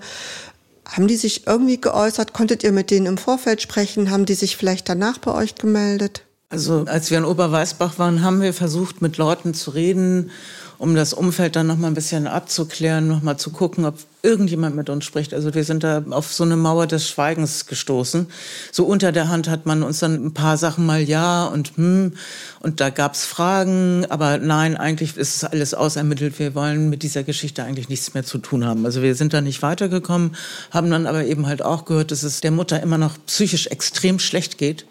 Haben 0.91 1.07
die 1.07 1.17
sich 1.17 1.47
irgendwie 1.47 1.81
geäußert? 1.81 2.33
Konntet 2.33 2.65
ihr 2.65 2.73
mit 2.73 2.91
denen 2.91 3.07
im 3.07 3.19
Vorfeld 3.19 3.63
sprechen? 3.63 4.11
Haben 4.11 4.27
die 4.27 4.35
sich 4.35 4.57
vielleicht 4.57 4.89
danach 4.89 5.19
bei 5.19 5.33
euch 5.33 5.55
gemeldet? 5.55 6.25
Also 6.49 6.85
als 6.89 7.13
wir 7.13 7.19
in 7.19 7.25
Oberweißbach 7.25 7.99
waren, 8.01 8.23
haben 8.23 8.41
wir 8.43 8.53
versucht, 8.53 9.01
mit 9.03 9.17
Leuten 9.17 9.55
zu 9.55 9.71
reden 9.71 10.33
um 10.81 10.95
das 10.95 11.13
Umfeld 11.13 11.57
dann 11.57 11.67
noch 11.67 11.77
mal 11.77 11.89
ein 11.89 11.95
bisschen 11.95 12.27
abzuklären, 12.27 13.07
noch 13.07 13.21
mal 13.21 13.37
zu 13.37 13.51
gucken, 13.51 13.85
ob 13.85 13.99
irgendjemand 14.23 14.77
mit 14.77 14.89
uns 14.89 15.05
spricht. 15.05 15.35
Also 15.35 15.55
wir 15.55 15.63
sind 15.63 15.85
da 15.85 16.03
auf 16.09 16.33
so 16.33 16.43
eine 16.43 16.57
Mauer 16.57 16.87
des 16.87 17.07
Schweigens 17.07 17.67
gestoßen. 17.67 18.29
So 18.73 18.87
unter 18.87 19.13
der 19.13 19.29
Hand 19.29 19.47
hat 19.51 19.67
man 19.67 19.83
uns 19.83 19.99
dann 19.99 20.25
ein 20.25 20.33
paar 20.33 20.57
Sachen 20.57 20.87
mal 20.87 21.03
ja 21.03 21.45
und 21.45 21.77
hm 21.77 22.15
und 22.61 22.81
da 22.81 22.89
gab's 22.89 23.27
Fragen, 23.27 24.07
aber 24.09 24.39
nein, 24.39 24.75
eigentlich 24.75 25.19
ist 25.19 25.37
es 25.37 25.45
alles 25.45 25.75
ausermittelt. 25.75 26.39
Wir 26.39 26.55
wollen 26.55 26.89
mit 26.89 27.03
dieser 27.03 27.25
Geschichte 27.25 27.63
eigentlich 27.63 27.91
nichts 27.91 28.15
mehr 28.15 28.25
zu 28.25 28.39
tun 28.39 28.65
haben. 28.65 28.87
Also 28.87 29.03
wir 29.03 29.15
sind 29.15 29.35
da 29.35 29.43
nicht 29.43 29.61
weitergekommen, 29.61 30.35
haben 30.71 30.91
dann 30.91 31.07
aber 31.07 31.25
eben 31.27 31.47
halt 31.47 31.61
auch 31.61 31.85
gehört, 31.85 32.11
dass 32.11 32.23
es 32.23 32.41
der 32.41 32.53
Mutter 32.53 32.83
immer 32.83 32.97
noch 32.97 33.19
psychisch 33.27 33.67
extrem 33.67 34.19
schlecht 34.19 34.57
geht 34.57 34.87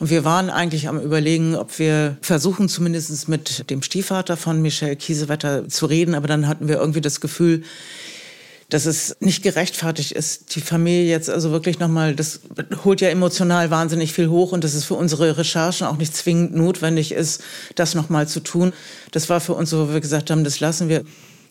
und 0.00 0.08
wir 0.08 0.24
waren 0.24 0.48
eigentlich 0.48 0.88
am 0.88 0.98
Überlegen, 0.98 1.54
ob 1.54 1.78
wir 1.78 2.16
versuchen, 2.22 2.70
zumindest 2.70 3.28
mit 3.28 3.68
dem 3.68 3.82
Stiefvater 3.82 4.38
von 4.38 4.62
Michelle 4.62 4.96
Kiesewetter 4.96 5.68
zu 5.68 5.84
reden. 5.84 6.14
Aber 6.14 6.26
dann 6.26 6.48
hatten 6.48 6.68
wir 6.68 6.78
irgendwie 6.78 7.02
das 7.02 7.20
Gefühl, 7.20 7.64
dass 8.70 8.86
es 8.86 9.14
nicht 9.20 9.42
gerechtfertigt 9.42 10.12
ist, 10.12 10.54
die 10.54 10.62
Familie 10.62 11.04
jetzt 11.04 11.28
also 11.28 11.50
wirklich 11.50 11.80
nochmal, 11.80 12.14
das 12.14 12.40
holt 12.82 13.02
ja 13.02 13.10
emotional 13.10 13.70
wahnsinnig 13.70 14.14
viel 14.14 14.30
hoch 14.30 14.52
und 14.52 14.64
dass 14.64 14.72
es 14.72 14.86
für 14.86 14.94
unsere 14.94 15.36
Recherchen 15.36 15.86
auch 15.86 15.98
nicht 15.98 16.16
zwingend 16.16 16.54
notwendig 16.54 17.12
ist, 17.12 17.42
das 17.74 17.94
nochmal 17.94 18.26
zu 18.26 18.40
tun. 18.40 18.72
Das 19.10 19.28
war 19.28 19.40
für 19.40 19.52
uns 19.52 19.68
so, 19.68 19.86
wo 19.86 19.92
wir 19.92 20.00
gesagt 20.00 20.30
haben, 20.30 20.44
das 20.44 20.60
lassen 20.60 20.88
wir 20.88 21.04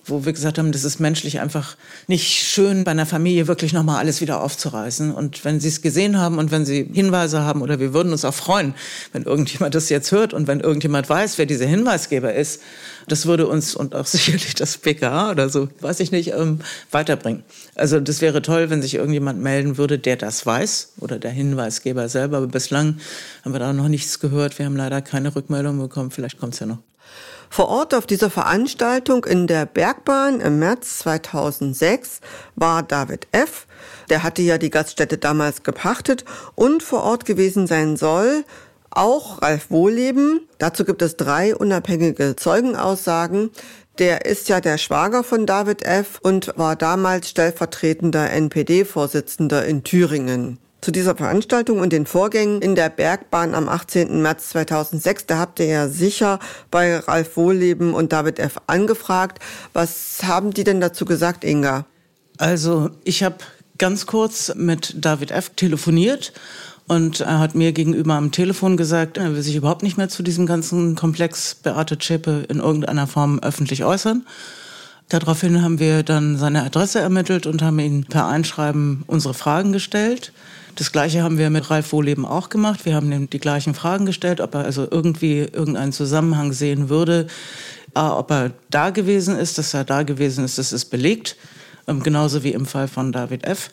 wo 0.10 0.26
wir 0.26 0.34
gesagt 0.34 0.58
haben, 0.58 0.72
das 0.72 0.84
ist 0.84 1.00
menschlich 1.00 1.40
einfach 1.40 1.78
nicht 2.08 2.28
schön, 2.28 2.84
bei 2.84 2.92
einer 2.92 3.06
Familie 3.06 3.48
wirklich 3.48 3.74
nochmal 3.74 3.98
alles 3.98 4.22
wieder 4.22 4.42
aufzureißen. 4.42 5.14
Und 5.14 5.46
wenn 5.46 5.60
Sie 5.60 5.68
es 5.68 5.82
gesehen 5.82 6.18
haben 6.18 6.38
und 6.38 6.52
wenn 6.52 6.66
Sie 6.66 6.90
Hinweise 6.92 7.42
haben, 7.42 7.62
oder 7.62 7.80
wir 7.80 7.94
würden 7.94 8.12
uns 8.12 8.26
auch 8.26 8.34
freuen, 8.34 8.74
wenn 9.14 9.24
irgendjemand 9.24 9.76
das 9.76 9.90
jetzt 9.90 10.12
hört 10.12 10.34
und 10.34 10.48
wenn 10.48 10.60
irgendjemand 10.60 11.10
weiß, 11.10 11.38
wer 11.38 11.46
dieser 11.46 11.66
Hinweisgeber 11.66 12.34
ist, 12.34 12.62
das 13.08 13.26
würde 13.26 13.48
uns 13.48 13.76
und 13.76 13.96
auch 13.96 14.06
sicherlich 14.08 14.56
das 14.56 14.78
PKA 14.78 15.32
oder 15.32 15.50
so, 15.50 15.70
weiß 15.82 16.00
ich 16.00 16.12
nicht, 16.12 16.32
ähm, 16.34 16.60
weiterbringen. 16.92 17.44
Also 17.76 18.00
das 18.00 18.22
wäre 18.22 18.42
toll, 18.42 18.70
wenn 18.70 18.82
sich 18.82 18.96
irgendjemand 18.96 19.42
melden 19.42 19.78
würde, 19.78 20.00
der 20.00 20.18
das 20.18 20.46
weiß 20.46 20.94
oder 21.00 21.20
der 21.20 21.32
Hinweisgeber 21.32 22.10
selber. 22.10 22.38
Aber 22.38 22.48
bislang 22.48 23.00
haben 23.44 23.54
wir 23.54 23.60
da 23.60 23.74
noch 23.74 23.88
nichts 23.88 24.20
gehört. 24.20 24.58
Wir 24.60 24.66
haben 24.66 24.76
leider 24.76 25.02
keine 25.02 25.36
Rückmeldung 25.36 25.80
bekommen. 25.80 26.12
Vielleicht 26.12 26.40
kommt 26.40 26.54
es 26.54 26.60
ja 26.60 26.66
noch. 26.66 26.80
Vor 27.50 27.68
Ort 27.70 27.94
auf 27.94 28.06
dieser 28.06 28.30
Veranstaltung 28.30 29.26
in 29.26 29.48
der 29.48 29.66
Bergbahn 29.66 30.40
im 30.40 30.60
März 30.60 31.00
2006 31.00 32.22
war 32.56 32.84
David 32.84 33.28
F. 33.32 33.66
Der 34.10 34.24
hatte 34.24 34.42
ja 34.42 34.58
die 34.58 34.70
Gaststätte 34.70 35.18
damals 35.18 35.64
gepachtet 35.64 36.26
und 36.56 36.84
vor 36.84 37.04
Ort 37.04 37.26
gewesen 37.26 37.68
sein 37.68 37.98
soll 37.98 38.44
auch 38.92 39.42
Ralf 39.42 39.70
Wohleben. 39.70 40.48
Dazu 40.58 40.84
gibt 40.84 41.02
es 41.02 41.16
drei 41.16 41.56
unabhängige 41.56 42.36
Zeugenaussagen. 42.36 43.52
Der 44.00 44.26
ist 44.26 44.50
ja 44.50 44.62
der 44.62 44.78
Schwager 44.78 45.24
von 45.24 45.46
David 45.46 45.84
F. 45.84 46.20
und 46.22 46.54
war 46.58 46.76
damals 46.76 47.30
stellvertretender 47.30 48.32
NPD-Vorsitzender 48.32 49.66
in 49.66 49.84
Thüringen 49.84 50.60
zu 50.82 50.92
dieser 50.92 51.16
Veranstaltung 51.16 51.80
und 51.80 51.92
den 51.92 52.06
Vorgängen 52.06 52.62
in 52.62 52.76
der 52.76 52.90
Bergbahn 52.90 53.54
am 53.54 53.68
18. 53.68 54.22
März 54.22 54.50
2006. 54.50 55.26
Da 55.26 55.38
habt 55.38 55.60
ihr 55.60 55.66
ja 55.66 55.88
sicher 55.90 56.40
bei 56.72 56.98
Ralf 56.98 57.36
Wohlleben 57.38 57.94
und 57.94 58.14
David 58.14 58.40
F. 58.40 58.58
angefragt. 58.68 59.40
Was 59.74 60.20
haben 60.24 60.52
die 60.52 60.64
denn 60.64 60.80
dazu 60.80 61.06
gesagt, 61.06 61.44
Inga? 61.44 61.86
Also 62.38 62.92
ich 63.04 63.24
habe 63.24 63.38
ganz 63.78 64.06
kurz 64.06 64.54
mit 64.56 64.96
David 64.98 65.32
F. 65.32 65.52
telefoniert 65.56 66.34
und 66.88 67.20
er 67.20 67.40
hat 67.40 67.54
mir 67.54 67.72
gegenüber 67.72 68.16
am 68.16 68.32
Telefon 68.32 68.78
gesagt, 68.78 69.18
er 69.18 69.36
will 69.36 69.42
sich 69.42 69.56
überhaupt 69.56 69.84
nicht 69.84 69.98
mehr 69.98 70.10
zu 70.10 70.24
diesem 70.24 70.46
ganzen 70.46 70.96
Komplex 70.96 71.56
Beate 71.56 71.98
Zschäpe 71.98 72.46
in 72.50 72.60
irgendeiner 72.60 73.06
Form 73.06 73.40
öffentlich 73.40 73.84
äußern. 73.84 74.26
Daraufhin 75.10 75.62
haben 75.62 75.80
wir 75.80 76.04
dann 76.04 76.38
seine 76.38 76.64
Adresse 76.64 77.00
ermittelt 77.00 77.48
und 77.48 77.62
haben 77.62 77.80
ihn 77.80 78.06
per 78.06 78.28
Einschreiben 78.28 79.04
unsere 79.08 79.34
Fragen 79.34 79.72
gestellt. 79.72 80.34
Das 80.76 80.92
Gleiche 80.92 81.24
haben 81.24 81.38
wir 81.38 81.50
mit 81.50 81.70
Ralf 81.70 81.92
Wohleben 81.92 82.26
auch 82.26 82.50
gemacht. 82.50 82.86
Wir 82.86 82.96
haben 82.96 83.12
ihm 83.12 83.30
die 83.30 83.40
gleichen 83.40 83.74
Fragen 83.74 84.06
gestellt, 84.06 84.42
ob 84.42 84.56
er 84.56 84.66
also 84.66 84.88
irgendwie 84.90 85.40
irgendeinen 85.40 85.92
Zusammenhang 85.92 86.54
sehen 86.54 86.90
würde. 86.90 87.28
A, 87.94 88.18
ob 88.18 88.32
er 88.32 88.52
da 88.70 88.92
gewesen 88.92 89.38
ist, 89.38 89.58
dass 89.58 89.74
er 89.74 89.84
da 89.84 90.04
gewesen 90.04 90.46
ist, 90.46 90.58
das 90.58 90.72
ist 90.72 90.86
belegt. 90.86 91.36
Ähm, 91.88 92.04
genauso 92.04 92.44
wie 92.44 92.54
im 92.54 92.66
Fall 92.66 92.88
von 92.88 93.12
David 93.12 93.46
F. 93.46 93.72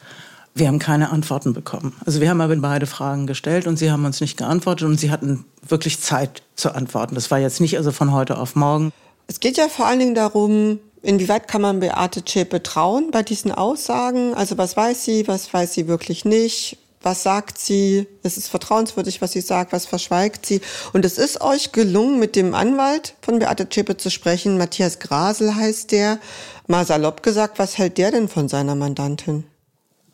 Wir 0.54 0.68
haben 0.68 0.78
keine 0.78 1.10
Antworten 1.10 1.52
bekommen. 1.52 1.94
Also 2.06 2.20
wir 2.22 2.30
haben 2.30 2.40
aber 2.40 2.56
beide 2.56 2.86
Fragen 2.86 3.26
gestellt 3.26 3.66
und 3.66 3.76
sie 3.76 3.90
haben 3.90 4.04
uns 4.06 4.22
nicht 4.22 4.38
geantwortet 4.38 4.88
und 4.88 4.98
sie 4.98 5.10
hatten 5.10 5.44
wirklich 5.68 6.00
Zeit 6.00 6.42
zu 6.54 6.74
antworten. 6.74 7.14
Das 7.14 7.30
war 7.30 7.38
jetzt 7.38 7.60
nicht 7.60 7.76
also 7.76 7.92
von 7.92 8.12
heute 8.12 8.38
auf 8.38 8.56
morgen. 8.56 8.90
Es 9.26 9.40
geht 9.40 9.58
ja 9.58 9.68
vor 9.68 9.86
allen 9.86 9.98
Dingen 9.98 10.14
darum, 10.14 10.78
Inwieweit 11.06 11.46
kann 11.46 11.62
man 11.62 11.78
Beate 11.78 12.24
Zschäpe 12.24 12.64
trauen 12.64 13.12
bei 13.12 13.22
diesen 13.22 13.52
Aussagen? 13.52 14.34
Also 14.34 14.58
was 14.58 14.76
weiß 14.76 15.04
sie, 15.04 15.28
was 15.28 15.54
weiß 15.54 15.72
sie 15.72 15.86
wirklich 15.86 16.24
nicht? 16.24 16.78
Was 17.06 17.22
sagt 17.22 17.56
sie, 17.56 18.08
es 18.24 18.36
ist 18.36 18.48
vertrauenswürdig, 18.48 19.22
was 19.22 19.30
sie 19.30 19.40
sagt, 19.40 19.72
was 19.72 19.86
verschweigt 19.86 20.44
sie. 20.44 20.60
Und 20.92 21.04
es 21.04 21.18
ist 21.18 21.40
euch 21.40 21.70
gelungen, 21.70 22.18
mit 22.18 22.34
dem 22.34 22.52
Anwalt 22.52 23.14
von 23.22 23.38
Beate 23.38 23.68
Zschäpe 23.68 23.96
zu 23.96 24.10
sprechen. 24.10 24.58
Matthias 24.58 24.98
Grasel 24.98 25.54
heißt 25.54 25.92
der. 25.92 26.18
Mal 26.66 26.84
salopp 26.84 27.22
gesagt, 27.22 27.60
was 27.60 27.78
hält 27.78 27.96
der 27.96 28.10
denn 28.10 28.28
von 28.28 28.48
seiner 28.48 28.74
Mandantin? 28.74 29.44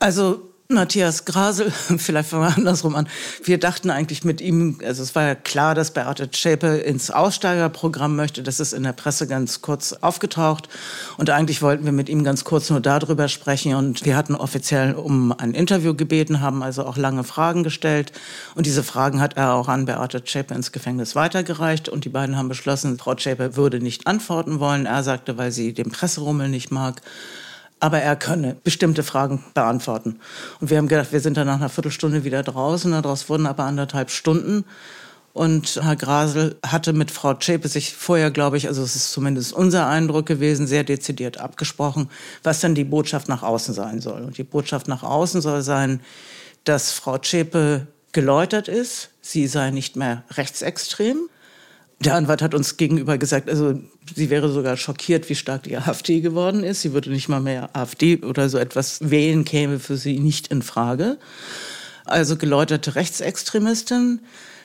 Also 0.01 0.52
Matthias 0.69 1.25
Grasel, 1.25 1.71
vielleicht 1.99 2.31
fangen 2.31 2.45
wir 2.45 2.57
andersrum 2.57 2.97
an. 2.97 3.09
Wir 3.45 3.59
dachten 3.59 3.91
eigentlich 3.91 4.25
mit 4.25 4.41
ihm, 4.41 4.79
also 4.85 5.03
es 5.03 5.15
war 5.15 5.25
ja 5.25 5.35
klar, 5.35 5.75
dass 5.75 5.93
Beate 5.93 6.31
Zschäpe 6.31 6.79
ins 6.79 7.11
Aussteigerprogramm 7.11 8.17
möchte. 8.17 8.43
Das 8.43 8.61
ist 8.61 8.73
in 8.73 8.83
der 8.83 8.93
Presse 8.93 9.27
ganz 9.27 9.61
kurz 9.61 9.93
aufgetaucht. 9.93 10.69
Und 11.19 11.31
eigentlich 11.31 11.63
wollten 11.63 11.85
wir 11.85 11.93
mit 11.93 12.09
ihm 12.09 12.25
ganz 12.25 12.45
kurz 12.45 12.71
nur 12.71 12.81
darüber 12.81 13.29
sprechen. 13.29 13.75
Und 13.75 14.05
wir 14.05 14.17
hatten 14.17 14.35
offiziell 14.35 14.95
um 14.95 15.33
ein 15.33 15.53
Interview 15.53 15.95
gebeten, 15.95 16.41
haben 16.41 16.63
also 16.63 16.85
auch 16.85 16.97
lange 16.97 17.25
Fragen 17.25 17.65
gestellt. 17.65 18.13
Und 18.55 18.67
diese 18.67 18.83
Fragen 18.83 19.21
hat 19.21 19.37
er 19.37 19.55
auch 19.55 19.69
an 19.69 19.85
Beate 19.85 20.25
Zschäpe 20.25 20.55
ins 20.55 20.73
Gefängnis 20.73 21.15
weitergereicht. 21.15 21.89
Und 21.89 22.05
die 22.05 22.09
beiden 22.09 22.37
haben 22.37 22.49
beschlossen, 22.49 22.99
Frau 22.99 23.15
Zschäpe 23.15 23.57
würde 23.57 23.81
nicht 23.81 24.07
antworten 24.07 24.59
wollen. 24.59 24.87
Er 24.87 25.03
sagte, 25.03 25.37
weil 25.37 25.53
sie 25.53 25.75
den 25.75 25.91
Presserummel 25.91 26.49
nicht 26.49 26.71
mag 26.71 27.03
aber 27.83 27.99
er 27.99 28.15
könne 28.15 28.57
bestimmte 28.63 29.03
Fragen 29.03 29.43
beantworten. 29.55 30.21
Und 30.61 30.71
wir 30.71 30.79
haben 30.79 30.87
gedacht, 30.87 31.11
wir 31.11 31.19
sind 31.19 31.37
dann 31.37 31.49
nach 31.49 31.57
einer 31.57 31.69
Viertelstunde 31.69 32.23
wieder 32.23 32.45
draußen. 32.45 32.93
Daraus 32.93 33.29
wurden 33.29 33.45
aber 33.45 33.65
anderthalb 33.65 34.11
Stunden. 34.11 34.65
Und 35.33 35.81
Herr 35.83 35.97
Grasel 35.97 36.55
hatte 36.65 36.93
mit 36.93 37.11
Frau 37.11 37.35
Zschäpe 37.35 37.67
sich 37.67 37.93
vorher, 37.93 38.31
glaube 38.31 38.57
ich, 38.57 38.69
also 38.69 38.85
es 38.85 38.95
ist 38.95 39.11
zumindest 39.11 39.53
unser 39.53 39.89
Eindruck 39.89 40.27
gewesen, 40.27 40.69
sehr 40.69 40.85
dezidiert 40.85 41.39
abgesprochen, 41.39 42.09
was 42.45 42.61
dann 42.61 42.77
die 42.77 42.85
Botschaft 42.85 43.29
nach 43.29 43.43
außen 43.43 43.75
sein 43.75 44.01
soll. 44.01 44.23
Und 44.23 44.39
die 44.39 44.45
Botschaft 44.45 44.87
nach 44.87 45.03
außen 45.03 45.41
soll 45.41 45.63
sein, 45.63 46.01
dass 46.63 46.93
Frau 46.93 47.19
Zschäpe 47.19 47.89
geläutert 48.13 48.69
ist, 48.69 49.09
sie 49.23 49.49
sei 49.49 49.73
nicht 49.73 49.97
mehr 49.97 50.23
rechtsextrem, 50.31 51.17
der 52.05 52.15
Anwalt 52.15 52.43
hat 52.43 52.55
uns 52.55 52.77
gegenüber 52.77 53.19
gesagt, 53.19 53.49
also 53.49 53.79
sie 54.15 54.31
wäre 54.31 54.51
sogar 54.51 54.77
schockiert, 54.77 55.29
wie 55.29 55.35
stark 55.35 55.65
die 55.65 55.77
AfD 55.77 56.21
geworden 56.21 56.65
ist. 56.65 56.83
Sie 56.83 56.93
würde 56.93 57.11
nicht 57.11 57.29
mal 57.29 57.41
mehr 57.41 57.71
AfD 57.75 58.19
oder 58.23 58.49
so 58.49 58.59
etwas 58.59 58.99
wählen, 59.11 59.45
käme 59.45 59.79
für 59.79 59.97
sie 59.97 60.19
nicht 60.19 60.49
in 60.49 60.63
Frage. 60.63 61.19
Also 62.05 62.37
geläuterte 62.37 62.95
Rechtsextremistin. 62.95 64.21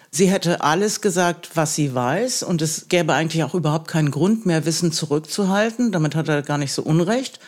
Sie 0.10 0.30
hätte 0.30 0.62
alles 0.62 1.02
gesagt, 1.02 1.52
was 1.56 1.76
sie 1.76 1.94
weiß, 1.94 2.44
und 2.44 2.62
es 2.62 2.88
gäbe 2.88 3.14
eigentlich 3.14 3.44
auch 3.44 3.54
überhaupt 3.54 3.90
keinen 3.90 4.10
Grund 4.10 4.46
mehr, 4.46 4.66
Wissen 4.66 4.92
zurückzuhalten. 4.92 5.92
Damit 5.92 6.16
hat 6.16 6.30
er 6.30 6.42
gar 6.42 6.58
nicht 6.58 6.74
so 6.74 6.82
Unrecht, 6.82 7.40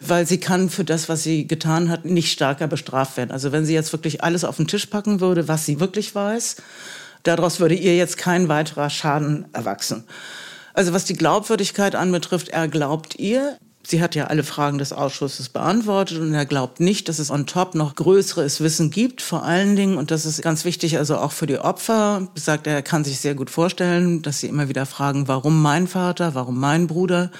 weil 0.00 0.26
sie 0.26 0.40
kann 0.40 0.70
für 0.70 0.84
das, 0.84 1.08
was 1.08 1.22
sie 1.22 1.46
getan 1.46 1.90
hat, 1.90 2.06
nicht 2.06 2.32
stärker 2.32 2.66
bestraft 2.66 3.16
werden. 3.18 3.30
Also 3.30 3.52
wenn 3.52 3.66
sie 3.66 3.74
jetzt 3.74 3.92
wirklich 3.92 4.24
alles 4.24 4.44
auf 4.44 4.56
den 4.56 4.66
Tisch 4.66 4.86
packen 4.86 5.20
würde, 5.20 5.48
was 5.48 5.66
sie 5.66 5.80
wirklich 5.80 6.14
weiß, 6.14 6.56
daraus 7.22 7.60
würde 7.60 7.74
ihr 7.74 7.96
jetzt 7.96 8.18
kein 8.18 8.48
weiterer 8.48 8.90
Schaden 8.90 9.46
erwachsen. 9.52 10.04
Also 10.74 10.92
was 10.92 11.04
die 11.04 11.14
Glaubwürdigkeit 11.14 11.94
anbetrifft, 11.94 12.48
er 12.50 12.68
glaubt 12.68 13.18
ihr, 13.18 13.58
Sie 13.88 14.02
hat 14.02 14.14
ja 14.14 14.26
alle 14.26 14.42
Fragen 14.42 14.76
des 14.76 14.92
Ausschusses 14.92 15.48
beantwortet 15.48 16.18
und 16.18 16.34
er 16.34 16.44
glaubt 16.44 16.78
nicht, 16.78 17.08
dass 17.08 17.18
es 17.18 17.30
on 17.30 17.46
top 17.46 17.74
noch 17.74 17.94
größeres 17.94 18.60
Wissen 18.60 18.90
gibt. 18.90 19.22
Vor 19.22 19.44
allen 19.44 19.76
Dingen, 19.76 19.96
und 19.96 20.10
das 20.10 20.26
ist 20.26 20.42
ganz 20.42 20.66
wichtig, 20.66 20.98
also 20.98 21.16
auch 21.16 21.32
für 21.32 21.46
die 21.46 21.56
Opfer, 21.56 22.28
sagt 22.34 22.66
er, 22.66 22.74
er 22.74 22.82
kann 22.82 23.04
sich 23.04 23.18
sehr 23.18 23.34
gut 23.34 23.48
vorstellen, 23.48 24.20
dass 24.20 24.40
sie 24.40 24.48
immer 24.48 24.68
wieder 24.68 24.84
fragen, 24.84 25.26
warum 25.26 25.62
mein 25.62 25.88
Vater, 25.88 26.34
warum 26.34 26.60
mein 26.60 26.86
Bruder? 26.86 27.30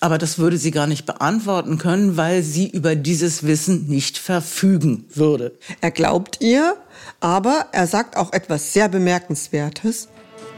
Aber 0.00 0.18
das 0.18 0.38
würde 0.38 0.58
sie 0.58 0.70
gar 0.70 0.86
nicht 0.86 1.06
beantworten 1.06 1.78
können, 1.78 2.16
weil 2.16 2.42
sie 2.42 2.68
über 2.68 2.94
dieses 2.94 3.46
Wissen 3.46 3.86
nicht 3.86 4.18
verfügen 4.18 5.06
würde. 5.14 5.52
Er 5.80 5.90
glaubt 5.90 6.38
ihr, 6.40 6.76
aber 7.20 7.66
er 7.72 7.86
sagt 7.86 8.16
auch 8.16 8.32
etwas 8.32 8.72
sehr 8.72 8.88
Bemerkenswertes. 8.88 10.08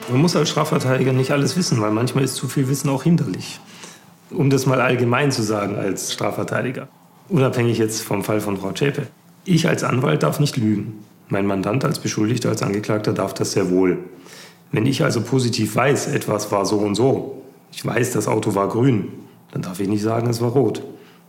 Man 0.08 0.20
muss 0.20 0.36
als 0.36 0.50
Strafverteidiger 0.50 1.12
nicht 1.12 1.30
alles 1.30 1.56
wissen, 1.56 1.80
weil 1.80 1.90
manchmal 1.90 2.24
ist 2.24 2.36
zu 2.36 2.48
viel 2.48 2.68
Wissen 2.68 2.88
auch 2.88 3.02
hinderlich 3.02 3.60
um 4.30 4.50
das 4.50 4.66
mal 4.66 4.80
allgemein 4.80 5.30
zu 5.30 5.42
sagen 5.42 5.76
als 5.76 6.12
Strafverteidiger, 6.12 6.88
unabhängig 7.28 7.78
jetzt 7.78 8.02
vom 8.02 8.24
Fall 8.24 8.40
von 8.40 8.56
Frau 8.56 8.72
Zschäpe. 8.72 9.06
Ich 9.44 9.68
als 9.68 9.84
Anwalt 9.84 10.22
darf 10.22 10.40
nicht 10.40 10.56
lügen. 10.56 11.04
Mein 11.28 11.46
Mandant 11.46 11.84
als 11.84 11.98
Beschuldigter, 11.98 12.48
als 12.50 12.62
Angeklagter 12.62 13.12
darf 13.12 13.34
das 13.34 13.52
sehr 13.52 13.70
wohl. 13.70 13.98
Wenn 14.72 14.86
ich 14.86 15.04
also 15.04 15.20
positiv 15.20 15.76
weiß, 15.76 16.08
etwas 16.08 16.50
war 16.52 16.66
so 16.66 16.78
und 16.78 16.94
so, 16.94 17.42
ich 17.72 17.84
weiß, 17.84 18.12
das 18.12 18.28
Auto 18.28 18.54
war 18.54 18.68
grün, 18.68 19.08
dann 19.56 19.62
darf 19.62 19.80
ich 19.80 19.88
nicht 19.88 20.02
sagen, 20.02 20.28
es 20.28 20.42
war 20.42 20.50
rot. 20.50 20.82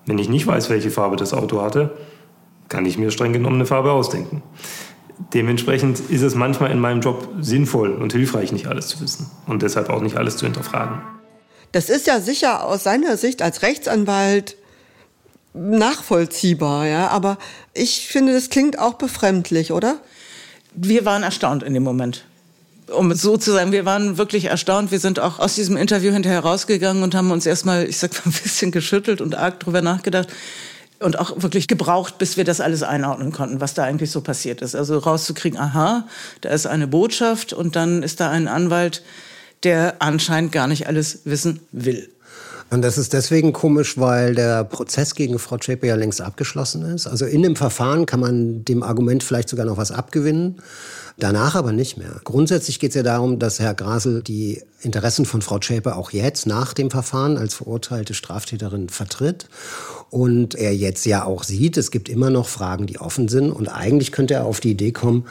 Wenn 0.06 0.18
ich 0.18 0.28
nicht 0.28 0.46
weiß, 0.46 0.70
welche 0.70 0.92
Farbe 0.92 1.16
das 1.16 1.34
Auto 1.34 1.62
hatte, 1.62 1.96
kann 2.68 2.86
ich 2.86 2.98
mir 2.98 3.10
streng 3.10 3.32
genommen 3.32 3.56
eine 3.56 3.66
Farbe 3.66 3.94
ausdenken. 3.94 4.44
Dementsprechend 5.34 6.02
ist 6.10 6.24
es 6.24 6.36
manchmal 6.36 6.72
in 6.72 6.80
meinem 6.80 7.00
Job 7.00 7.30
sinnvoll 7.40 7.94
und 7.94 8.12
hilfreich, 8.12 8.52
nicht 8.52 8.68
alles 8.68 8.88
zu 8.88 9.00
wissen 9.00 9.32
und 9.48 9.62
deshalb 9.62 9.90
auch 9.90 10.02
nicht 10.02 10.18
alles 10.18 10.36
zu 10.36 10.46
hinterfragen. 10.46 11.02
Das 11.72 11.90
ist 11.90 12.06
ja 12.06 12.20
sicher 12.20 12.66
aus 12.66 12.84
seiner 12.84 13.16
Sicht 13.16 13.42
als 13.42 13.62
Rechtsanwalt 13.62 14.58
nachvollziehbar, 15.54 16.86
ja, 16.86 17.08
aber 17.08 17.38
ich 17.74 18.08
finde, 18.10 18.34
das 18.34 18.50
klingt 18.50 18.78
auch 18.78 18.96
befremdlich, 18.96 19.72
oder? 19.72 20.00
Wir 20.74 21.06
waren 21.06 21.24
erstaunt 21.24 21.64
in 21.64 21.74
dem 21.74 21.84
Moment. 21.84 22.26
Um 22.90 23.14
so 23.14 23.38
zu 23.38 23.52
sagen, 23.52 23.72
wir 23.72 23.86
waren 23.86 24.18
wirklich 24.18 24.46
erstaunt. 24.46 24.92
Wir 24.92 25.00
sind 25.00 25.20
auch 25.20 25.40
aus 25.40 25.56
diesem 25.56 25.76
Interview 25.76 26.14
hinterher 26.14 26.40
rausgegangen 26.40 27.04
und 27.04 27.16
haben 27.16 27.32
uns 27.32 27.46
erstmal, 27.46 27.86
ich 27.88 27.98
sag 27.98 28.14
mal, 28.14 28.32
ein 28.32 28.42
bisschen 28.44 28.72
geschüttelt 28.72 29.20
und 29.20 29.36
arg 29.36 29.60
drüber 29.60 29.82
nachgedacht 29.82 30.30
und 31.00 31.20
auch 31.20 31.42
wirklich 31.42 31.68
gebraucht, 31.68 32.18
bis 32.18 32.38
wir 32.38 32.44
das 32.44 32.62
alles 32.62 32.84
einordnen 32.84 33.32
konnten, 33.32 33.62
was 33.62 33.74
da 33.74 33.84
eigentlich 33.84 34.12
so 34.12 34.22
passiert 34.22 34.62
ist. 34.62 34.76
Also 34.76 34.98
rauszukriegen, 34.98 35.60
aha, 35.60 36.08
da 36.42 36.50
ist 36.50 36.66
eine 36.66 36.88
Botschaft 36.88 37.54
und 37.54 37.76
dann 37.76 38.04
ist 38.04 38.20
da 38.20 38.30
ein 38.30 38.48
Anwalt, 38.48 39.04
der 39.64 39.96
anscheinend 40.00 40.52
gar 40.52 40.68
nicht 40.68 40.88
alles 40.88 41.22
wissen 41.26 41.60
will. 41.72 42.10
Und 42.70 42.82
das 42.82 42.98
ist 42.98 43.14
deswegen 43.14 43.54
komisch, 43.54 43.98
weil 43.98 44.36
der 44.36 44.66
Prozess 44.66 45.16
gegen 45.16 45.40
Frau 45.40 45.58
Zschäpe 45.58 45.88
ja 45.88 45.96
längst 45.96 46.20
abgeschlossen 46.20 46.84
ist. 46.94 47.08
Also 47.08 47.26
in 47.26 47.42
dem 47.42 47.56
Verfahren 47.56 48.06
kann 48.06 48.20
man 48.20 48.66
dem 48.66 48.84
Argument 48.84 49.24
vielleicht 49.24 49.48
sogar 49.48 49.66
noch 49.66 49.78
was 49.78 49.92
abgewinnen. 49.92 50.62
Danach 51.20 51.56
aber 51.56 51.72
nicht 51.72 51.98
mehr. 51.98 52.22
Grundsätzlich 52.24 52.80
geht 52.80 52.92
es 52.92 52.96
ja 52.96 53.02
darum, 53.02 53.40
dass 53.40 53.60
Herr 53.60 53.74
Grasel 53.74 54.22
die 54.22 54.62
Interessen 54.82 55.26
von 55.26 55.42
Frau 55.42 55.58
Zschäpe 55.58 55.96
auch 55.96 56.12
jetzt 56.12 56.46
nach 56.46 56.74
dem 56.74 56.92
Verfahren 56.92 57.38
als 57.38 57.56
verurteilte 57.56 58.14
Straftäterin 58.14 58.90
vertritt. 58.90 59.50
Und 60.12 60.54
er 60.54 60.76
jetzt 60.76 61.08
ja 61.08 61.26
auch 61.26 61.44
sieht, 61.44 61.76
es 61.78 61.90
gibt 61.90 62.08
immer 62.08 62.30
noch 62.30 62.48
Fragen, 62.48 62.86
die 62.86 63.00
offen 63.00 63.30
sind. 63.30 63.52
Und 63.52 63.68
eigentlich 63.68 64.12
könnte 64.12 64.36
er 64.36 64.46
auf 64.46 64.60
die 64.60 64.72
Idee 64.72 64.92
kommen, 64.92 65.26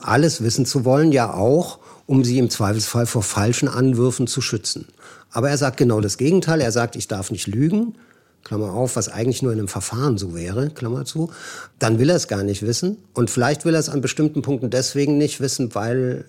alles 0.00 0.42
wissen 0.42 0.66
zu 0.66 0.84
wollen, 0.84 1.12
ja 1.12 1.32
auch, 1.32 1.78
um 2.06 2.24
sie 2.24 2.38
im 2.38 2.50
Zweifelsfall 2.50 3.06
vor 3.06 3.22
falschen 3.22 3.68
Anwürfen 3.68 4.26
zu 4.26 4.40
schützen. 4.40 4.88
Aber 5.30 5.50
er 5.50 5.58
sagt 5.58 5.76
genau 5.76 6.00
das 6.00 6.18
Gegenteil. 6.18 6.60
Er 6.60 6.72
sagt, 6.72 6.96
ich 6.96 7.06
darf 7.06 7.30
nicht 7.30 7.46
lügen. 7.46 7.94
Klammer 8.48 8.72
auf, 8.72 8.96
was 8.96 9.10
eigentlich 9.10 9.42
nur 9.42 9.52
in 9.52 9.58
einem 9.58 9.68
Verfahren 9.68 10.16
so 10.16 10.34
wäre, 10.34 10.70
Klammer 10.70 11.04
zu, 11.04 11.30
dann 11.78 11.98
will 11.98 12.08
er 12.08 12.16
es 12.16 12.28
gar 12.28 12.42
nicht 12.42 12.62
wissen. 12.62 12.96
Und 13.12 13.30
vielleicht 13.30 13.66
will 13.66 13.74
er 13.74 13.80
es 13.80 13.90
an 13.90 14.00
bestimmten 14.00 14.40
Punkten 14.40 14.70
deswegen 14.70 15.18
nicht 15.18 15.40
wissen, 15.40 15.74
weil, 15.74 16.24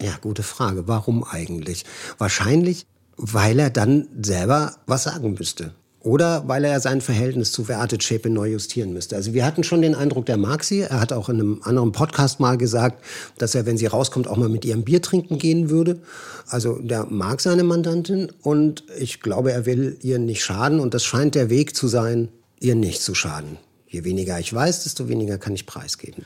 ja, 0.00 0.16
gute 0.22 0.42
Frage, 0.42 0.88
warum 0.88 1.24
eigentlich? 1.24 1.84
Wahrscheinlich, 2.16 2.86
weil 3.18 3.58
er 3.58 3.68
dann 3.68 4.08
selber 4.22 4.76
was 4.86 5.02
sagen 5.02 5.34
müsste. 5.34 5.74
Oder 6.08 6.48
weil 6.48 6.64
er 6.64 6.80
sein 6.80 7.02
Verhältnis 7.02 7.52
zu 7.52 7.64
Beate 7.64 7.98
Zschäpe 7.98 8.30
neu 8.30 8.52
justieren 8.52 8.94
müsste. 8.94 9.14
Also 9.14 9.34
wir 9.34 9.44
hatten 9.44 9.62
schon 9.62 9.82
den 9.82 9.94
Eindruck, 9.94 10.24
der 10.24 10.38
mag 10.38 10.64
sie. 10.64 10.80
Er 10.80 11.00
hat 11.00 11.12
auch 11.12 11.28
in 11.28 11.38
einem 11.38 11.60
anderen 11.64 11.92
Podcast 11.92 12.40
mal 12.40 12.56
gesagt, 12.56 13.04
dass 13.36 13.54
er, 13.54 13.66
wenn 13.66 13.76
sie 13.76 13.84
rauskommt, 13.84 14.26
auch 14.26 14.38
mal 14.38 14.48
mit 14.48 14.64
ihrem 14.64 14.84
Bier 14.84 15.02
trinken 15.02 15.36
gehen 15.36 15.68
würde. 15.68 16.00
Also 16.46 16.78
der 16.78 17.04
mag 17.10 17.42
seine 17.42 17.62
Mandantin 17.62 18.32
und 18.40 18.84
ich 18.98 19.20
glaube, 19.20 19.52
er 19.52 19.66
will 19.66 19.98
ihr 20.00 20.18
nicht 20.18 20.42
schaden. 20.42 20.80
Und 20.80 20.94
das 20.94 21.04
scheint 21.04 21.34
der 21.34 21.50
Weg 21.50 21.76
zu 21.76 21.88
sein, 21.88 22.28
ihr 22.58 22.74
nicht 22.74 23.02
zu 23.02 23.14
schaden. 23.14 23.58
Je 23.86 24.04
weniger 24.04 24.40
ich 24.40 24.50
weiß, 24.50 24.84
desto 24.84 25.10
weniger 25.10 25.36
kann 25.36 25.52
ich 25.54 25.66
preisgeben. 25.66 26.24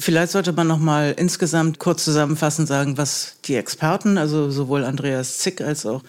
Vielleicht 0.00 0.30
sollte 0.30 0.52
man 0.52 0.68
noch 0.68 0.78
mal 0.78 1.12
insgesamt 1.16 1.80
kurz 1.80 2.04
zusammenfassend 2.04 2.68
sagen, 2.68 2.98
was 2.98 3.34
die 3.46 3.56
Experten, 3.56 4.16
also 4.16 4.48
sowohl 4.48 4.84
Andreas 4.84 5.38
Zick 5.38 5.60
als 5.60 5.86
auch 5.86 6.04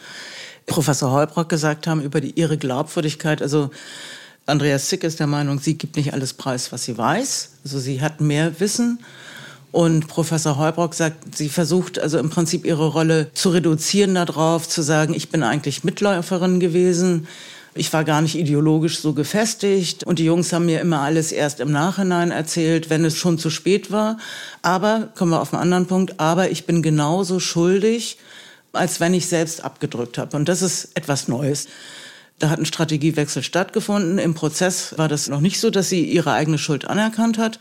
Professor 0.69 1.11
Heubrock 1.11 1.49
gesagt 1.49 1.87
haben 1.87 2.01
über 2.01 2.21
die, 2.21 2.31
ihre 2.31 2.57
Glaubwürdigkeit. 2.57 3.41
Also 3.41 3.71
Andreas 4.45 4.87
Zick 4.87 5.03
ist 5.03 5.19
der 5.19 5.27
Meinung, 5.27 5.59
sie 5.59 5.77
gibt 5.77 5.95
nicht 5.95 6.13
alles 6.13 6.33
preis, 6.33 6.71
was 6.71 6.85
sie 6.85 6.97
weiß. 6.97 7.51
Also 7.63 7.79
sie 7.79 8.01
hat 8.01 8.21
mehr 8.21 8.59
Wissen. 8.59 8.99
Und 9.71 10.07
Professor 10.07 10.57
Heubrock 10.57 10.95
sagt, 10.95 11.35
sie 11.35 11.49
versucht 11.49 11.99
also 11.99 12.17
im 12.17 12.29
Prinzip 12.29 12.65
ihre 12.65 12.87
Rolle 12.87 13.31
zu 13.33 13.49
reduzieren 13.49 14.15
darauf, 14.15 14.67
zu 14.67 14.81
sagen, 14.81 15.13
ich 15.13 15.29
bin 15.29 15.43
eigentlich 15.43 15.83
Mitläuferin 15.83 16.59
gewesen. 16.59 17.27
Ich 17.75 17.93
war 17.93 18.03
gar 18.03 18.21
nicht 18.21 18.35
ideologisch 18.35 18.99
so 18.99 19.13
gefestigt 19.13 20.03
und 20.03 20.17
die 20.17 20.25
Jungs 20.25 20.51
haben 20.51 20.65
mir 20.65 20.81
immer 20.81 21.01
alles 21.01 21.31
erst 21.31 21.59
im 21.59 21.71
Nachhinein 21.71 22.31
erzählt, 22.31 22.89
wenn 22.89 23.05
es 23.05 23.15
schon 23.15 23.37
zu 23.37 23.51
spät 23.51 23.91
war. 23.91 24.17
Aber, 24.63 25.09
kommen 25.15 25.31
wir 25.31 25.41
auf 25.41 25.53
einen 25.53 25.61
anderen 25.61 25.85
Punkt, 25.85 26.19
aber 26.19 26.49
ich 26.49 26.65
bin 26.65 26.81
genauso 26.81 27.39
schuldig 27.39 28.17
als 28.73 28.99
wenn 28.99 29.13
ich 29.13 29.27
selbst 29.27 29.63
abgedrückt 29.63 30.17
habe. 30.17 30.35
Und 30.37 30.49
das 30.49 30.61
ist 30.61 30.89
etwas 30.95 31.27
Neues. 31.27 31.67
Da 32.39 32.49
hat 32.49 32.59
ein 32.59 32.65
Strategiewechsel 32.65 33.43
stattgefunden. 33.43 34.17
Im 34.17 34.33
Prozess 34.33 34.97
war 34.97 35.09
das 35.09 35.27
noch 35.27 35.41
nicht 35.41 35.59
so, 35.59 35.69
dass 35.69 35.89
sie 35.89 36.05
ihre 36.05 36.31
eigene 36.31 36.57
Schuld 36.57 36.85
anerkannt 36.85 37.37
hat. 37.37 37.59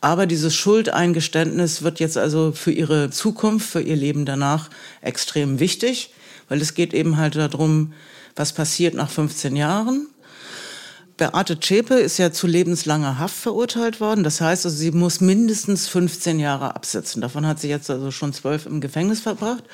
Aber 0.00 0.26
dieses 0.26 0.54
Schuldeingeständnis 0.54 1.82
wird 1.82 2.00
jetzt 2.00 2.16
also 2.16 2.52
für 2.52 2.72
ihre 2.72 3.10
Zukunft, 3.10 3.68
für 3.68 3.80
ihr 3.80 3.96
Leben 3.96 4.24
danach 4.24 4.70
extrem 5.00 5.58
wichtig, 5.58 6.10
weil 6.48 6.60
es 6.60 6.74
geht 6.74 6.94
eben 6.94 7.16
halt 7.16 7.36
darum, 7.36 7.92
was 8.36 8.52
passiert 8.52 8.94
nach 8.94 9.10
15 9.10 9.56
Jahren. 9.56 10.06
Beate 11.16 11.60
Zschäpe 11.60 11.94
ist 11.94 12.18
ja 12.18 12.32
zu 12.32 12.46
lebenslanger 12.46 13.18
Haft 13.18 13.36
verurteilt 13.36 14.00
worden. 14.00 14.24
Das 14.24 14.40
heißt, 14.40 14.64
also, 14.64 14.76
sie 14.76 14.90
muss 14.90 15.20
mindestens 15.20 15.88
15 15.88 16.40
Jahre 16.40 16.74
absitzen. 16.74 17.20
Davon 17.20 17.46
hat 17.46 17.60
sie 17.60 17.68
jetzt 17.68 17.90
also 17.90 18.10
schon 18.10 18.32
zwölf 18.32 18.66
im 18.66 18.80
Gefängnis 18.80 19.20
verbracht. 19.20 19.64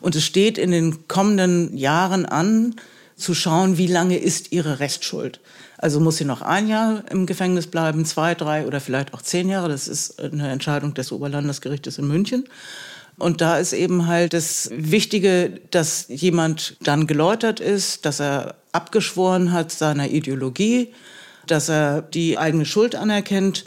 Und 0.00 0.16
es 0.16 0.24
steht 0.24 0.58
in 0.58 0.70
den 0.70 1.08
kommenden 1.08 1.76
Jahren 1.76 2.26
an, 2.26 2.76
zu 3.16 3.34
schauen, 3.34 3.76
wie 3.76 3.86
lange 3.86 4.16
ist 4.16 4.50
ihre 4.50 4.80
Restschuld. 4.80 5.40
Also 5.76 6.00
muss 6.00 6.16
sie 6.16 6.24
noch 6.24 6.42
ein 6.42 6.68
Jahr 6.68 7.04
im 7.10 7.26
Gefängnis 7.26 7.66
bleiben, 7.66 8.04
zwei, 8.04 8.34
drei 8.34 8.66
oder 8.66 8.80
vielleicht 8.80 9.14
auch 9.14 9.22
zehn 9.22 9.48
Jahre. 9.48 9.68
Das 9.68 9.88
ist 9.88 10.20
eine 10.20 10.50
Entscheidung 10.50 10.94
des 10.94 11.12
Oberlandesgerichtes 11.12 11.98
in 11.98 12.08
München. 12.08 12.44
Und 13.18 13.42
da 13.42 13.58
ist 13.58 13.74
eben 13.74 14.06
halt 14.06 14.32
das 14.32 14.70
Wichtige, 14.72 15.60
dass 15.70 16.06
jemand 16.08 16.76
dann 16.82 17.06
geläutert 17.06 17.60
ist, 17.60 18.06
dass 18.06 18.20
er 18.20 18.56
abgeschworen 18.72 19.52
hat 19.52 19.70
seiner 19.70 20.08
Ideologie, 20.08 20.94
dass 21.46 21.68
er 21.68 22.00
die 22.02 22.38
eigene 22.38 22.64
Schuld 22.64 22.94
anerkennt 22.94 23.64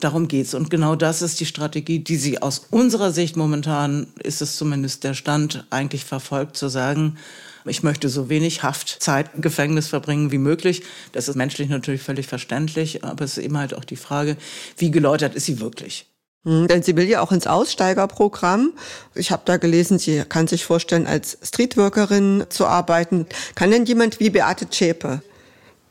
Darum 0.00 0.28
geht's. 0.28 0.54
Und 0.54 0.70
genau 0.70 0.94
das 0.94 1.22
ist 1.22 1.40
die 1.40 1.46
Strategie, 1.46 1.98
die 1.98 2.16
sie 2.16 2.40
aus 2.40 2.66
unserer 2.70 3.10
Sicht 3.10 3.36
momentan, 3.36 4.06
ist 4.22 4.40
es 4.40 4.56
zumindest 4.56 5.02
der 5.02 5.14
Stand, 5.14 5.66
eigentlich 5.70 6.04
verfolgt, 6.04 6.56
zu 6.56 6.68
sagen, 6.68 7.16
ich 7.64 7.82
möchte 7.82 8.08
so 8.08 8.28
wenig 8.28 8.62
Haftzeit 8.62 9.30
im 9.34 9.42
Gefängnis 9.42 9.88
verbringen 9.88 10.30
wie 10.30 10.38
möglich. 10.38 10.84
Das 11.12 11.28
ist 11.28 11.34
menschlich 11.34 11.68
natürlich 11.68 12.02
völlig 12.02 12.26
verständlich, 12.26 13.04
aber 13.04 13.24
es 13.24 13.36
ist 13.36 13.44
eben 13.44 13.58
halt 13.58 13.74
auch 13.74 13.84
die 13.84 13.96
Frage, 13.96 14.36
wie 14.76 14.90
geläutert 14.90 15.34
ist 15.34 15.46
sie 15.46 15.60
wirklich? 15.60 16.06
Hm, 16.44 16.68
denn 16.68 16.82
sie 16.82 16.96
will 16.96 17.08
ja 17.08 17.20
auch 17.20 17.32
ins 17.32 17.46
Aussteigerprogramm. 17.46 18.72
Ich 19.14 19.32
habe 19.32 19.42
da 19.44 19.56
gelesen, 19.56 19.98
sie 19.98 20.22
kann 20.28 20.46
sich 20.46 20.64
vorstellen, 20.64 21.06
als 21.06 21.38
Streetworkerin 21.42 22.46
zu 22.48 22.66
arbeiten. 22.66 23.26
Kann 23.56 23.70
denn 23.70 23.84
jemand 23.84 24.20
wie 24.20 24.30
Beate 24.30 24.70
Zschäpe 24.70 25.22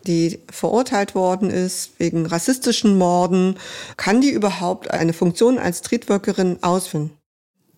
die 0.07 0.39
verurteilt 0.51 1.13
worden 1.13 1.49
ist 1.49 1.91
wegen 1.99 2.25
rassistischen 2.25 2.97
Morden, 2.97 3.57
kann 3.97 4.21
die 4.21 4.31
überhaupt 4.31 4.89
eine 4.91 5.13
Funktion 5.13 5.59
als 5.59 5.79
Streetworkerin 5.79 6.63
ausführen? 6.63 7.11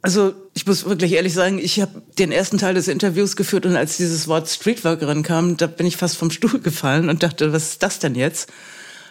Also 0.01 0.33
ich 0.53 0.65
muss 0.65 0.85
wirklich 0.85 1.11
ehrlich 1.11 1.33
sagen, 1.33 1.59
ich 1.59 1.81
habe 1.81 2.01
den 2.17 2.31
ersten 2.31 2.57
Teil 2.57 2.73
des 2.73 2.87
Interviews 2.87 3.35
geführt 3.35 3.65
und 3.65 3.75
als 3.75 3.97
dieses 3.97 4.29
Wort 4.29 4.47
Streetworkerin 4.47 5.23
kam, 5.23 5.57
da 5.57 5.67
bin 5.67 5.85
ich 5.85 5.97
fast 5.97 6.15
vom 6.15 6.31
Stuhl 6.31 6.59
gefallen 6.61 7.09
und 7.09 7.21
dachte, 7.21 7.51
was 7.51 7.71
ist 7.71 7.83
das 7.83 7.99
denn 7.99 8.15
jetzt? 8.15 8.49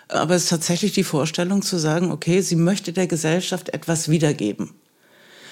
Aber 0.09 0.35
es 0.35 0.45
ist 0.45 0.49
tatsächlich 0.49 0.93
die 0.93 1.05
Vorstellung 1.05 1.61
zu 1.61 1.77
sagen, 1.77 2.11
okay, 2.11 2.41
sie 2.41 2.57
möchte 2.57 2.95
der 2.95 3.07
Gesellschaft 3.07 3.69
etwas 3.75 4.09
wiedergeben. 4.09 4.71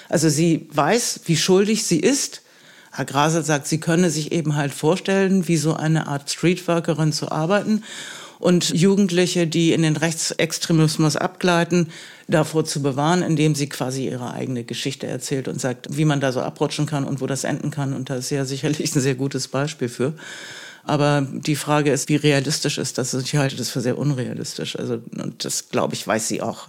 Also 0.09 0.29
sie 0.29 0.67
weiß, 0.73 1.21
wie 1.25 1.37
schuldig 1.37 1.85
sie 1.85 1.99
ist. 1.99 2.41
Herr 2.97 3.05
Grasel 3.05 3.45
sagt, 3.45 3.67
sie 3.67 3.79
könne 3.79 4.09
sich 4.09 4.31
eben 4.31 4.55
halt 4.55 4.73
vorstellen, 4.73 5.47
wie 5.47 5.57
so 5.57 5.75
eine 5.75 6.07
Art 6.07 6.31
Streetworkerin 6.31 7.13
zu 7.13 7.31
arbeiten 7.31 7.83
und 8.39 8.69
Jugendliche, 8.69 9.45
die 9.45 9.71
in 9.71 9.83
den 9.83 9.97
Rechtsextremismus 9.97 11.15
abgleiten, 11.15 11.91
davor 12.27 12.65
zu 12.65 12.81
bewahren, 12.81 13.21
indem 13.21 13.53
sie 13.53 13.69
quasi 13.69 14.07
ihre 14.07 14.33
eigene 14.33 14.63
Geschichte 14.63 15.05
erzählt 15.05 15.47
und 15.47 15.61
sagt, 15.61 15.95
wie 15.95 16.05
man 16.05 16.21
da 16.21 16.31
so 16.31 16.41
abrutschen 16.41 16.87
kann 16.87 17.03
und 17.03 17.21
wo 17.21 17.27
das 17.27 17.43
enden 17.43 17.69
kann. 17.69 17.93
Und 17.93 18.09
da 18.09 18.15
ist 18.15 18.31
ja 18.31 18.45
sicherlich 18.45 18.95
ein 18.95 19.01
sehr 19.01 19.13
gutes 19.13 19.47
Beispiel 19.47 19.89
für. 19.89 20.15
Aber 20.83 21.21
die 21.31 21.55
Frage 21.55 21.91
ist, 21.91 22.09
wie 22.09 22.15
realistisch 22.15 22.79
ist 22.79 22.97
das? 22.97 23.13
Ich 23.13 23.35
halte 23.35 23.57
das 23.57 23.69
für 23.69 23.81
sehr 23.81 23.99
unrealistisch. 23.99 24.75
Also, 24.75 25.03
und 25.21 25.45
das, 25.45 25.69
glaube 25.69 25.93
ich, 25.93 26.07
weiß 26.07 26.27
sie 26.27 26.41
auch. 26.41 26.67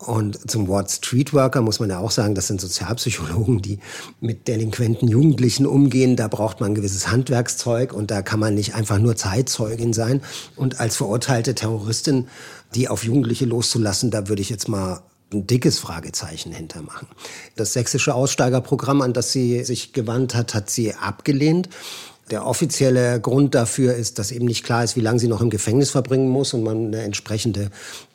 Und 0.00 0.50
zum 0.50 0.66
Wort 0.66 0.90
Streetworker 0.90 1.60
muss 1.60 1.78
man 1.78 1.90
ja 1.90 1.98
auch 1.98 2.10
sagen, 2.10 2.34
das 2.34 2.46
sind 2.46 2.58
Sozialpsychologen, 2.58 3.60
die 3.60 3.80
mit 4.20 4.48
delinquenten 4.48 5.08
Jugendlichen 5.08 5.66
umgehen. 5.66 6.16
Da 6.16 6.26
braucht 6.26 6.60
man 6.60 6.72
ein 6.72 6.74
gewisses 6.74 7.08
Handwerkszeug 7.08 7.92
und 7.92 8.10
da 8.10 8.22
kann 8.22 8.40
man 8.40 8.54
nicht 8.54 8.74
einfach 8.74 8.98
nur 8.98 9.16
Zeitzeugin 9.16 9.92
sein. 9.92 10.22
Und 10.56 10.80
als 10.80 10.96
verurteilte 10.96 11.54
Terroristin, 11.54 12.28
die 12.74 12.88
auf 12.88 13.04
Jugendliche 13.04 13.44
loszulassen, 13.44 14.10
da 14.10 14.26
würde 14.28 14.40
ich 14.40 14.48
jetzt 14.48 14.68
mal 14.68 15.02
ein 15.34 15.46
dickes 15.46 15.78
Fragezeichen 15.78 16.50
hintermachen. 16.50 17.06
Das 17.56 17.74
sächsische 17.74 18.14
Aussteigerprogramm, 18.14 19.02
an 19.02 19.12
das 19.12 19.32
sie 19.32 19.64
sich 19.64 19.92
gewandt 19.92 20.34
hat, 20.34 20.54
hat 20.54 20.70
sie 20.70 20.94
abgelehnt. 20.94 21.68
Der 22.30 22.46
offizielle 22.46 23.20
Grund 23.20 23.56
dafür 23.56 23.94
ist, 23.94 24.20
dass 24.20 24.30
eben 24.30 24.46
nicht 24.46 24.64
klar 24.64 24.84
ist, 24.84 24.94
wie 24.94 25.00
lange 25.00 25.18
sie 25.18 25.26
noch 25.26 25.40
im 25.40 25.50
Gefängnis 25.50 25.90
verbringen 25.90 26.28
muss 26.28 26.54
und 26.54 26.62
man 26.62 26.86
eine 26.86 27.02
entsprechende 27.02 27.70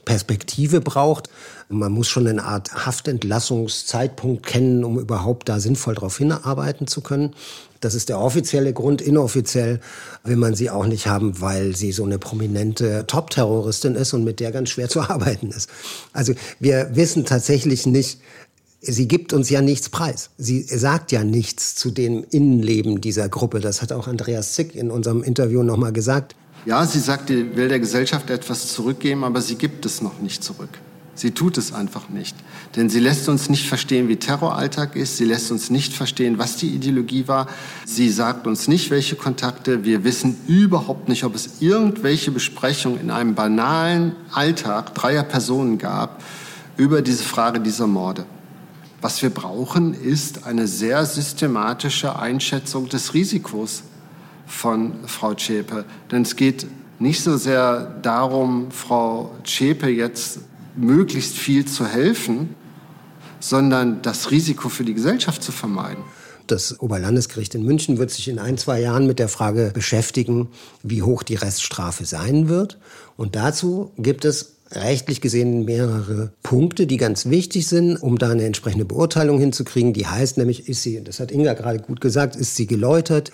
Perspektive 0.05 0.79
braucht. 0.79 1.29
Man 1.67 1.91
muss 1.91 2.07
schon 2.07 2.27
eine 2.27 2.43
Art 2.43 2.85
Haftentlassungszeitpunkt 2.85 4.45
kennen, 4.45 4.85
um 4.85 4.99
überhaupt 4.99 5.49
da 5.49 5.59
sinnvoll 5.59 5.95
darauf 5.95 6.17
hinarbeiten 6.17 6.87
zu 6.87 7.01
können. 7.01 7.33
Das 7.81 7.93
ist 7.93 8.07
der 8.07 8.19
offizielle 8.19 8.71
Grund. 8.71 9.01
Inoffiziell 9.01 9.81
will 10.23 10.37
man 10.37 10.55
sie 10.55 10.69
auch 10.69 10.85
nicht 10.85 11.07
haben, 11.07 11.41
weil 11.41 11.75
sie 11.75 11.91
so 11.91 12.05
eine 12.05 12.17
prominente 12.17 13.05
Top-Terroristin 13.07 13.95
ist 13.95 14.13
und 14.13 14.23
mit 14.23 14.39
der 14.39 14.51
ganz 14.51 14.69
schwer 14.69 14.87
zu 14.87 15.01
arbeiten 15.09 15.49
ist. 15.49 15.69
Also 16.13 16.33
wir 16.59 16.91
wissen 16.93 17.25
tatsächlich 17.25 17.85
nicht, 17.85 18.19
sie 18.85 19.07
gibt 19.07 19.33
uns 19.33 19.49
ja 19.49 19.61
nichts 19.61 19.89
preis. 19.89 20.29
Sie 20.37 20.61
sagt 20.61 21.11
ja 21.11 21.23
nichts 21.23 21.75
zu 21.75 21.91
dem 21.91 22.25
Innenleben 22.29 23.01
dieser 23.01 23.29
Gruppe. 23.29 23.59
Das 23.59 23.81
hat 23.81 23.91
auch 23.91 24.07
Andreas 24.07 24.53
Zick 24.53 24.75
in 24.75 24.91
unserem 24.91 25.23
Interview 25.23 25.63
nochmal 25.63 25.93
gesagt. 25.93 26.35
Ja, 26.65 26.85
sie 26.85 26.99
sagt, 26.99 27.27
sie 27.27 27.55
will 27.55 27.67
der 27.67 27.79
Gesellschaft 27.79 28.29
etwas 28.29 28.73
zurückgeben, 28.73 29.23
aber 29.23 29.41
sie 29.41 29.55
gibt 29.55 29.85
es 29.85 30.01
noch 30.01 30.19
nicht 30.19 30.43
zurück. 30.43 30.69
Sie 31.17 31.31
tut 31.31 31.57
es 31.57 31.71
einfach 31.71 32.09
nicht. 32.09 32.35
Denn 32.75 32.89
sie 32.89 32.99
lässt 32.99 33.29
uns 33.29 33.49
nicht 33.49 33.67
verstehen, 33.67 34.09
wie 34.09 34.17
Terroralltag 34.17 34.97
ist. 34.97 35.15
Sie 35.15 35.23
lässt 35.23 35.49
uns 35.49 35.69
nicht 35.69 35.93
verstehen, 35.93 36.37
was 36.37 36.57
die 36.57 36.67
Ideologie 36.67 37.27
war. 37.27 37.47
Sie 37.85 38.09
sagt 38.09 38.47
uns 38.47 38.67
nicht, 38.67 38.91
welche 38.91 39.15
Kontakte. 39.15 39.85
Wir 39.85 40.03
wissen 40.03 40.35
überhaupt 40.47 41.07
nicht, 41.07 41.23
ob 41.23 41.33
es 41.33 41.61
irgendwelche 41.61 42.31
Besprechungen 42.31 42.99
in 42.99 43.11
einem 43.11 43.33
banalen 43.33 44.13
Alltag 44.33 44.93
dreier 44.93 45.23
Personen 45.23 45.77
gab 45.77 46.21
über 46.75 47.01
diese 47.01 47.23
Frage 47.23 47.61
dieser 47.61 47.87
Morde. 47.87 48.25
Was 49.05 49.21
wir 49.21 49.29
brauchen, 49.29 49.93
ist 49.93 50.47
eine 50.47 50.65
sehr 50.65 51.05
systematische 51.05 52.17
Einschätzung 52.17 52.89
des 52.89 53.13
Risikos 53.13 53.83
von 54.47 54.93
Frau 55.05 55.35
Zschäpe. 55.35 55.85
Denn 56.09 56.23
es 56.23 56.35
geht 56.35 56.65
nicht 56.97 57.21
so 57.21 57.37
sehr 57.37 57.99
darum, 58.01 58.71
Frau 58.71 59.29
Zschäpe 59.43 59.89
jetzt 59.89 60.39
möglichst 60.75 61.37
viel 61.37 61.65
zu 61.65 61.85
helfen, 61.85 62.55
sondern 63.39 64.01
das 64.01 64.31
Risiko 64.31 64.69
für 64.69 64.83
die 64.83 64.95
Gesellschaft 64.95 65.43
zu 65.43 65.51
vermeiden. 65.51 66.03
Das 66.47 66.79
Oberlandesgericht 66.79 67.53
in 67.53 67.63
München 67.63 67.99
wird 67.99 68.09
sich 68.09 68.27
in 68.27 68.39
ein, 68.39 68.57
zwei 68.57 68.81
Jahren 68.81 69.05
mit 69.05 69.19
der 69.19 69.29
Frage 69.29 69.69
beschäftigen, 69.71 70.49
wie 70.81 71.03
hoch 71.03 71.21
die 71.21 71.35
Reststrafe 71.35 72.05
sein 72.05 72.49
wird. 72.49 72.79
Und 73.17 73.35
dazu 73.35 73.91
gibt 73.97 74.25
es 74.25 74.54
rechtlich 74.75 75.21
gesehen 75.21 75.65
mehrere 75.65 76.31
Punkte, 76.43 76.87
die 76.87 76.97
ganz 76.97 77.27
wichtig 77.27 77.67
sind, 77.67 77.97
um 77.97 78.17
da 78.17 78.29
eine 78.29 78.45
entsprechende 78.45 78.85
Beurteilung 78.85 79.39
hinzukriegen. 79.39 79.93
Die 79.93 80.07
heißt 80.07 80.37
nämlich, 80.37 80.67
ist 80.67 80.83
sie, 80.83 81.03
das 81.03 81.19
hat 81.19 81.31
Inga 81.31 81.53
gerade 81.53 81.79
gut 81.79 82.01
gesagt, 82.01 82.35
ist 82.35 82.55
sie 82.55 82.67
geläutert, 82.67 83.31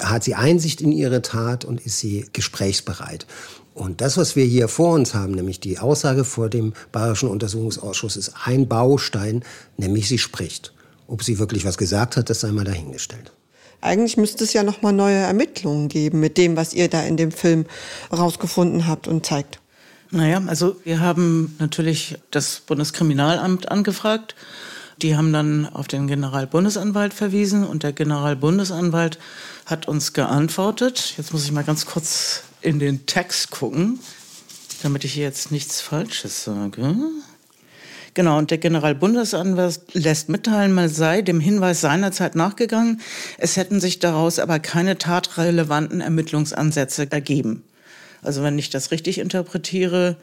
hat 0.00 0.24
sie 0.24 0.34
Einsicht 0.34 0.80
in 0.80 0.92
ihre 0.92 1.22
Tat 1.22 1.64
und 1.64 1.80
ist 1.84 1.98
sie 1.98 2.26
gesprächsbereit. 2.32 3.26
Und 3.74 4.00
das, 4.00 4.16
was 4.16 4.36
wir 4.36 4.44
hier 4.44 4.68
vor 4.68 4.94
uns 4.94 5.14
haben, 5.14 5.32
nämlich 5.32 5.60
die 5.60 5.78
Aussage 5.78 6.24
vor 6.24 6.48
dem 6.48 6.72
Bayerischen 6.92 7.28
Untersuchungsausschuss, 7.28 8.16
ist 8.16 8.32
ein 8.44 8.68
Baustein, 8.68 9.44
nämlich 9.76 10.08
sie 10.08 10.18
spricht. 10.18 10.72
Ob 11.08 11.22
sie 11.22 11.38
wirklich 11.38 11.64
was 11.64 11.76
gesagt 11.76 12.16
hat, 12.16 12.30
das 12.30 12.40
sei 12.40 12.52
mal 12.52 12.64
dahingestellt. 12.64 13.32
Eigentlich 13.82 14.16
müsste 14.16 14.44
es 14.44 14.52
ja 14.52 14.62
noch 14.62 14.82
mal 14.82 14.92
neue 14.92 15.16
Ermittlungen 15.16 15.88
geben 15.88 16.20
mit 16.20 16.38
dem, 16.38 16.56
was 16.56 16.72
ihr 16.72 16.88
da 16.88 17.02
in 17.02 17.16
dem 17.16 17.30
Film 17.30 17.66
rausgefunden 18.10 18.86
habt 18.86 19.06
und 19.06 19.26
zeigt. 19.26 19.60
Naja, 20.10 20.42
also 20.46 20.80
wir 20.84 21.00
haben 21.00 21.56
natürlich 21.58 22.16
das 22.30 22.60
Bundeskriminalamt 22.60 23.70
angefragt. 23.70 24.34
Die 25.02 25.16
haben 25.16 25.32
dann 25.32 25.66
auf 25.66 25.88
den 25.88 26.06
Generalbundesanwalt 26.06 27.12
verwiesen 27.12 27.64
und 27.64 27.82
der 27.82 27.92
Generalbundesanwalt 27.92 29.18
hat 29.66 29.88
uns 29.88 30.12
geantwortet. 30.12 31.14
Jetzt 31.18 31.32
muss 31.32 31.44
ich 31.44 31.52
mal 31.52 31.64
ganz 31.64 31.84
kurz 31.84 32.44
in 32.62 32.78
den 32.78 33.04
Text 33.04 33.50
gucken, 33.50 33.98
damit 34.82 35.04
ich 35.04 35.12
hier 35.12 35.24
jetzt 35.24 35.52
nichts 35.52 35.80
Falsches 35.80 36.44
sage. 36.44 36.94
Genau, 38.14 38.38
und 38.38 38.50
der 38.50 38.56
Generalbundesanwalt 38.56 39.80
lässt 39.92 40.30
mitteilen, 40.30 40.72
man 40.72 40.88
sei 40.88 41.20
dem 41.20 41.40
Hinweis 41.40 41.82
seinerzeit 41.82 42.34
nachgegangen. 42.34 43.02
Es 43.36 43.58
hätten 43.58 43.78
sich 43.78 43.98
daraus 43.98 44.38
aber 44.38 44.58
keine 44.58 44.96
tatrelevanten 44.96 46.00
Ermittlungsansätze 46.00 47.12
ergeben. 47.12 47.62
Also 48.26 48.42
wenn 48.42 48.58
ich 48.58 48.70
das 48.70 48.90
richtig 48.90 49.18
interpretiere, 49.18 50.16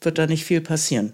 wird 0.00 0.18
da 0.18 0.26
nicht 0.26 0.44
viel 0.44 0.60
passieren. 0.60 1.12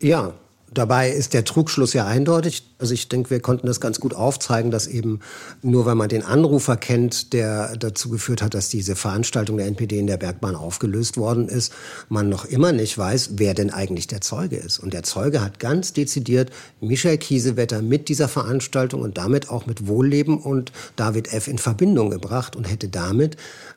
Ja, 0.00 0.34
Dabei 0.74 1.10
ist 1.10 1.34
der 1.34 1.44
Trugschluss 1.44 1.92
ja 1.92 2.04
eindeutig. 2.04 2.64
Also 2.78 2.94
ich 2.94 3.08
denke, 3.08 3.30
wir 3.30 3.38
konnten 3.38 3.68
das 3.68 3.80
ganz 3.80 4.00
gut 4.00 4.12
aufzeigen, 4.12 4.72
dass 4.72 4.88
eben 4.88 5.20
nur 5.62 5.86
weil 5.86 5.94
man 5.94 6.08
den 6.08 6.24
Anrufer 6.24 6.76
kennt, 6.76 7.32
der 7.32 7.76
dazu 7.76 8.10
geführt 8.10 8.42
hat, 8.42 8.54
dass 8.54 8.70
diese 8.70 8.96
Veranstaltung 8.96 9.56
der 9.56 9.66
NPD 9.66 10.00
in 10.00 10.08
der 10.08 10.16
Bergbahn 10.16 10.56
aufgelöst 10.56 11.16
worden 11.16 11.48
ist, 11.48 11.72
man 12.08 12.28
noch 12.28 12.44
immer 12.44 12.72
nicht 12.72 12.98
weiß, 12.98 13.30
wer 13.34 13.54
denn 13.54 13.70
eigentlich 13.70 14.08
der 14.08 14.20
Zeuge 14.20 14.56
ist. 14.56 14.80
Und 14.80 14.94
der 14.94 15.04
Zeuge 15.04 15.40
hat 15.40 15.60
ganz 15.60 15.92
dezidiert 15.92 16.50
Michael 16.80 17.18
Kiesewetter 17.18 17.80
mit 17.80 18.08
dieser 18.08 18.26
Veranstaltung 18.26 19.02
und 19.02 19.16
damit 19.16 19.50
auch 19.50 19.66
mit 19.66 19.86
Wohlleben 19.86 20.38
und 20.38 20.72
David 20.96 21.32
F. 21.32 21.46
in 21.46 21.58
Verbindung 21.58 22.10
gebracht 22.10 22.56
und 22.56 22.64
hätte 22.64 22.88
damit 22.88 23.36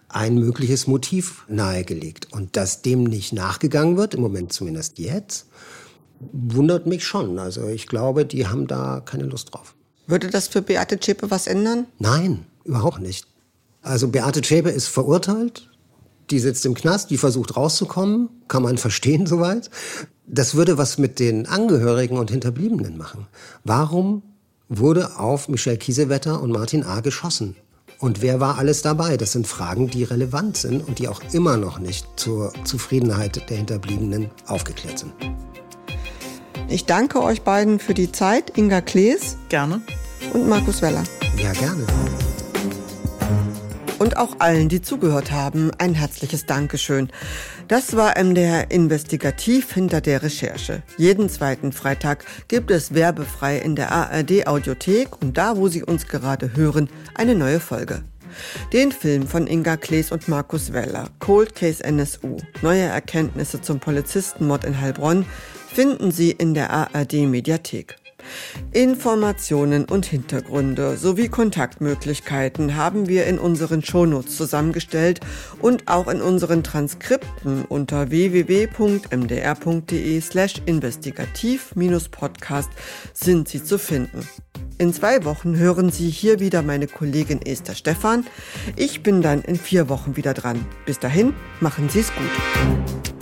ein 0.09 0.35
mögliches 0.35 0.87
Motiv 0.87 1.43
nahegelegt. 1.47 2.31
Und 2.31 2.55
dass 2.55 2.81
dem 2.81 3.03
nicht 3.03 3.33
nachgegangen 3.33 3.97
wird, 3.97 4.13
im 4.13 4.21
Moment 4.21 4.53
zumindest 4.53 4.99
jetzt, 4.99 5.47
wundert 6.19 6.85
mich 6.87 7.05
schon. 7.05 7.39
Also 7.39 7.67
ich 7.67 7.87
glaube, 7.87 8.25
die 8.25 8.47
haben 8.47 8.67
da 8.67 9.01
keine 9.03 9.25
Lust 9.25 9.53
drauf. 9.53 9.75
Würde 10.07 10.29
das 10.29 10.47
für 10.47 10.61
Beate 10.61 10.99
Zschäpe 10.99 11.29
was 11.29 11.47
ändern? 11.47 11.85
Nein, 11.99 12.45
überhaupt 12.63 13.01
nicht. 13.01 13.27
Also 13.81 14.07
Beate 14.07 14.41
Zschäpe 14.41 14.69
ist 14.69 14.87
verurteilt. 14.87 15.69
Die 16.29 16.39
sitzt 16.39 16.65
im 16.65 16.73
Knast, 16.73 17.09
die 17.09 17.17
versucht 17.17 17.55
rauszukommen. 17.55 18.29
Kann 18.47 18.63
man 18.63 18.77
verstehen 18.77 19.25
soweit. 19.27 19.69
Das 20.25 20.55
würde 20.55 20.77
was 20.77 20.97
mit 20.97 21.19
den 21.19 21.45
Angehörigen 21.45 22.17
und 22.17 22.31
Hinterbliebenen 22.31 22.97
machen. 22.97 23.27
Warum 23.63 24.23
wurde 24.69 25.17
auf 25.19 25.47
Michel 25.47 25.77
Kiesewetter 25.77 26.41
und 26.41 26.51
Martin 26.51 26.83
A. 26.83 26.99
geschossen? 26.99 27.55
Und 27.99 28.21
wer 28.21 28.39
war 28.39 28.57
alles 28.57 28.81
dabei? 28.81 29.17
Das 29.17 29.31
sind 29.31 29.47
Fragen, 29.47 29.87
die 29.87 30.03
relevant 30.03 30.57
sind 30.57 30.87
und 30.87 30.99
die 30.99 31.07
auch 31.07 31.21
immer 31.33 31.57
noch 31.57 31.79
nicht 31.79 32.05
zur 32.15 32.53
Zufriedenheit 32.63 33.49
der 33.49 33.57
Hinterbliebenen 33.57 34.29
aufgeklärt 34.45 34.99
sind. 34.99 35.13
Ich 36.69 36.85
danke 36.85 37.23
euch 37.23 37.41
beiden 37.41 37.79
für 37.79 37.93
die 37.93 38.11
Zeit. 38.11 38.57
Inga 38.57 38.81
Klees. 38.81 39.37
Gerne. 39.49 39.81
Und 40.33 40.47
Markus 40.47 40.81
Weller. 40.81 41.03
Ja, 41.37 41.53
gerne. 41.53 41.85
Und 43.99 44.17
auch 44.17 44.39
allen, 44.39 44.69
die 44.69 44.81
zugehört 44.81 45.31
haben, 45.31 45.71
ein 45.79 45.95
herzliches 45.95 46.45
Dankeschön. 46.45 47.09
Das 47.67 47.95
war 47.95 48.13
MDR 48.17 48.69
Investigativ 48.69 49.73
hinter 49.73 50.01
der 50.01 50.21
Recherche. 50.21 50.83
Jeden 50.97 51.29
zweiten 51.29 51.71
Freitag 51.71 52.23
gibt 52.47 52.69
es 52.69 52.93
werbefrei 52.93 53.57
in 53.57 53.75
der 53.75 53.91
ARD 53.91 54.45
Audiothek 54.45 55.19
und 55.21 55.37
da, 55.37 55.57
wo 55.57 55.67
Sie 55.67 55.83
uns 55.83 56.07
gerade 56.07 56.55
hören, 56.55 56.89
eine 57.15 57.33
neue 57.33 57.59
Folge. 57.59 58.03
Den 58.71 58.91
Film 58.91 59.27
von 59.27 59.47
Inga 59.47 59.77
Klees 59.77 60.11
und 60.11 60.27
Markus 60.27 60.73
Weller, 60.73 61.09
Cold 61.17 61.55
Case 61.55 61.83
NSU, 61.83 62.37
neue 62.61 62.83
Erkenntnisse 62.83 63.61
zum 63.61 63.79
Polizistenmord 63.79 64.63
in 64.63 64.79
Heilbronn, 64.79 65.25
finden 65.73 66.11
Sie 66.11 66.31
in 66.31 66.53
der 66.53 66.69
ARD 66.69 67.13
Mediathek. 67.13 67.95
Informationen 68.71 69.85
und 69.85 70.05
Hintergründe 70.05 70.97
sowie 70.97 71.29
Kontaktmöglichkeiten 71.29 72.75
haben 72.75 73.07
wir 73.07 73.25
in 73.25 73.39
unseren 73.39 73.83
Shownotes 73.83 74.37
zusammengestellt 74.37 75.21
und 75.61 75.87
auch 75.87 76.07
in 76.07 76.21
unseren 76.21 76.63
Transkripten 76.63 77.65
unter 77.65 78.09
www.mdr.de 78.09 78.61
slash 80.21 80.55
investigativ-podcast 80.65 82.69
sind 83.13 83.47
sie 83.47 83.63
zu 83.63 83.79
finden. 83.79 84.27
In 84.79 84.93
zwei 84.93 85.25
Wochen 85.25 85.57
hören 85.57 85.91
Sie 85.91 86.09
hier 86.09 86.39
wieder 86.39 86.61
meine 86.61 86.87
Kollegin 86.87 87.41
Esther 87.41 87.73
Stephan. 87.73 88.27
Ich 88.75 89.01
bin 89.01 89.23
dann 89.23 89.41
in 89.41 89.55
vier 89.55 89.89
Wochen 89.89 90.15
wieder 90.15 90.35
dran. 90.35 90.63
Bis 90.85 90.99
dahin, 90.99 91.33
machen 91.59 91.89
Sie 91.89 92.01
es 92.01 92.11
gut. 92.13 93.16